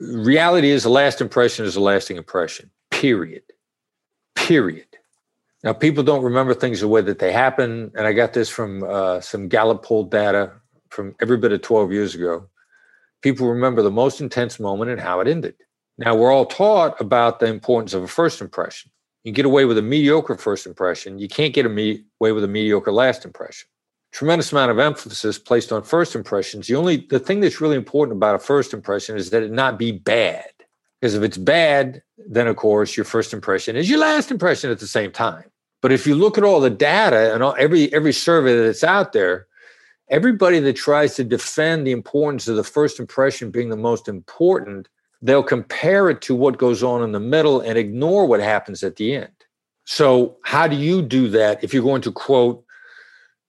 reality 0.00 0.70
is 0.70 0.84
a 0.84 0.90
last 0.90 1.20
impression 1.20 1.64
is 1.64 1.76
a 1.76 1.80
lasting 1.80 2.16
impression, 2.16 2.70
period. 2.90 3.42
Period. 4.34 4.86
Now, 5.66 5.72
people 5.72 6.04
don't 6.04 6.22
remember 6.22 6.54
things 6.54 6.78
the 6.78 6.86
way 6.86 7.00
that 7.00 7.18
they 7.18 7.32
happen. 7.32 7.90
And 7.96 8.06
I 8.06 8.12
got 8.12 8.34
this 8.34 8.48
from 8.48 8.84
uh, 8.84 9.20
some 9.20 9.48
Gallup 9.48 9.84
poll 9.84 10.04
data 10.04 10.52
from 10.90 11.16
every 11.20 11.38
bit 11.38 11.50
of 11.50 11.60
12 11.60 11.90
years 11.90 12.14
ago. 12.14 12.48
People 13.20 13.48
remember 13.48 13.82
the 13.82 13.90
most 13.90 14.20
intense 14.20 14.60
moment 14.60 14.92
and 14.92 15.00
how 15.00 15.18
it 15.18 15.26
ended. 15.26 15.56
Now, 15.98 16.14
we're 16.14 16.30
all 16.30 16.46
taught 16.46 17.00
about 17.00 17.40
the 17.40 17.46
importance 17.46 17.94
of 17.94 18.04
a 18.04 18.06
first 18.06 18.40
impression. 18.40 18.92
You 19.24 19.32
get 19.32 19.44
away 19.44 19.64
with 19.64 19.76
a 19.76 19.82
mediocre 19.82 20.36
first 20.36 20.66
impression, 20.66 21.18
you 21.18 21.26
can't 21.26 21.52
get 21.52 21.66
away 21.66 22.04
with 22.20 22.44
a 22.44 22.48
mediocre 22.48 22.92
last 22.92 23.24
impression. 23.24 23.68
Tremendous 24.12 24.52
amount 24.52 24.70
of 24.70 24.78
emphasis 24.78 25.36
placed 25.36 25.72
on 25.72 25.82
first 25.82 26.14
impressions. 26.14 26.68
The 26.68 26.76
only 26.76 27.08
the 27.10 27.18
thing 27.18 27.40
that's 27.40 27.60
really 27.60 27.74
important 27.74 28.16
about 28.16 28.36
a 28.36 28.38
first 28.38 28.72
impression 28.72 29.16
is 29.16 29.30
that 29.30 29.42
it 29.42 29.50
not 29.50 29.80
be 29.80 29.90
bad. 29.90 30.46
Because 31.00 31.16
if 31.16 31.24
it's 31.24 31.38
bad, 31.38 32.04
then 32.18 32.46
of 32.46 32.54
course 32.54 32.96
your 32.96 33.04
first 33.04 33.32
impression 33.32 33.74
is 33.74 33.90
your 33.90 33.98
last 33.98 34.30
impression 34.30 34.70
at 34.70 34.78
the 34.78 34.86
same 34.86 35.10
time. 35.10 35.50
But 35.82 35.92
if 35.92 36.06
you 36.06 36.14
look 36.14 36.38
at 36.38 36.44
all 36.44 36.60
the 36.60 36.70
data 36.70 37.34
and 37.34 37.42
all, 37.42 37.54
every 37.58 37.92
every 37.92 38.12
survey 38.12 38.56
that's 38.56 38.84
out 38.84 39.12
there, 39.12 39.46
everybody 40.08 40.58
that 40.60 40.74
tries 40.74 41.14
to 41.16 41.24
defend 41.24 41.86
the 41.86 41.92
importance 41.92 42.48
of 42.48 42.56
the 42.56 42.64
first 42.64 42.98
impression 42.98 43.50
being 43.50 43.68
the 43.68 43.76
most 43.76 44.08
important, 44.08 44.88
they'll 45.22 45.42
compare 45.42 46.08
it 46.10 46.20
to 46.22 46.34
what 46.34 46.58
goes 46.58 46.82
on 46.82 47.02
in 47.02 47.12
the 47.12 47.20
middle 47.20 47.60
and 47.60 47.78
ignore 47.78 48.26
what 48.26 48.40
happens 48.40 48.82
at 48.82 48.96
the 48.96 49.14
end. 49.14 49.32
So, 49.84 50.36
how 50.42 50.66
do 50.66 50.76
you 50.76 51.02
do 51.02 51.28
that 51.28 51.62
if 51.62 51.72
you're 51.72 51.82
going 51.82 52.02
to 52.02 52.12
quote 52.12 52.64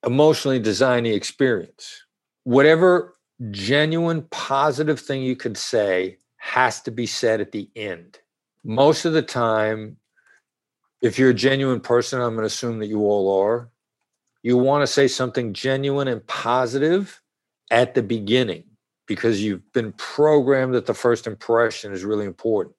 emotionally 0.06 0.60
design 0.60 1.04
the 1.04 1.14
experience? 1.14 2.04
Whatever 2.44 3.16
genuine 3.52 4.24
positive 4.32 5.00
thing 5.00 5.22
you 5.22 5.36
could 5.36 5.58
say 5.58 6.18
has 6.38 6.82
to 6.82 6.92
be 6.92 7.06
said 7.06 7.42
at 7.42 7.52
the 7.52 7.70
end. 7.76 8.20
Most 8.64 9.06
of 9.06 9.14
the 9.14 9.22
time, 9.22 9.98
if 11.02 11.20
you're 11.20 11.30
a 11.30 11.36
genuine 11.36 11.80
person, 11.80 12.22
I'm 12.22 12.34
going 12.36 12.42
to 12.42 12.48
assume 12.48 12.80
that 12.80 12.88
you 12.88 13.02
all 13.02 13.42
are, 13.42 13.70
you 14.44 14.58
want 14.58 14.82
to 14.82 14.88
say 14.88 15.08
something 15.08 15.54
genuine 15.54 16.08
and 16.08 16.26
positive 16.28 17.22
at 17.70 17.94
the 17.94 18.04
beginning 18.04 18.64
because 19.08 19.44
you've 19.44 19.72
been 19.74 19.94
programmed 19.94 20.74
that 20.74 20.86
the 20.86 20.94
first 20.94 21.28
impression 21.28 21.94
is 21.94 22.04
really 22.04 22.26
important. 22.26 22.76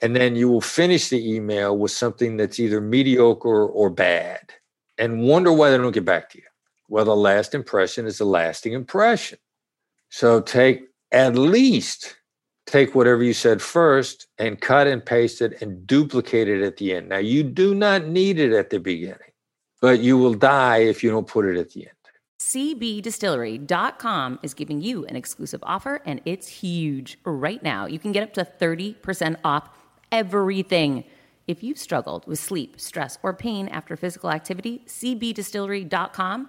And 0.00 0.16
then 0.16 0.34
you 0.34 0.48
will 0.48 0.60
finish 0.60 1.08
the 1.08 1.34
email 1.34 1.76
with 1.76 1.92
something 1.92 2.36
that's 2.36 2.58
either 2.58 2.80
mediocre 2.80 3.66
or 3.66 3.90
bad 3.90 4.52
and 4.98 5.22
wonder 5.22 5.52
why 5.52 5.70
they 5.70 5.76
don't 5.76 5.92
get 5.92 6.04
back 6.04 6.30
to 6.30 6.38
you. 6.38 6.44
Well, 6.88 7.04
the 7.04 7.16
last 7.16 7.54
impression 7.54 8.06
is 8.06 8.20
a 8.20 8.24
lasting 8.24 8.72
impression. 8.72 9.38
So 10.10 10.40
take 10.40 10.82
at 11.12 11.36
least 11.36 12.16
take 12.72 12.94
whatever 12.94 13.22
you 13.22 13.34
said 13.34 13.60
first 13.60 14.28
and 14.38 14.58
cut 14.58 14.86
and 14.86 15.04
paste 15.04 15.42
it 15.42 15.60
and 15.60 15.86
duplicate 15.86 16.48
it 16.48 16.62
at 16.62 16.78
the 16.78 16.94
end. 16.94 17.10
Now, 17.10 17.18
you 17.18 17.42
do 17.42 17.74
not 17.74 18.06
need 18.06 18.38
it 18.38 18.54
at 18.54 18.70
the 18.70 18.80
beginning, 18.80 19.18
but 19.82 20.00
you 20.00 20.16
will 20.16 20.32
die 20.32 20.78
if 20.78 21.04
you 21.04 21.10
don't 21.10 21.26
put 21.26 21.44
it 21.44 21.58
at 21.58 21.70
the 21.72 21.82
end. 21.82 21.96
CBDistillery.com 22.40 24.38
is 24.42 24.54
giving 24.54 24.80
you 24.80 25.04
an 25.04 25.16
exclusive 25.16 25.60
offer, 25.62 26.00
and 26.06 26.22
it's 26.24 26.48
huge. 26.48 27.18
Right 27.24 27.62
now, 27.62 27.84
you 27.86 27.98
can 27.98 28.10
get 28.10 28.22
up 28.22 28.32
to 28.34 28.44
30% 28.44 29.36
off 29.44 29.68
everything. 30.10 31.04
If 31.46 31.62
you've 31.62 31.78
struggled 31.78 32.26
with 32.26 32.38
sleep, 32.38 32.80
stress, 32.80 33.18
or 33.22 33.34
pain 33.34 33.68
after 33.68 33.96
physical 33.96 34.30
activity, 34.30 34.82
CBDistillery.com 34.86 36.48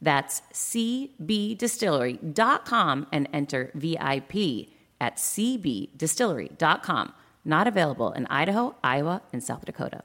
That's 0.00 0.42
cbdistillery.com 0.52 3.06
and 3.12 3.28
enter 3.32 3.70
VIP 3.74 4.68
at 5.00 5.16
cbdistillery.com. 5.16 7.12
Not 7.44 7.66
available 7.66 8.12
in 8.12 8.26
Idaho, 8.26 8.76
Iowa, 8.82 9.22
and 9.32 9.42
South 9.42 9.64
Dakota. 9.64 10.04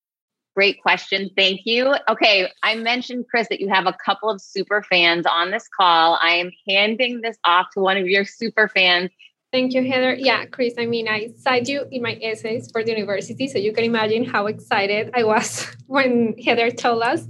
Great 0.55 0.81
question. 0.81 1.29
Thank 1.37 1.61
you. 1.65 1.95
Okay, 2.09 2.49
I 2.61 2.75
mentioned, 2.75 3.25
Chris, 3.29 3.47
that 3.49 3.61
you 3.61 3.69
have 3.69 3.87
a 3.87 3.95
couple 4.05 4.29
of 4.29 4.41
super 4.41 4.83
fans 4.83 5.25
on 5.25 5.49
this 5.49 5.67
call. 5.79 6.19
I 6.21 6.31
am 6.31 6.51
handing 6.67 7.21
this 7.21 7.37
off 7.45 7.67
to 7.73 7.79
one 7.79 7.95
of 7.95 8.05
your 8.05 8.25
super 8.25 8.67
fans. 8.67 9.11
Thank 9.51 9.73
you, 9.73 9.83
Heather. 9.89 10.13
Yeah, 10.13 10.45
Chris, 10.45 10.75
I 10.77 10.85
mean, 10.85 11.07
I 11.07 11.29
cite 11.37 11.67
you 11.67 11.85
in 11.91 12.01
my 12.01 12.17
essays 12.21 12.69
for 12.71 12.83
the 12.83 12.91
university, 12.91 13.47
so 13.47 13.59
you 13.59 13.73
can 13.73 13.85
imagine 13.85 14.25
how 14.25 14.47
excited 14.47 15.11
I 15.13 15.23
was 15.23 15.67
when 15.87 16.35
Heather 16.37 16.69
told 16.69 17.03
us. 17.03 17.23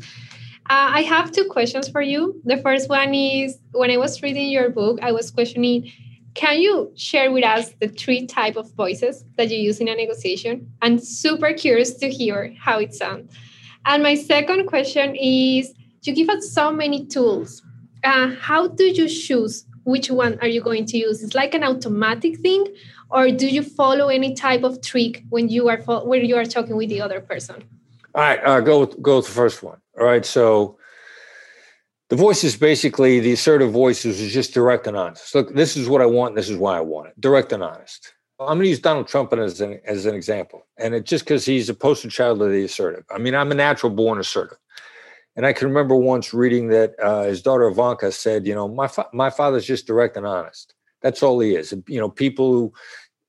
Uh, 0.69 0.89
I 0.93 1.01
have 1.01 1.31
two 1.31 1.45
questions 1.45 1.89
for 1.89 2.01
you. 2.01 2.39
The 2.45 2.57
first 2.57 2.89
one 2.89 3.13
is 3.13 3.57
when 3.71 3.91
I 3.91 3.97
was 3.97 4.21
reading 4.21 4.49
your 4.49 4.69
book, 4.69 4.99
I 5.01 5.11
was 5.11 5.29
questioning 5.29 5.91
can 6.33 6.61
you 6.61 6.91
share 6.95 7.31
with 7.31 7.43
us 7.43 7.73
the 7.79 7.87
three 7.87 8.25
type 8.25 8.55
of 8.55 8.71
voices 8.73 9.25
that 9.37 9.49
you 9.49 9.57
use 9.57 9.79
in 9.79 9.87
a 9.87 9.95
negotiation? 9.95 10.71
I'm 10.81 10.99
super 10.99 11.53
curious 11.53 11.93
to 11.95 12.09
hear 12.09 12.53
how 12.59 12.79
it 12.79 12.93
sounds. 12.93 13.33
And 13.85 14.03
my 14.03 14.15
second 14.15 14.67
question 14.67 15.15
is, 15.15 15.73
you 16.03 16.15
give 16.15 16.29
us 16.29 16.51
so 16.51 16.71
many 16.71 17.05
tools. 17.05 17.61
Uh, 18.03 18.31
how 18.39 18.67
do 18.67 18.85
you 18.85 19.07
choose 19.07 19.65
which 19.83 20.09
one 20.09 20.39
are 20.41 20.47
you 20.47 20.61
going 20.61 20.85
to 20.85 20.97
use? 20.97 21.23
It's 21.23 21.35
like 21.35 21.53
an 21.53 21.63
automatic 21.63 22.39
thing, 22.39 22.67
or 23.09 23.29
do 23.29 23.47
you 23.47 23.61
follow 23.61 24.07
any 24.07 24.33
type 24.33 24.63
of 24.63 24.81
trick 24.81 25.23
when 25.29 25.49
you 25.49 25.69
are 25.69 25.77
when 25.77 26.25
you 26.25 26.37
are 26.37 26.45
talking 26.45 26.75
with 26.75 26.89
the 26.89 27.01
other 27.01 27.21
person? 27.21 27.63
All 28.15 28.21
right, 28.21 28.39
uh, 28.43 28.59
go 28.61 28.81
with, 28.81 29.01
go 29.01 29.17
with 29.17 29.27
the 29.27 29.31
first 29.31 29.63
one. 29.63 29.79
All 29.99 30.05
right, 30.05 30.25
so 30.25 30.77
the 32.11 32.17
voice 32.17 32.43
is 32.43 32.57
basically 32.57 33.21
the 33.21 33.31
assertive 33.31 33.71
voices 33.71 34.19
is 34.19 34.33
just 34.33 34.53
direct 34.53 34.85
and 34.85 34.97
honest. 34.97 35.33
Look, 35.33 35.55
this 35.55 35.77
is 35.77 35.87
what 35.87 36.01
I 36.01 36.05
want. 36.05 36.35
This 36.35 36.49
is 36.49 36.57
why 36.57 36.75
I 36.75 36.81
want 36.81 37.07
it. 37.07 37.21
Direct 37.21 37.53
and 37.53 37.63
honest. 37.63 38.13
I'm 38.37 38.57
going 38.57 38.63
to 38.63 38.67
use 38.67 38.81
Donald 38.81 39.07
Trump 39.07 39.31
as 39.31 39.61
an, 39.61 39.79
as 39.85 40.05
an 40.05 40.13
example. 40.13 40.67
And 40.77 40.93
it 40.93 41.05
just 41.05 41.23
because 41.23 41.45
he's 41.45 41.69
a 41.69 41.73
poster 41.73 42.09
child 42.09 42.41
of 42.41 42.51
the 42.51 42.65
assertive. 42.65 43.05
I 43.09 43.17
mean, 43.17 43.33
I'm 43.33 43.49
a 43.53 43.55
natural 43.55 43.93
born 43.93 44.19
assertive. 44.19 44.57
And 45.37 45.45
I 45.45 45.53
can 45.53 45.69
remember 45.69 45.95
once 45.95 46.33
reading 46.33 46.67
that 46.67 46.99
uh, 47.01 47.23
his 47.23 47.41
daughter 47.41 47.65
Ivanka 47.65 48.11
said, 48.11 48.45
you 48.45 48.53
know, 48.53 48.67
my, 48.67 48.89
fa- 48.89 49.07
my 49.13 49.29
father's 49.29 49.65
just 49.65 49.87
direct 49.87 50.17
and 50.17 50.27
honest. 50.27 50.73
That's 51.01 51.23
all 51.23 51.39
he 51.39 51.55
is. 51.55 51.73
You 51.87 52.01
know, 52.01 52.09
people 52.09 52.51
who, 52.51 52.73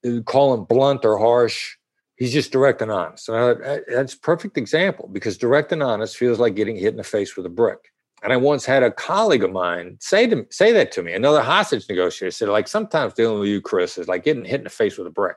who 0.03 0.23
call 0.25 0.55
him 0.55 0.65
blunt 0.65 1.05
or 1.05 1.19
harsh, 1.19 1.77
he's 2.17 2.33
just 2.33 2.51
direct 2.51 2.83
and 2.83 2.91
honest. 2.91 3.29
And 3.29 3.65
I, 3.65 3.79
that's 3.87 4.17
perfect 4.17 4.59
example 4.59 5.09
because 5.13 5.39
direct 5.39 5.71
and 5.71 5.85
honest 5.85 6.17
feels 6.17 6.41
like 6.41 6.57
getting 6.57 6.75
hit 6.75 6.89
in 6.89 6.97
the 6.97 7.05
face 7.05 7.37
with 7.37 7.47
a 7.47 7.49
brick. 7.49 7.92
And 8.23 8.33
I 8.33 8.37
once 8.37 8.65
had 8.65 8.83
a 8.83 8.91
colleague 8.91 9.43
of 9.43 9.53
mine 9.53 9.97
say 10.01 10.29
to 10.29 10.47
say 10.51 10.73
that 10.73 10.93
to 10.93 11.03
me. 11.03 11.13
Another 11.13 11.43
hostage 11.43 11.89
negotiator 11.89 12.31
said, 12.31 12.49
like 12.49 12.69
sometimes 12.69 13.15
dealing 13.15 13.41
with 13.41 13.49
you, 13.49 13.61
Chris, 13.61 13.99
is 13.99 14.09
like 14.09 14.25
getting 14.25 14.45
hit 14.45 14.61
in 14.61 14.65
the 14.65 14.71
face 14.71 14.97
with 14.97 15.07
a 15.07 15.11
brick. 15.11 15.37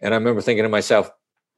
And 0.00 0.14
I 0.14 0.16
remember 0.16 0.40
thinking 0.40 0.62
to 0.62 0.68
myself, 0.68 1.10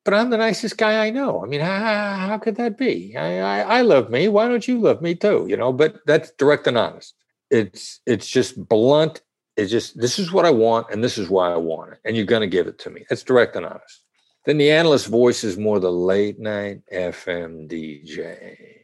but 0.04 0.14
I'm 0.14 0.30
the 0.30 0.38
nicest 0.38 0.78
guy 0.78 1.06
I 1.06 1.10
know. 1.10 1.42
I 1.42 1.46
mean, 1.46 1.60
how, 1.60 2.16
how 2.16 2.38
could 2.38 2.56
that 2.56 2.78
be? 2.78 3.14
I, 3.16 3.38
I, 3.40 3.78
I 3.78 3.82
love 3.82 4.08
me. 4.08 4.28
Why 4.28 4.48
don't 4.48 4.66
you 4.66 4.78
love 4.80 5.02
me 5.02 5.14
too? 5.14 5.46
You 5.48 5.56
know, 5.56 5.72
but 5.72 6.00
that's 6.06 6.30
direct 6.32 6.66
and 6.66 6.78
honest. 6.78 7.14
It's 7.50 8.00
it's 8.06 8.28
just 8.28 8.68
blunt. 8.68 9.20
It's 9.56 9.70
just 9.70 10.00
this 10.00 10.18
is 10.18 10.32
what 10.32 10.46
I 10.46 10.50
want, 10.50 10.86
and 10.90 11.04
this 11.04 11.18
is 11.18 11.28
why 11.28 11.52
I 11.52 11.56
want 11.56 11.92
it, 11.92 11.98
and 12.04 12.16
you're 12.16 12.24
going 12.24 12.40
to 12.42 12.46
give 12.46 12.66
it 12.66 12.78
to 12.80 12.90
me. 12.90 13.04
It's 13.10 13.24
direct 13.24 13.56
and 13.56 13.66
honest. 13.66 14.02
Then 14.46 14.56
the 14.56 14.70
analyst 14.70 15.08
voice 15.08 15.44
is 15.44 15.58
more 15.58 15.80
the 15.80 15.92
late 15.92 16.38
night 16.38 16.80
FM 16.92 17.68
DJ, 17.68 18.79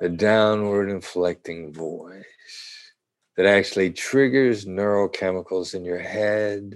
the 0.00 0.08
downward 0.08 0.88
inflecting 0.88 1.72
voice 1.72 2.24
that 3.36 3.46
actually 3.46 3.90
triggers 3.90 4.64
neurochemicals 4.64 5.74
in 5.74 5.84
your 5.84 5.98
head 5.98 6.74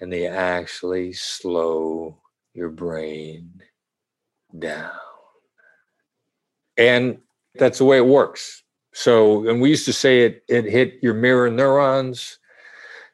and 0.00 0.12
they 0.12 0.26
actually 0.26 1.12
slow 1.12 2.16
your 2.54 2.70
brain 2.70 3.50
down. 4.58 4.90
And 6.76 7.18
that's 7.54 7.78
the 7.78 7.84
way 7.84 7.98
it 7.98 8.06
works. 8.06 8.62
So, 8.94 9.48
and 9.48 9.60
we 9.60 9.70
used 9.70 9.86
to 9.86 9.92
say 9.92 10.22
it, 10.22 10.44
it 10.48 10.64
hit 10.64 10.98
your 11.02 11.14
mirror 11.14 11.50
neurons. 11.50 12.38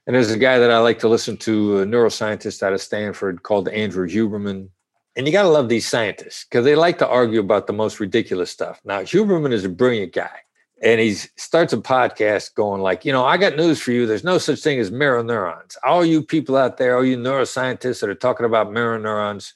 And 0.06 0.16
there's 0.16 0.30
a 0.30 0.38
guy 0.38 0.58
that 0.58 0.70
I 0.70 0.78
like 0.78 0.98
to 1.00 1.08
listen 1.08 1.36
to, 1.38 1.80
a 1.80 1.86
neuroscientist 1.86 2.62
out 2.62 2.72
of 2.72 2.80
Stanford 2.80 3.42
called 3.42 3.68
Andrew 3.68 4.08
Huberman. 4.08 4.70
And 5.18 5.26
you 5.26 5.32
got 5.32 5.42
to 5.42 5.48
love 5.48 5.68
these 5.68 5.86
scientists 5.86 6.46
because 6.48 6.64
they 6.64 6.76
like 6.76 6.98
to 6.98 7.08
argue 7.08 7.40
about 7.40 7.66
the 7.66 7.72
most 7.72 7.98
ridiculous 7.98 8.52
stuff. 8.52 8.80
Now, 8.84 9.00
Huberman 9.00 9.52
is 9.52 9.64
a 9.64 9.68
brilliant 9.68 10.12
guy 10.12 10.30
and 10.80 11.00
he 11.00 11.14
starts 11.14 11.72
a 11.72 11.78
podcast 11.78 12.54
going 12.54 12.82
like, 12.82 13.04
you 13.04 13.10
know, 13.10 13.24
I 13.24 13.36
got 13.36 13.56
news 13.56 13.80
for 13.80 13.90
you. 13.90 14.06
There's 14.06 14.22
no 14.22 14.38
such 14.38 14.60
thing 14.60 14.78
as 14.78 14.92
mirror 14.92 15.24
neurons. 15.24 15.76
All 15.84 16.04
you 16.04 16.22
people 16.22 16.56
out 16.56 16.76
there, 16.76 16.96
all 16.96 17.04
you 17.04 17.16
neuroscientists 17.16 18.00
that 18.00 18.08
are 18.08 18.14
talking 18.14 18.46
about 18.46 18.72
mirror 18.72 18.96
neurons, 18.96 19.54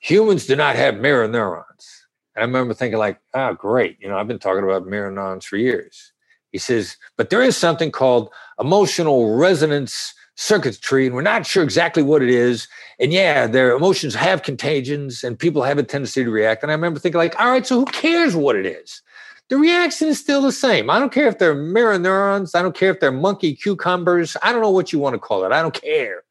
humans 0.00 0.46
do 0.46 0.56
not 0.56 0.74
have 0.74 0.96
mirror 0.96 1.28
neurons. 1.28 2.06
And 2.34 2.42
I 2.42 2.46
remember 2.46 2.74
thinking 2.74 2.98
like, 2.98 3.20
oh, 3.32 3.54
great. 3.54 3.96
You 4.00 4.08
know, 4.08 4.18
I've 4.18 4.26
been 4.26 4.40
talking 4.40 4.64
about 4.64 4.88
mirror 4.88 5.12
neurons 5.12 5.44
for 5.44 5.56
years. 5.56 6.12
He 6.50 6.58
says, 6.58 6.96
but 7.16 7.30
there 7.30 7.42
is 7.42 7.56
something 7.56 7.92
called 7.92 8.30
emotional 8.58 9.36
resonance 9.36 10.14
circuitry, 10.40 11.06
and 11.06 11.14
we're 11.14 11.22
not 11.22 11.46
sure 11.46 11.62
exactly 11.62 12.02
what 12.02 12.22
it 12.22 12.30
is. 12.30 12.66
And 12.98 13.12
yeah, 13.12 13.46
their 13.46 13.76
emotions 13.76 14.14
have 14.14 14.42
contagions 14.42 15.22
and 15.22 15.38
people 15.38 15.62
have 15.62 15.78
a 15.78 15.82
tendency 15.82 16.24
to 16.24 16.30
react. 16.30 16.62
And 16.62 16.72
I 16.72 16.74
remember 16.74 16.98
thinking 16.98 17.18
like, 17.18 17.38
all 17.38 17.50
right, 17.50 17.66
so 17.66 17.78
who 17.78 17.84
cares 17.86 18.34
what 18.34 18.56
it 18.56 18.66
is? 18.66 19.02
the 19.50 19.58
reaction 19.58 20.06
is 20.06 20.18
still 20.18 20.40
the 20.40 20.52
same. 20.52 20.88
I 20.88 21.00
don't 21.00 21.12
care 21.12 21.26
if 21.26 21.38
they're 21.38 21.56
mirror 21.56 21.98
neurons. 21.98 22.54
I 22.54 22.62
don't 22.62 22.74
care 22.74 22.90
if 22.90 23.00
they're 23.00 23.12
monkey 23.12 23.54
cucumbers. 23.54 24.36
I 24.42 24.52
don't 24.52 24.62
know 24.62 24.70
what 24.70 24.92
you 24.92 25.00
want 25.00 25.14
to 25.14 25.18
call 25.18 25.44
it. 25.44 25.52
I 25.52 25.60
don't 25.60 25.74
care. 25.74 26.22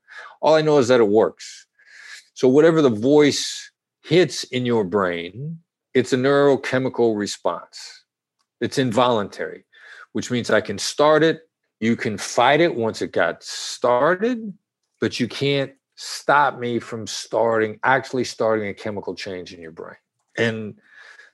All 0.42 0.56
I 0.56 0.62
know 0.62 0.78
is 0.78 0.88
that 0.88 1.02
it 1.02 1.10
works. 1.10 1.68
So, 2.34 2.48
whatever 2.48 2.82
the 2.82 2.90
voice 2.90 3.72
hits 4.04 4.46
in 4.46 4.66
your 4.66 4.86
brain, 4.86 5.60
it's 5.94 6.14
a 6.14 6.18
neurochemical 6.18 7.18
response. 7.18 8.06
It's 8.62 8.78
involuntary, 8.78 9.66
which 10.14 10.32
means 10.32 10.50
I 10.50 10.62
can 10.62 10.78
start 10.78 11.22
it. 11.22 11.42
You 11.80 11.96
can 11.96 12.18
fight 12.18 12.62
it 12.62 12.76
once 12.76 13.02
it 13.02 13.12
got 13.12 13.44
started, 13.44 14.54
but 15.00 15.20
you 15.20 15.28
can't 15.28 15.74
stop 15.96 16.60
me 16.60 16.80
from 16.80 17.08
starting, 17.08 17.80
actually 17.84 18.24
starting 18.24 18.68
a 18.68 18.74
chemical 18.74 19.16
change 19.16 19.54
in 19.54 19.62
your 19.62 19.72
brain. 19.72 19.96
And 20.38 20.80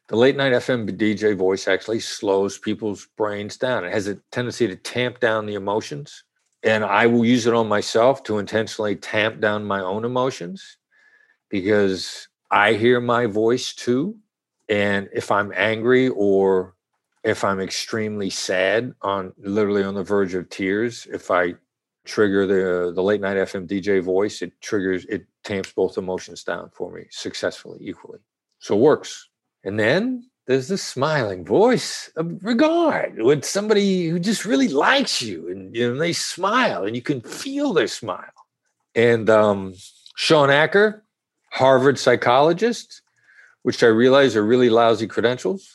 the 0.07 0.15
late 0.15 0.35
night 0.35 0.53
FM 0.53 0.87
DJ 0.97 1.35
voice 1.35 1.67
actually 1.67 1.99
slows 1.99 2.59
people's 2.59 3.07
brains 3.17 3.57
down. 3.57 3.85
It 3.85 3.91
has 3.91 4.07
a 4.07 4.15
tendency 4.31 4.67
to 4.67 4.75
tamp 4.75 5.19
down 5.19 5.47
the 5.47 5.55
emotions. 5.55 6.23
And 6.61 6.83
I 6.83 7.07
will 7.07 7.25
use 7.25 7.47
it 7.47 7.53
on 7.53 7.67
myself 7.67 8.23
to 8.23 8.37
intentionally 8.37 8.95
tamp 8.95 9.39
down 9.39 9.65
my 9.65 9.81
own 9.81 10.05
emotions 10.05 10.77
because 11.49 12.27
I 12.51 12.73
hear 12.73 12.99
my 12.99 13.25
voice 13.25 13.73
too. 13.73 14.17
And 14.69 15.09
if 15.13 15.31
I'm 15.31 15.51
angry 15.55 16.09
or 16.09 16.74
if 17.25 17.43
I'm 17.43 17.59
extremely 17.59 18.29
sad 18.29 18.93
on 19.01 19.33
literally 19.37 19.83
on 19.83 19.95
the 19.95 20.03
verge 20.03 20.35
of 20.35 20.47
tears, 20.49 21.07
if 21.11 21.31
I 21.31 21.55
trigger 22.05 22.45
the 22.45 22.93
the 22.93 23.01
late 23.01 23.19
night 23.19 23.35
FM 23.35 23.67
DJ 23.67 24.01
voice, 24.01 24.43
it 24.43 24.53
triggers 24.61 25.05
it 25.05 25.25
tamps 25.43 25.73
both 25.73 25.97
emotions 25.97 26.43
down 26.43 26.69
for 26.71 26.91
me 26.91 27.05
successfully, 27.09 27.79
equally. 27.81 28.19
So 28.59 28.75
it 28.75 28.81
works. 28.81 29.27
And 29.63 29.79
then 29.79 30.29
there's 30.45 30.67
the 30.67 30.77
smiling 30.77 31.43
voice 31.43 32.11
of 32.15 32.37
regard 32.43 33.19
with 33.21 33.43
somebody 33.43 34.07
who 34.07 34.19
just 34.19 34.45
really 34.45 34.67
likes 34.67 35.19
you 35.19 35.49
and 35.49 35.75
you 35.75 35.91
know 35.91 35.99
they 35.99 36.13
smile 36.13 36.83
and 36.83 36.95
you 36.95 37.01
can 37.01 37.21
feel 37.21 37.73
their 37.73 37.87
smile. 37.87 38.23
And 38.93 39.31
um, 39.31 39.73
Shawn 40.15 40.51
Achor, 40.51 41.03
Harvard 41.49 41.97
psychologist, 41.97 43.01
which 43.63 43.81
I 43.81 43.87
realize 43.87 44.35
are 44.35 44.45
really 44.45 44.69
lousy 44.69 45.07
credentials. 45.07 45.74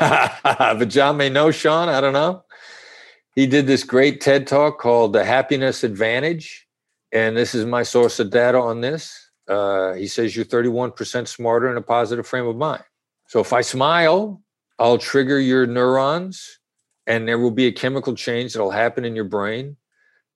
But 0.00 0.88
John 0.88 1.16
may 1.16 1.28
know 1.28 1.50
Sean. 1.50 1.88
I 1.88 2.00
don't 2.00 2.12
know. 2.12 2.44
He 3.34 3.46
did 3.46 3.66
this 3.66 3.84
great 3.84 4.20
TED 4.20 4.46
talk 4.46 4.78
called 4.78 5.12
The 5.12 5.24
Happiness 5.24 5.84
Advantage. 5.84 6.66
And 7.12 7.36
this 7.36 7.54
is 7.54 7.64
my 7.64 7.82
source 7.82 8.18
of 8.18 8.30
data 8.30 8.58
on 8.58 8.80
this. 8.80 9.30
Uh, 9.46 9.94
he 9.94 10.06
says 10.06 10.36
you're 10.36 10.44
31% 10.44 11.28
smarter 11.28 11.70
in 11.70 11.76
a 11.76 11.82
positive 11.82 12.26
frame 12.26 12.46
of 12.46 12.56
mind. 12.56 12.82
So 13.28 13.40
if 13.40 13.52
I 13.52 13.60
smile, 13.60 14.42
I'll 14.78 14.98
trigger 14.98 15.38
your 15.38 15.66
neurons 15.66 16.58
and 17.06 17.26
there 17.26 17.38
will 17.38 17.50
be 17.50 17.66
a 17.66 17.72
chemical 17.72 18.14
change 18.14 18.52
that'll 18.52 18.70
happen 18.70 19.04
in 19.04 19.16
your 19.16 19.24
brain 19.24 19.76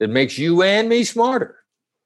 that 0.01 0.09
makes 0.09 0.39
you 0.39 0.63
and 0.63 0.89
me 0.89 1.05
smarter. 1.05 1.57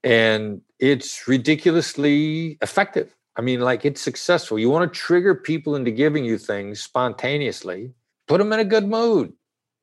And 0.03 0.61
it's 0.79 1.27
ridiculously 1.29 2.59
effective. 2.61 3.14
I 3.37 3.43
mean, 3.43 3.61
like 3.61 3.84
it's 3.84 4.01
successful. 4.01 4.59
You 4.59 4.70
want 4.70 4.93
to 4.93 4.99
trigger 4.99 5.34
people 5.34 5.76
into 5.76 5.91
giving 5.91 6.24
you 6.24 6.39
things 6.39 6.80
spontaneously, 6.80 7.93
put 8.26 8.39
them 8.39 8.53
in 8.53 8.61
a 8.61 8.64
good 8.64 8.89
mood. 8.89 9.32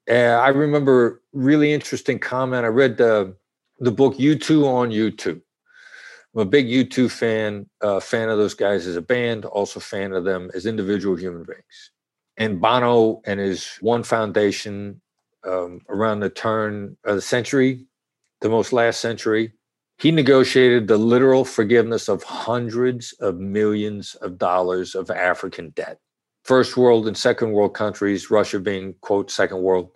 Uh, 0.09 0.13
I 0.13 0.49
remember 0.49 1.21
really 1.31 1.71
interesting 1.71 2.19
comment. 2.19 2.65
I 2.65 2.69
read 2.69 2.97
the, 2.97 3.35
the 3.79 3.91
book 3.91 4.15
U2 4.15 4.65
on 4.65 4.89
U2. 4.89 5.41
I'm 6.35 6.41
a 6.41 6.45
big 6.45 6.67
U2 6.67 7.11
fan, 7.11 7.69
uh, 7.81 7.99
fan 7.99 8.29
of 8.29 8.39
those 8.39 8.55
guys 8.55 8.87
as 8.87 8.95
a 8.95 9.01
band, 9.01 9.45
also 9.45 9.79
fan 9.79 10.13
of 10.13 10.23
them 10.23 10.49
as 10.55 10.65
individual 10.65 11.15
human 11.15 11.43
beings. 11.43 11.91
And 12.37 12.59
Bono 12.59 13.21
and 13.25 13.39
his 13.39 13.77
One 13.81 14.01
Foundation 14.01 14.99
um, 15.47 15.81
around 15.89 16.21
the 16.21 16.31
turn 16.31 16.97
of 17.03 17.15
the 17.15 17.21
century, 17.21 17.85
the 18.41 18.49
most 18.49 18.73
last 18.73 18.99
century, 18.99 19.53
he 20.03 20.11
negotiated 20.11 20.87
the 20.87 20.97
literal 20.97 21.45
forgiveness 21.45 22.07
of 22.07 22.21
hundreds 22.21 23.13
of 23.13 23.39
millions 23.39 24.15
of 24.15 24.37
dollars 24.37 24.93
of 24.93 25.09
African 25.09 25.69
debt. 25.71 25.99
First 26.43 26.77
world 26.77 27.07
and 27.07 27.17
second 27.17 27.53
world 27.53 27.73
countries, 27.73 28.29
Russia 28.29 28.59
being, 28.59 28.93
quote, 29.01 29.31
second 29.31 29.63
world, 29.63 29.89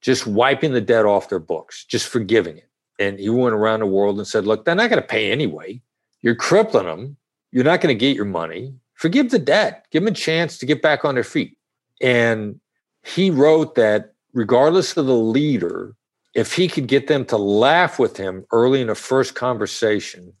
just 0.00 0.26
wiping 0.26 0.72
the 0.72 0.80
debt 0.80 1.04
off 1.04 1.28
their 1.28 1.38
books, 1.38 1.84
just 1.84 2.08
forgiving 2.08 2.58
it 2.58 2.68
and 2.98 3.18
he 3.18 3.28
went 3.28 3.54
around 3.54 3.80
the 3.80 3.86
world 3.86 4.18
and 4.18 4.26
said, 4.26 4.46
look, 4.46 4.64
they're 4.64 4.74
not 4.74 4.90
going 4.90 5.02
to 5.02 5.06
pay 5.06 5.32
anyway. 5.32 5.80
You're 6.22 6.34
crippling 6.34 6.86
them. 6.86 7.16
You're 7.50 7.64
not 7.64 7.80
going 7.80 7.94
to 7.94 7.98
get 7.98 8.16
your 8.16 8.24
money. 8.24 8.74
Forgive 8.94 9.30
the 9.30 9.38
debt. 9.38 9.86
Give 9.90 10.02
them 10.02 10.12
a 10.12 10.16
chance 10.16 10.58
to 10.58 10.66
get 10.66 10.82
back 10.82 11.04
on 11.04 11.14
their 11.14 11.24
feet. 11.24 11.56
And 12.00 12.60
he 13.02 13.30
wrote 13.30 13.74
that 13.74 14.14
regardless 14.32 14.96
of 14.96 15.06
the 15.06 15.14
leader, 15.14 15.94
if 16.34 16.54
he 16.54 16.68
could 16.68 16.88
get 16.88 17.06
them 17.06 17.24
to 17.26 17.36
laugh 17.36 17.98
with 17.98 18.16
him 18.16 18.44
early 18.52 18.80
in 18.80 18.88
the 18.88 18.94
first 18.94 19.34
conversation, 19.34 20.32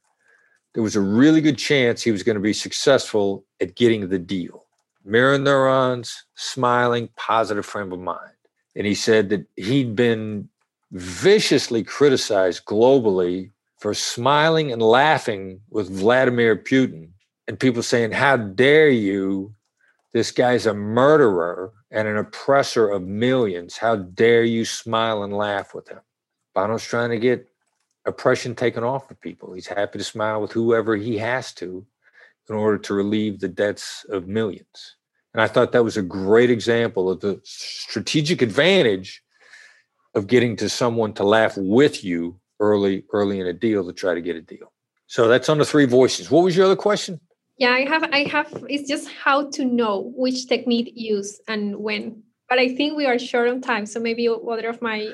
there 0.74 0.82
was 0.82 0.96
a 0.96 1.00
really 1.00 1.40
good 1.40 1.56
chance 1.58 2.02
he 2.02 2.10
was 2.10 2.24
going 2.24 2.34
to 2.34 2.40
be 2.40 2.52
successful 2.52 3.44
at 3.60 3.76
getting 3.76 4.08
the 4.08 4.18
deal. 4.18 4.64
Mirror 5.04 5.38
neurons, 5.38 6.24
smiling, 6.34 7.08
positive 7.16 7.64
frame 7.64 7.92
of 7.92 8.00
mind. 8.00 8.32
And 8.74 8.86
he 8.86 8.94
said 8.94 9.28
that 9.28 9.46
he'd 9.56 9.94
been 9.94 10.48
viciously 10.90 11.84
criticized 11.84 12.64
globally 12.64 13.50
for 13.78 13.94
smiling 13.94 14.72
and 14.72 14.82
laughing 14.82 15.60
with 15.70 15.90
Vladimir 15.90 16.56
Putin, 16.56 17.10
and 17.46 17.60
people 17.60 17.82
saying, 17.82 18.12
How 18.12 18.36
dare 18.36 18.88
you? 18.88 19.54
This 20.14 20.30
guy's 20.30 20.64
a 20.64 20.72
murderer 20.72 21.72
and 21.90 22.06
an 22.06 22.16
oppressor 22.16 22.88
of 22.88 23.02
millions. 23.02 23.76
How 23.76 23.96
dare 23.96 24.44
you 24.44 24.64
smile 24.64 25.24
and 25.24 25.32
laugh 25.32 25.74
with 25.74 25.88
him? 25.88 25.98
Bono's 26.54 26.84
trying 26.84 27.10
to 27.10 27.18
get 27.18 27.48
oppression 28.06 28.54
taken 28.54 28.84
off 28.84 29.10
of 29.10 29.20
people. 29.20 29.52
He's 29.52 29.66
happy 29.66 29.98
to 29.98 30.04
smile 30.04 30.40
with 30.40 30.52
whoever 30.52 30.94
he 30.94 31.18
has 31.18 31.52
to 31.54 31.84
in 32.48 32.54
order 32.54 32.78
to 32.78 32.94
relieve 32.94 33.40
the 33.40 33.48
debts 33.48 34.06
of 34.08 34.28
millions. 34.28 34.96
And 35.32 35.42
I 35.42 35.48
thought 35.48 35.72
that 35.72 35.82
was 35.82 35.96
a 35.96 36.02
great 36.02 36.50
example 36.50 37.10
of 37.10 37.18
the 37.18 37.40
strategic 37.42 38.40
advantage 38.40 39.20
of 40.14 40.28
getting 40.28 40.54
to 40.56 40.68
someone 40.68 41.12
to 41.14 41.24
laugh 41.24 41.54
with 41.56 42.04
you 42.04 42.38
early 42.60 43.04
early 43.12 43.40
in 43.40 43.48
a 43.48 43.52
deal 43.52 43.84
to 43.84 43.92
try 43.92 44.14
to 44.14 44.20
get 44.20 44.36
a 44.36 44.42
deal. 44.42 44.72
So 45.08 45.26
that's 45.26 45.48
on 45.48 45.58
the 45.58 45.64
three 45.64 45.86
voices. 45.86 46.30
What 46.30 46.44
was 46.44 46.56
your 46.56 46.66
other 46.66 46.76
question? 46.76 47.20
Yeah, 47.56 47.70
I 47.70 47.84
have 47.86 48.02
I 48.04 48.24
have 48.30 48.64
it's 48.68 48.88
just 48.88 49.08
how 49.08 49.50
to 49.50 49.64
know 49.64 50.12
which 50.16 50.48
technique 50.48 50.92
use 50.94 51.40
and 51.46 51.76
when. 51.76 52.22
but 52.48 52.58
I 52.58 52.74
think 52.74 52.96
we 52.96 53.06
are 53.06 53.18
short 53.18 53.48
on 53.48 53.60
time. 53.60 53.86
So 53.86 54.00
maybe 54.00 54.28
other 54.28 54.68
of 54.68 54.82
my 54.82 55.12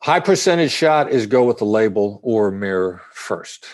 high 0.00 0.20
percentage 0.20 0.70
shot 0.70 1.10
is 1.10 1.26
go 1.26 1.44
with 1.44 1.58
the 1.58 1.64
label 1.64 2.20
or 2.22 2.50
mirror 2.50 3.02
first, 3.12 3.66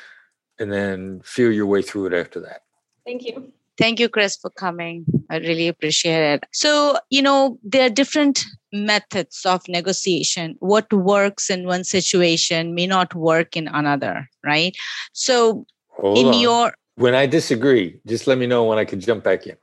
and 0.59 0.73
then 0.73 1.21
feel 1.25 1.51
your 1.53 1.67
way 1.67 1.83
through 1.83 2.07
it 2.07 2.15
after 2.15 2.41
that. 2.41 2.63
Thank 3.05 3.25
you. 3.25 3.53
Thank 3.79 3.99
you, 3.99 4.09
Chris, 4.11 4.37
for 4.37 4.51
coming. 4.51 5.07
I 5.31 5.39
really 5.39 5.67
appreciate 5.67 6.35
it. 6.35 6.45
So, 6.53 6.99
you 7.09 7.23
know, 7.23 7.59
there 7.65 7.87
are 7.87 7.91
different 7.91 8.45
methods 8.73 9.41
of 9.47 9.67
negotiation. 9.69 10.55
What 10.61 10.93
works 10.93 11.49
in 11.49 11.67
one 11.67 11.85
situation 11.85 12.75
may 12.75 12.87
not 12.87 13.15
work 13.15 13.57
in 13.57 13.69
another, 13.69 14.29
right? 14.45 14.77
So, 15.15 15.65
Hold 15.89 16.19
in 16.19 16.27
on. 16.27 16.41
your. 16.41 16.75
When 17.01 17.15
I 17.15 17.25
disagree, 17.25 17.99
just 18.07 18.27
let 18.27 18.37
me 18.37 18.47
know 18.47 18.65
when 18.65 18.77
I 18.77 18.85
can 18.85 19.01
jump 19.01 19.25
back 19.25 19.47
in. 19.47 19.57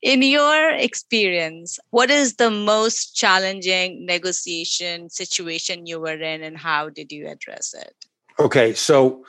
In 0.00 0.22
your 0.22 0.70
experience, 0.70 1.78
what 1.90 2.08
is 2.08 2.36
the 2.36 2.50
most 2.50 3.14
challenging 3.14 4.06
negotiation 4.06 5.10
situation 5.10 5.84
you 5.84 6.00
were 6.00 6.16
in 6.16 6.42
and 6.42 6.56
how 6.56 6.88
did 6.88 7.12
you 7.12 7.28
address 7.28 7.74
it? 7.74 7.94
Okay, 8.38 8.72
so 8.72 9.26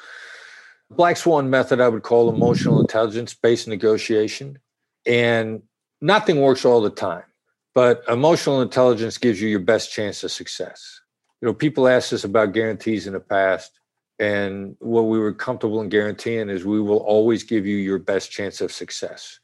Black 0.89 1.17
Swan 1.17 1.49
method, 1.49 1.81
I 1.81 1.89
would 1.89 2.03
call 2.03 2.29
emotional 2.29 2.79
intelligence 2.79 3.33
based 3.33 3.67
negotiation. 3.67 4.59
And 5.05 5.61
nothing 5.99 6.39
works 6.39 6.63
all 6.63 6.79
the 6.79 6.89
time, 6.89 7.25
but 7.73 8.01
emotional 8.07 8.61
intelligence 8.61 9.17
gives 9.17 9.41
you 9.41 9.49
your 9.49 9.59
best 9.59 9.91
chance 9.91 10.23
of 10.23 10.31
success. 10.31 11.01
You 11.41 11.47
know, 11.47 11.53
people 11.53 11.89
asked 11.89 12.13
us 12.13 12.23
about 12.23 12.53
guarantees 12.53 13.07
in 13.07 13.13
the 13.13 13.19
past. 13.19 13.77
And 14.19 14.75
what 14.79 15.03
we 15.03 15.19
were 15.19 15.33
comfortable 15.33 15.81
in 15.81 15.89
guaranteeing 15.89 16.49
is 16.49 16.65
we 16.65 16.81
will 16.81 16.99
always 16.99 17.43
give 17.43 17.65
you 17.65 17.75
your 17.77 17.99
best 17.99 18.31
chance 18.31 18.61
of 18.61 18.71
success. 18.71 19.39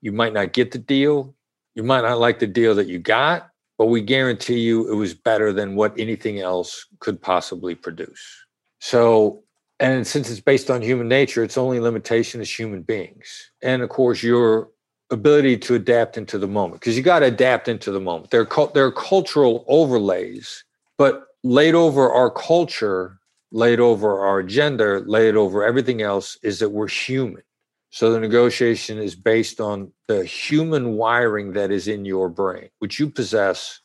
You 0.00 0.12
might 0.12 0.32
not 0.32 0.52
get 0.52 0.70
the 0.70 0.78
deal, 0.78 1.34
you 1.74 1.82
might 1.82 2.02
not 2.02 2.20
like 2.20 2.38
the 2.38 2.46
deal 2.46 2.74
that 2.76 2.86
you 2.86 2.98
got, 2.98 3.50
but 3.76 3.86
we 3.86 4.00
guarantee 4.00 4.60
you 4.60 4.90
it 4.90 4.94
was 4.94 5.14
better 5.14 5.52
than 5.52 5.74
what 5.74 5.98
anything 5.98 6.40
else 6.40 6.86
could 7.00 7.20
possibly 7.20 7.74
produce. 7.74 8.44
So 8.80 9.42
and 9.80 10.06
since 10.06 10.30
it's 10.30 10.40
based 10.40 10.70
on 10.70 10.82
human 10.82 11.08
nature, 11.08 11.44
its 11.44 11.56
only 11.56 11.78
limitation 11.78 12.40
is 12.40 12.52
human 12.52 12.82
beings. 12.82 13.50
And 13.62 13.82
of 13.82 13.88
course, 13.88 14.22
your 14.22 14.70
ability 15.10 15.56
to 15.58 15.74
adapt 15.74 16.18
into 16.18 16.38
the 16.38 16.48
moment, 16.48 16.80
because 16.80 16.96
you 16.96 17.02
got 17.02 17.20
to 17.20 17.26
adapt 17.26 17.68
into 17.68 17.92
the 17.92 18.00
moment. 18.00 18.30
There 18.30 18.46
are, 18.46 18.70
there 18.74 18.86
are 18.86 18.92
cultural 18.92 19.64
overlays, 19.68 20.64
but 20.96 21.28
laid 21.44 21.74
over 21.74 22.10
our 22.10 22.30
culture, 22.30 23.17
laid 23.50 23.80
over 23.80 24.20
our 24.20 24.42
gender, 24.42 25.00
laid 25.00 25.36
over 25.36 25.64
everything 25.64 26.02
else 26.02 26.36
is 26.42 26.58
that 26.58 26.70
we're 26.70 26.88
human. 26.88 27.42
So 27.90 28.12
the 28.12 28.20
negotiation 28.20 28.98
is 28.98 29.14
based 29.14 29.60
on 29.60 29.92
the 30.08 30.24
human 30.24 30.92
wiring 30.92 31.52
that 31.52 31.70
is 31.70 31.88
in 31.88 32.04
your 32.04 32.28
brain, 32.28 32.68
which 32.80 32.98
you 32.98 33.08
possess 33.08 33.80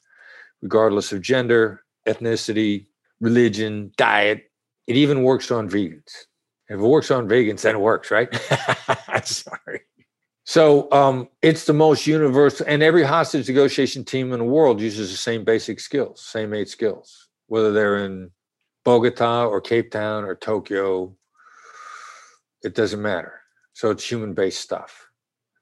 regardless 0.62 1.12
of 1.12 1.22
gender, 1.22 1.84
ethnicity, 2.08 2.88
religion, 3.20 3.92
diet, 3.98 4.50
it 4.88 4.96
even 4.98 5.24
works 5.24 5.52
on 5.52 5.70
vegans. 5.70 6.12
If 6.70 6.80
it 6.80 6.82
works 6.82 7.12
on 7.12 7.28
vegans, 7.28 7.62
then 7.62 7.76
it 7.76 7.80
works, 7.80 8.12
right? 8.12 8.34
Sorry. 9.24 9.82
So 10.46 10.92
um, 10.92 11.30
it's 11.42 11.66
the 11.66 11.74
most 11.74 12.06
universal, 12.06 12.66
and 12.68 12.84
every 12.84 13.04
hostage 13.04 13.48
negotiation 13.48 14.04
team 14.04 14.34
in 14.34 14.40
the 14.40 14.46
world 14.46 14.82
uses 14.82 15.12
the 15.12 15.18
same 15.18 15.46
basic 15.46 15.80
skills, 15.80 16.22
same 16.22 16.54
eight 16.54 16.68
skills, 16.68 17.30
whether 17.48 17.72
they're 17.72 18.04
in 18.04 18.32
Bogota 18.84 19.46
or 19.46 19.62
Cape 19.62 19.92
Town 19.92 20.24
or 20.24 20.36
Tokyo. 20.36 21.16
It 22.64 22.76
doesn't 22.76 23.02
matter. 23.02 23.42
So 23.74 23.92
it's 23.92 24.10
human 24.10 24.34
based 24.34 24.62
stuff. 24.62 25.10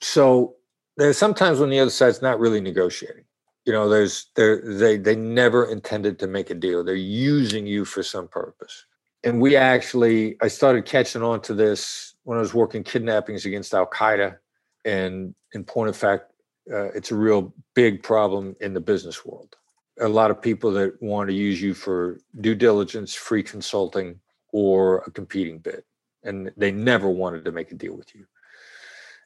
So 0.02 0.56
there's 0.98 1.18
sometimes 1.18 1.60
when 1.60 1.70
the 1.70 1.80
other 1.80 1.92
side's 1.92 2.22
not 2.22 2.40
really 2.40 2.62
negotiating. 2.62 3.24
You 3.66 3.74
know, 3.74 3.88
there's 3.90 4.28
they 4.36 4.98
they 4.98 5.16
never 5.16 5.66
intended 5.66 6.20
to 6.20 6.28
make 6.28 6.50
a 6.50 6.56
deal. 6.56 6.84
They're 6.84 6.96
using 6.96 7.68
you 7.68 7.86
for 7.86 8.04
some 8.04 8.28
purpose 8.28 8.86
and 9.24 9.40
we 9.40 9.56
actually 9.56 10.36
i 10.42 10.48
started 10.48 10.86
catching 10.86 11.22
on 11.22 11.42
to 11.42 11.54
this 11.54 12.16
when 12.24 12.38
i 12.38 12.42
was 12.42 12.54
working 12.54 12.84
kidnappings 12.84 13.46
against 13.46 13.74
al 13.74 13.88
qaeda 13.88 14.38
and 14.86 15.34
in 15.54 15.64
point 15.64 15.90
of 15.90 15.98
fact 15.98 16.32
uh, 16.72 16.92
it's 16.94 17.12
a 17.12 17.16
real 17.16 17.54
big 17.74 18.04
problem 18.04 18.56
in 18.62 18.74
the 18.74 18.80
business 18.80 19.26
world 19.26 19.56
a 20.02 20.08
lot 20.08 20.32
of 20.32 20.42
people 20.42 20.72
that 20.72 21.02
want 21.02 21.30
to 21.30 21.36
use 21.36 21.62
you 21.62 21.74
for 21.74 22.20
due 22.42 22.56
diligence 22.56 23.14
free 23.14 23.44
consulting 23.44 24.20
or 24.52 25.00
a 25.08 25.12
competing 25.12 25.60
bid 25.60 25.84
and 26.24 26.52
they 26.58 26.72
never 26.72 27.10
wanted 27.10 27.46
to 27.46 27.52
make 27.52 27.72
a 27.72 27.76
deal 27.76 27.96
with 27.96 28.14
you 28.14 28.26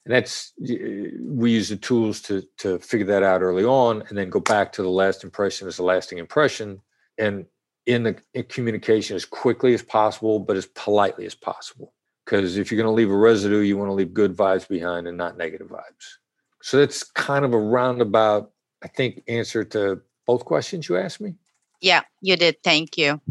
and 0.06 0.14
that's 0.14 0.54
uh, 0.62 0.76
we 1.22 1.52
use 1.52 1.70
the 1.70 1.76
tools 1.78 2.22
to 2.22 2.44
to 2.58 2.78
figure 2.80 3.08
that 3.08 3.24
out 3.24 3.42
early 3.42 3.66
on 3.66 4.04
and 4.10 4.18
then 4.18 4.30
go 4.30 4.40
back 4.40 4.72
to 4.72 4.84
the 4.84 4.90
last 4.90 5.24
impression 5.24 5.68
as 5.68 5.80
a 5.80 5.84
lasting 5.84 6.20
impression 6.20 6.80
and 7.18 7.46
in 7.86 8.04
the 8.04 8.16
in 8.34 8.44
communication 8.44 9.16
as 9.16 9.26
quickly 9.26 9.74
as 9.74 9.82
possible, 9.82 10.40
but 10.40 10.58
as 10.58 10.66
politely 10.68 11.26
as 11.26 11.36
possible. 11.36 11.94
Because 12.26 12.58
if 12.58 12.72
you're 12.72 12.82
going 12.82 12.92
to 12.92 12.96
leave 12.96 13.12
a 13.12 13.16
residue, 13.16 13.60
you 13.60 13.78
want 13.78 13.90
to 13.90 13.94
leave 13.94 14.14
good 14.14 14.36
vibes 14.36 14.68
behind 14.68 15.08
and 15.08 15.18
not 15.18 15.38
negative 15.38 15.68
vibes. 15.68 16.18
So 16.64 16.78
that's 16.78 17.04
kind 17.04 17.46
of 17.46 17.54
a 17.54 17.60
roundabout, 17.60 18.52
I 18.84 18.88
think, 18.88 19.22
answer 19.28 19.64
to 19.66 20.02
both 20.26 20.46
questions 20.46 20.90
you 20.90 20.98
asked 20.98 21.22
me. 21.22 21.36
Yeah, 21.82 22.02
you 22.22 22.36
did. 22.36 22.58
Thank 22.64 22.98
you. 22.98 23.22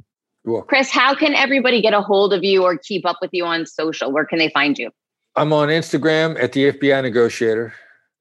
Chris, 0.66 0.90
how 0.90 1.14
can 1.14 1.34
everybody 1.34 1.80
get 1.80 1.94
a 1.94 2.02
hold 2.02 2.34
of 2.34 2.44
you 2.44 2.64
or 2.64 2.76
keep 2.76 3.06
up 3.06 3.16
with 3.22 3.30
you 3.32 3.44
on 3.46 3.66
social? 3.66 4.12
Where 4.12 4.26
can 4.26 4.38
they 4.38 4.50
find 4.50 4.78
you? 4.78 4.90
I'm 5.36 5.52
on 5.52 5.68
Instagram 5.68 6.40
at 6.40 6.52
the 6.52 6.72
FBI 6.72 7.02
Negotiator. 7.02 7.72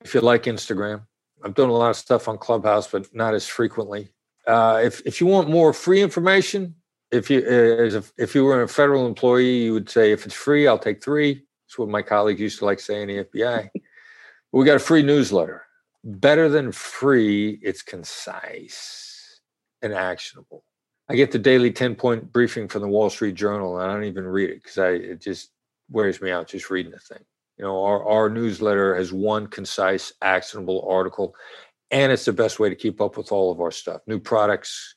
If 0.03 0.13
you 0.13 0.21
like 0.21 0.43
Instagram, 0.43 1.05
I'm 1.43 1.51
doing 1.51 1.69
a 1.69 1.73
lot 1.73 1.89
of 1.89 1.95
stuff 1.95 2.27
on 2.27 2.37
Clubhouse, 2.37 2.87
but 2.87 3.13
not 3.13 3.33
as 3.33 3.45
frequently. 3.45 4.09
Uh, 4.47 4.81
if 4.83 5.01
if 5.05 5.21
you 5.21 5.27
want 5.27 5.49
more 5.49 5.73
free 5.73 6.01
information, 6.01 6.75
if 7.11 7.29
you 7.29 7.39
uh, 7.39 7.83
as 7.83 7.95
a, 7.95 8.03
if 8.17 8.35
you 8.35 8.43
were 8.43 8.63
a 8.63 8.67
federal 8.67 9.05
employee, 9.05 9.63
you 9.63 9.73
would 9.73 9.89
say 9.89 10.11
if 10.11 10.25
it's 10.25 10.35
free, 10.35 10.67
I'll 10.67 10.79
take 10.79 11.03
three. 11.03 11.35
That's 11.35 11.77
what 11.77 11.89
my 11.89 12.01
colleagues 12.01 12.41
used 12.41 12.59
to 12.59 12.65
like 12.65 12.79
saying 12.79 13.09
in 13.09 13.17
the 13.17 13.23
FBI. 13.25 13.69
we 14.51 14.65
got 14.65 14.75
a 14.75 14.79
free 14.79 15.03
newsletter. 15.03 15.63
Better 16.03 16.49
than 16.49 16.71
free, 16.71 17.59
it's 17.61 17.81
concise 17.81 19.39
and 19.81 19.93
actionable. 19.93 20.63
I 21.09 21.15
get 21.15 21.31
the 21.31 21.39
daily 21.39 21.71
10 21.71 21.95
point 21.95 22.31
briefing 22.31 22.67
from 22.67 22.81
the 22.81 22.87
Wall 22.87 23.09
Street 23.09 23.35
Journal, 23.35 23.79
and 23.79 23.89
I 23.89 23.93
don't 23.93 24.05
even 24.05 24.25
read 24.25 24.49
it 24.49 24.63
because 24.63 24.77
I 24.77 24.89
it 24.89 25.21
just 25.21 25.51
wears 25.89 26.21
me 26.21 26.31
out 26.31 26.47
just 26.47 26.69
reading 26.69 26.91
the 26.91 26.99
thing. 26.99 27.23
You 27.57 27.65
know, 27.65 27.83
our, 27.83 28.05
our 28.07 28.29
newsletter 28.29 28.95
has 28.95 29.13
one 29.13 29.47
concise, 29.47 30.11
actionable 30.21 30.87
article 30.89 31.35
and 31.93 32.11
it's 32.11 32.25
the 32.25 32.33
best 32.33 32.59
way 32.59 32.69
to 32.69 32.75
keep 32.75 32.99
up 32.99 33.17
with 33.17 33.31
all 33.31 33.51
of 33.51 33.61
our 33.61 33.71
stuff. 33.71 34.01
New 34.07 34.19
products. 34.19 34.95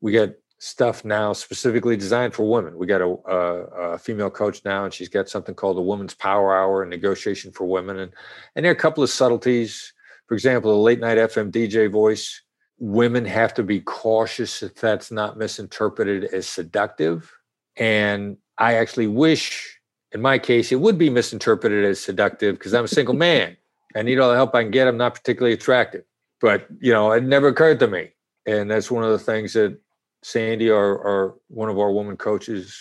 We 0.00 0.12
get 0.12 0.40
stuff 0.58 1.04
now 1.04 1.34
specifically 1.34 1.96
designed 1.96 2.32
for 2.32 2.50
women. 2.50 2.78
We 2.78 2.86
got 2.86 3.02
a, 3.02 3.16
a, 3.30 3.64
a, 3.94 3.98
female 3.98 4.30
coach 4.30 4.64
now, 4.64 4.84
and 4.84 4.94
she's 4.94 5.10
got 5.10 5.28
something 5.28 5.54
called 5.54 5.76
the 5.76 5.82
Women's 5.82 6.14
Power 6.14 6.56
Hour 6.56 6.82
and 6.82 6.90
Negotiation 6.90 7.52
for 7.52 7.66
Women. 7.66 7.98
And, 7.98 8.12
and 8.56 8.64
there 8.64 8.72
are 8.72 8.74
a 8.74 8.78
couple 8.78 9.04
of 9.04 9.10
subtleties. 9.10 9.92
For 10.26 10.34
example, 10.34 10.70
the 10.72 10.78
late 10.78 11.00
night 11.00 11.18
FM 11.18 11.50
DJ 11.50 11.90
voice. 11.90 12.40
Women 12.78 13.24
have 13.26 13.54
to 13.54 13.62
be 13.62 13.80
cautious 13.80 14.58
that 14.58 14.74
that's 14.74 15.12
not 15.12 15.38
misinterpreted 15.38 16.24
as 16.24 16.48
seductive. 16.48 17.32
And 17.76 18.38
I 18.58 18.74
actually 18.74 19.06
wish, 19.06 19.78
in 20.10 20.20
my 20.20 20.38
case, 20.38 20.72
it 20.72 20.80
would 20.80 20.98
be 20.98 21.08
misinterpreted 21.08 21.84
as 21.84 22.00
seductive 22.00 22.58
because 22.58 22.74
I'm 22.74 22.84
a 22.84 22.88
single 22.88 23.14
man. 23.28 23.56
I 23.94 24.02
need 24.02 24.18
all 24.18 24.30
the 24.30 24.36
help 24.36 24.54
I 24.54 24.62
can 24.62 24.72
get. 24.72 24.88
I'm 24.88 24.96
not 24.96 25.14
particularly 25.14 25.54
attractive 25.54 26.04
but 26.42 26.66
you 26.80 26.92
know, 26.92 27.12
it 27.12 27.22
never 27.22 27.48
occurred 27.48 27.78
to 27.78 27.86
me, 27.86 28.10
and 28.44 28.70
that's 28.70 28.90
one 28.90 29.04
of 29.04 29.12
the 29.12 29.18
things 29.18 29.54
that 29.54 29.78
Sandy, 30.22 30.68
our, 30.68 30.98
our 30.98 31.34
one 31.48 31.70
of 31.70 31.78
our 31.78 31.92
woman 31.92 32.16
coaches, 32.18 32.78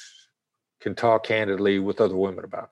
can 0.81 0.95
talk 0.95 1.23
candidly 1.23 1.79
with 1.79 2.01
other 2.01 2.17
women 2.17 2.43
about. 2.43 2.71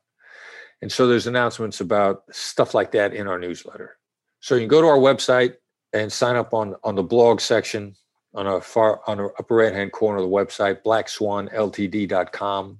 And 0.81 0.91
so 0.91 1.07
there's 1.07 1.27
announcements 1.27 1.79
about 1.79 2.23
stuff 2.31 2.73
like 2.73 2.91
that 2.93 3.13
in 3.13 3.27
our 3.27 3.37
newsletter. 3.37 3.97
So 4.39 4.55
you 4.55 4.61
can 4.61 4.67
go 4.67 4.81
to 4.81 4.87
our 4.87 4.97
website 4.97 5.55
and 5.93 6.11
sign 6.11 6.35
up 6.35 6.53
on 6.53 6.75
on 6.83 6.95
the 6.95 7.03
blog 7.03 7.41
section 7.41 7.95
on 8.33 8.47
a 8.47 8.61
far 8.61 9.01
on 9.07 9.17
the 9.17 9.29
upper 9.39 9.55
right 9.55 9.73
hand 9.73 9.91
corner 9.91 10.19
of 10.19 10.23
the 10.23 10.29
website, 10.29 10.83
blackswanltd.com. 10.83 12.79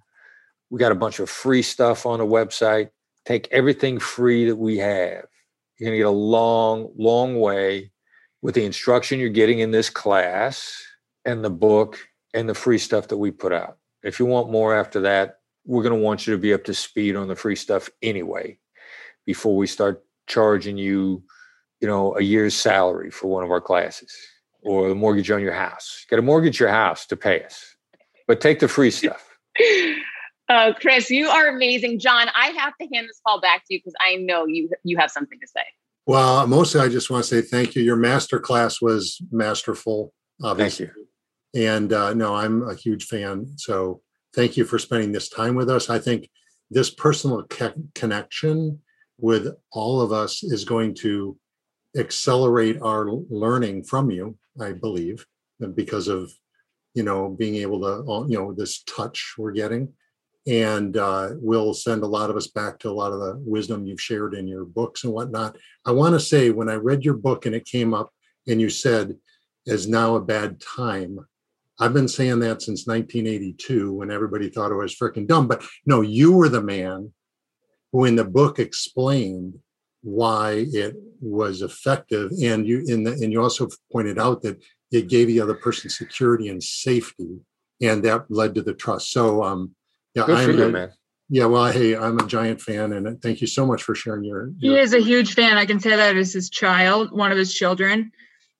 We 0.69 0.79
got 0.79 0.91
a 0.91 0.95
bunch 0.95 1.19
of 1.19 1.29
free 1.29 1.61
stuff 1.61 2.05
on 2.05 2.19
the 2.19 2.25
website. 2.25 2.91
Take 3.25 3.47
everything 3.51 3.99
free 3.99 4.45
that 4.45 4.55
we 4.55 4.77
have. 4.77 5.25
You're 5.77 5.87
going 5.87 5.93
to 5.93 5.97
get 5.97 6.07
a 6.07 6.11
long, 6.11 6.91
long 6.97 7.39
way 7.39 7.91
with 8.41 8.55
the 8.55 8.65
instruction 8.65 9.19
you're 9.19 9.29
getting 9.29 9.59
in 9.59 9.71
this 9.71 9.89
class 9.89 10.81
and 11.25 11.43
the 11.43 11.49
book 11.49 11.97
and 12.33 12.47
the 12.47 12.53
free 12.53 12.77
stuff 12.77 13.07
that 13.07 13.17
we 13.17 13.31
put 13.31 13.51
out. 13.51 13.77
If 14.03 14.19
you 14.19 14.25
want 14.25 14.51
more 14.51 14.75
after 14.75 15.01
that, 15.01 15.39
we're 15.65 15.83
going 15.83 15.97
to 15.97 16.03
want 16.03 16.25
you 16.25 16.33
to 16.33 16.39
be 16.39 16.53
up 16.53 16.63
to 16.65 16.73
speed 16.73 17.15
on 17.15 17.27
the 17.27 17.35
free 17.35 17.55
stuff 17.55 17.89
anyway 18.01 18.57
before 19.25 19.55
we 19.55 19.67
start 19.67 20.03
charging 20.27 20.77
you, 20.77 21.23
you 21.81 21.87
know, 21.87 22.15
a 22.17 22.21
year's 22.21 22.55
salary 22.55 23.09
for 23.09 23.27
one 23.27 23.43
of 23.43 23.51
our 23.51 23.61
classes 23.61 24.15
or 24.61 24.89
the 24.89 24.95
mortgage 24.95 25.31
on 25.31 25.41
your 25.41 25.53
house. 25.53 26.03
You 26.03 26.09
got 26.09 26.17
to 26.17 26.21
mortgage 26.21 26.59
your 26.59 26.69
house 26.69 27.05
to 27.07 27.15
pay 27.15 27.43
us. 27.43 27.75
But 28.27 28.41
take 28.41 28.59
the 28.59 28.67
free 28.67 28.91
stuff. 28.91 29.27
Uh, 30.49 30.73
Chris, 30.79 31.09
you 31.09 31.27
are 31.27 31.47
amazing. 31.47 31.99
John, 31.99 32.27
I 32.35 32.47
have 32.47 32.73
to 32.79 32.87
hand 32.93 33.07
this 33.07 33.19
call 33.25 33.41
back 33.41 33.65
to 33.65 33.73
you 33.73 33.79
because 33.79 33.95
I 33.99 34.15
know 34.17 34.45
you 34.45 34.69
you 34.83 34.97
have 34.97 35.09
something 35.09 35.39
to 35.39 35.47
say. 35.47 35.63
Well, 36.05 36.45
mostly 36.47 36.81
I 36.81 36.89
just 36.89 37.09
want 37.09 37.23
to 37.23 37.29
say 37.29 37.41
thank 37.41 37.75
you. 37.75 37.81
Your 37.81 37.95
master 37.95 38.39
class 38.39 38.81
was 38.81 39.21
masterful. 39.31 40.13
Obviously. 40.43 40.87
Thank 40.87 40.97
you. 40.97 41.05
And 41.67 41.93
uh, 41.93 42.13
no, 42.13 42.35
I'm 42.35 42.67
a 42.67 42.75
huge 42.75 43.05
fan. 43.05 43.47
So 43.57 44.01
thank 44.35 44.57
you 44.57 44.65
for 44.65 44.77
spending 44.77 45.11
this 45.11 45.29
time 45.29 45.55
with 45.55 45.69
us. 45.69 45.89
I 45.89 45.97
think 45.97 46.29
this 46.69 46.91
personal 46.91 47.43
co- 47.43 47.73
connection 47.95 48.79
with 49.17 49.47
all 49.71 50.01
of 50.01 50.11
us 50.11 50.43
is 50.43 50.63
going 50.63 50.93
to 50.95 51.35
accelerate 51.97 52.79
our 52.81 53.09
learning 53.29 53.83
from 53.83 54.11
you, 54.11 54.37
I 54.59 54.73
believe, 54.73 55.25
because 55.75 56.07
of 56.07 56.31
you 56.93 57.03
know 57.03 57.29
being 57.29 57.55
able 57.55 57.81
to 57.81 58.25
you 58.29 58.37
know 58.37 58.53
this 58.53 58.83
touch 58.83 59.35
we're 59.37 59.51
getting 59.51 59.93
and 60.47 60.97
uh, 60.97 61.29
will 61.35 61.73
send 61.73 62.01
a 62.01 62.07
lot 62.07 62.29
of 62.29 62.35
us 62.35 62.47
back 62.47 62.79
to 62.79 62.89
a 62.89 62.91
lot 62.91 63.11
of 63.11 63.19
the 63.19 63.35
wisdom 63.45 63.85
you've 63.85 64.01
shared 64.01 64.33
in 64.33 64.47
your 64.47 64.65
books 64.65 65.03
and 65.03 65.13
whatnot. 65.13 65.55
I 65.85 65.91
want 65.91 66.15
to 66.15 66.19
say 66.19 66.49
when 66.49 66.69
I 66.69 66.75
read 66.75 67.03
your 67.03 67.15
book 67.15 67.45
and 67.45 67.53
it 67.53 67.65
came 67.65 67.93
up 67.93 68.11
and 68.47 68.59
you 68.59 68.69
said, 68.69 69.15
is 69.65 69.87
now 69.87 70.15
a 70.15 70.21
bad 70.21 70.59
time. 70.59 71.19
I've 71.79 71.93
been 71.93 72.07
saying 72.07 72.39
that 72.39 72.61
since 72.61 72.87
1982 72.87 73.93
when 73.93 74.11
everybody 74.11 74.49
thought 74.49 74.71
it 74.71 74.75
was 74.75 74.95
freaking 74.95 75.27
dumb. 75.27 75.47
But 75.47 75.63
no, 75.85 76.01
you 76.01 76.33
were 76.33 76.49
the 76.49 76.61
man 76.61 77.13
who 77.91 78.05
in 78.05 78.15
the 78.15 78.25
book 78.25 78.59
explained 78.59 79.59
why 80.01 80.65
it 80.71 80.95
was 81.19 81.61
effective. 81.61 82.31
And 82.41 82.67
you 82.67 82.83
in 82.87 83.03
the 83.03 83.11
and 83.11 83.31
you 83.31 83.41
also 83.41 83.67
pointed 83.91 84.17
out 84.17 84.41
that 84.43 84.61
it 84.91 85.07
gave 85.07 85.27
the 85.27 85.41
other 85.41 85.55
person 85.55 85.89
security 85.89 86.49
and 86.49 86.63
safety. 86.63 87.39
And 87.81 88.03
that 88.03 88.29
led 88.29 88.55
to 88.55 88.61
the 88.61 88.73
trust. 88.73 89.11
So 89.11 89.43
um 89.43 89.75
yeah, 90.15 90.25
Good 90.25 90.37
I'm 90.37 90.57
you, 90.57 90.63
a- 90.65 90.69
man. 90.69 90.91
yeah, 91.29 91.45
well, 91.45 91.71
hey, 91.71 91.95
I'm 91.95 92.17
a 92.19 92.25
giant 92.25 92.61
fan, 92.61 92.93
and 92.93 93.21
thank 93.21 93.41
you 93.41 93.47
so 93.47 93.65
much 93.65 93.83
for 93.83 93.93
sharing 93.93 94.23
your. 94.23 94.49
He 94.59 94.75
is 94.75 94.93
a 94.93 94.99
huge 94.99 95.35
fan. 95.35 95.57
I 95.57 95.65
can 95.65 95.79
say 95.79 95.95
that 95.95 96.17
as 96.17 96.33
his 96.33 96.49
child, 96.49 97.11
one 97.11 97.31
of 97.31 97.37
his 97.37 97.53
children. 97.53 98.11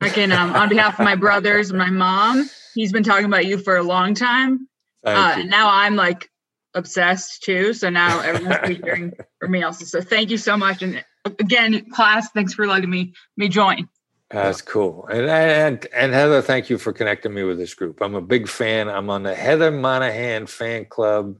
I 0.01 0.09
can, 0.09 0.31
um, 0.31 0.53
on 0.53 0.69
behalf 0.69 0.99
of 0.99 1.03
my 1.03 1.15
brothers 1.15 1.71
and 1.71 1.79
my 1.79 1.89
mom, 1.89 2.49
he's 2.73 2.93
been 2.93 3.03
talking 3.03 3.25
about 3.25 3.45
you 3.47 3.57
for 3.57 3.75
a 3.75 3.83
long 3.83 4.13
time. 4.13 4.67
Uh, 5.03 5.33
and 5.37 5.49
now 5.49 5.69
I'm 5.69 5.95
like 5.95 6.29
obsessed 6.73 7.43
too. 7.43 7.73
So 7.73 7.89
now 7.89 8.19
everyone's 8.19 8.77
hearing 8.77 9.11
from 9.39 9.51
me 9.51 9.63
also. 9.63 9.83
So 9.85 9.99
thank 9.99 10.29
you 10.29 10.37
so 10.37 10.55
much. 10.55 10.83
And 10.83 11.03
again, 11.25 11.89
class, 11.91 12.29
thanks 12.31 12.53
for 12.53 12.67
letting 12.67 12.89
me 12.89 13.13
me 13.37 13.49
join. 13.49 13.87
That's 14.31 14.61
cool. 14.61 15.07
And, 15.07 15.27
and 15.27 15.87
and 15.93 16.13
Heather, 16.13 16.41
thank 16.41 16.69
you 16.69 16.77
for 16.77 16.93
connecting 16.93 17.33
me 17.33 17.43
with 17.43 17.57
this 17.57 17.73
group. 17.73 18.01
I'm 18.01 18.15
a 18.15 18.21
big 18.21 18.47
fan. 18.47 18.87
I'm 18.87 19.09
on 19.09 19.23
the 19.23 19.33
Heather 19.33 19.71
Monahan 19.71 20.45
fan 20.45 20.85
club. 20.85 21.35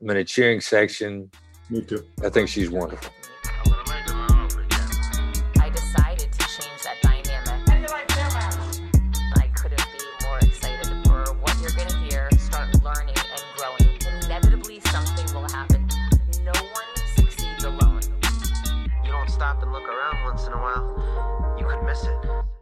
I'm 0.00 0.10
in 0.10 0.16
a 0.16 0.24
cheering 0.24 0.60
section. 0.60 1.30
Me 1.68 1.82
too. 1.82 2.04
I 2.24 2.30
think 2.30 2.48
she's 2.48 2.70
wonderful. 2.70 3.12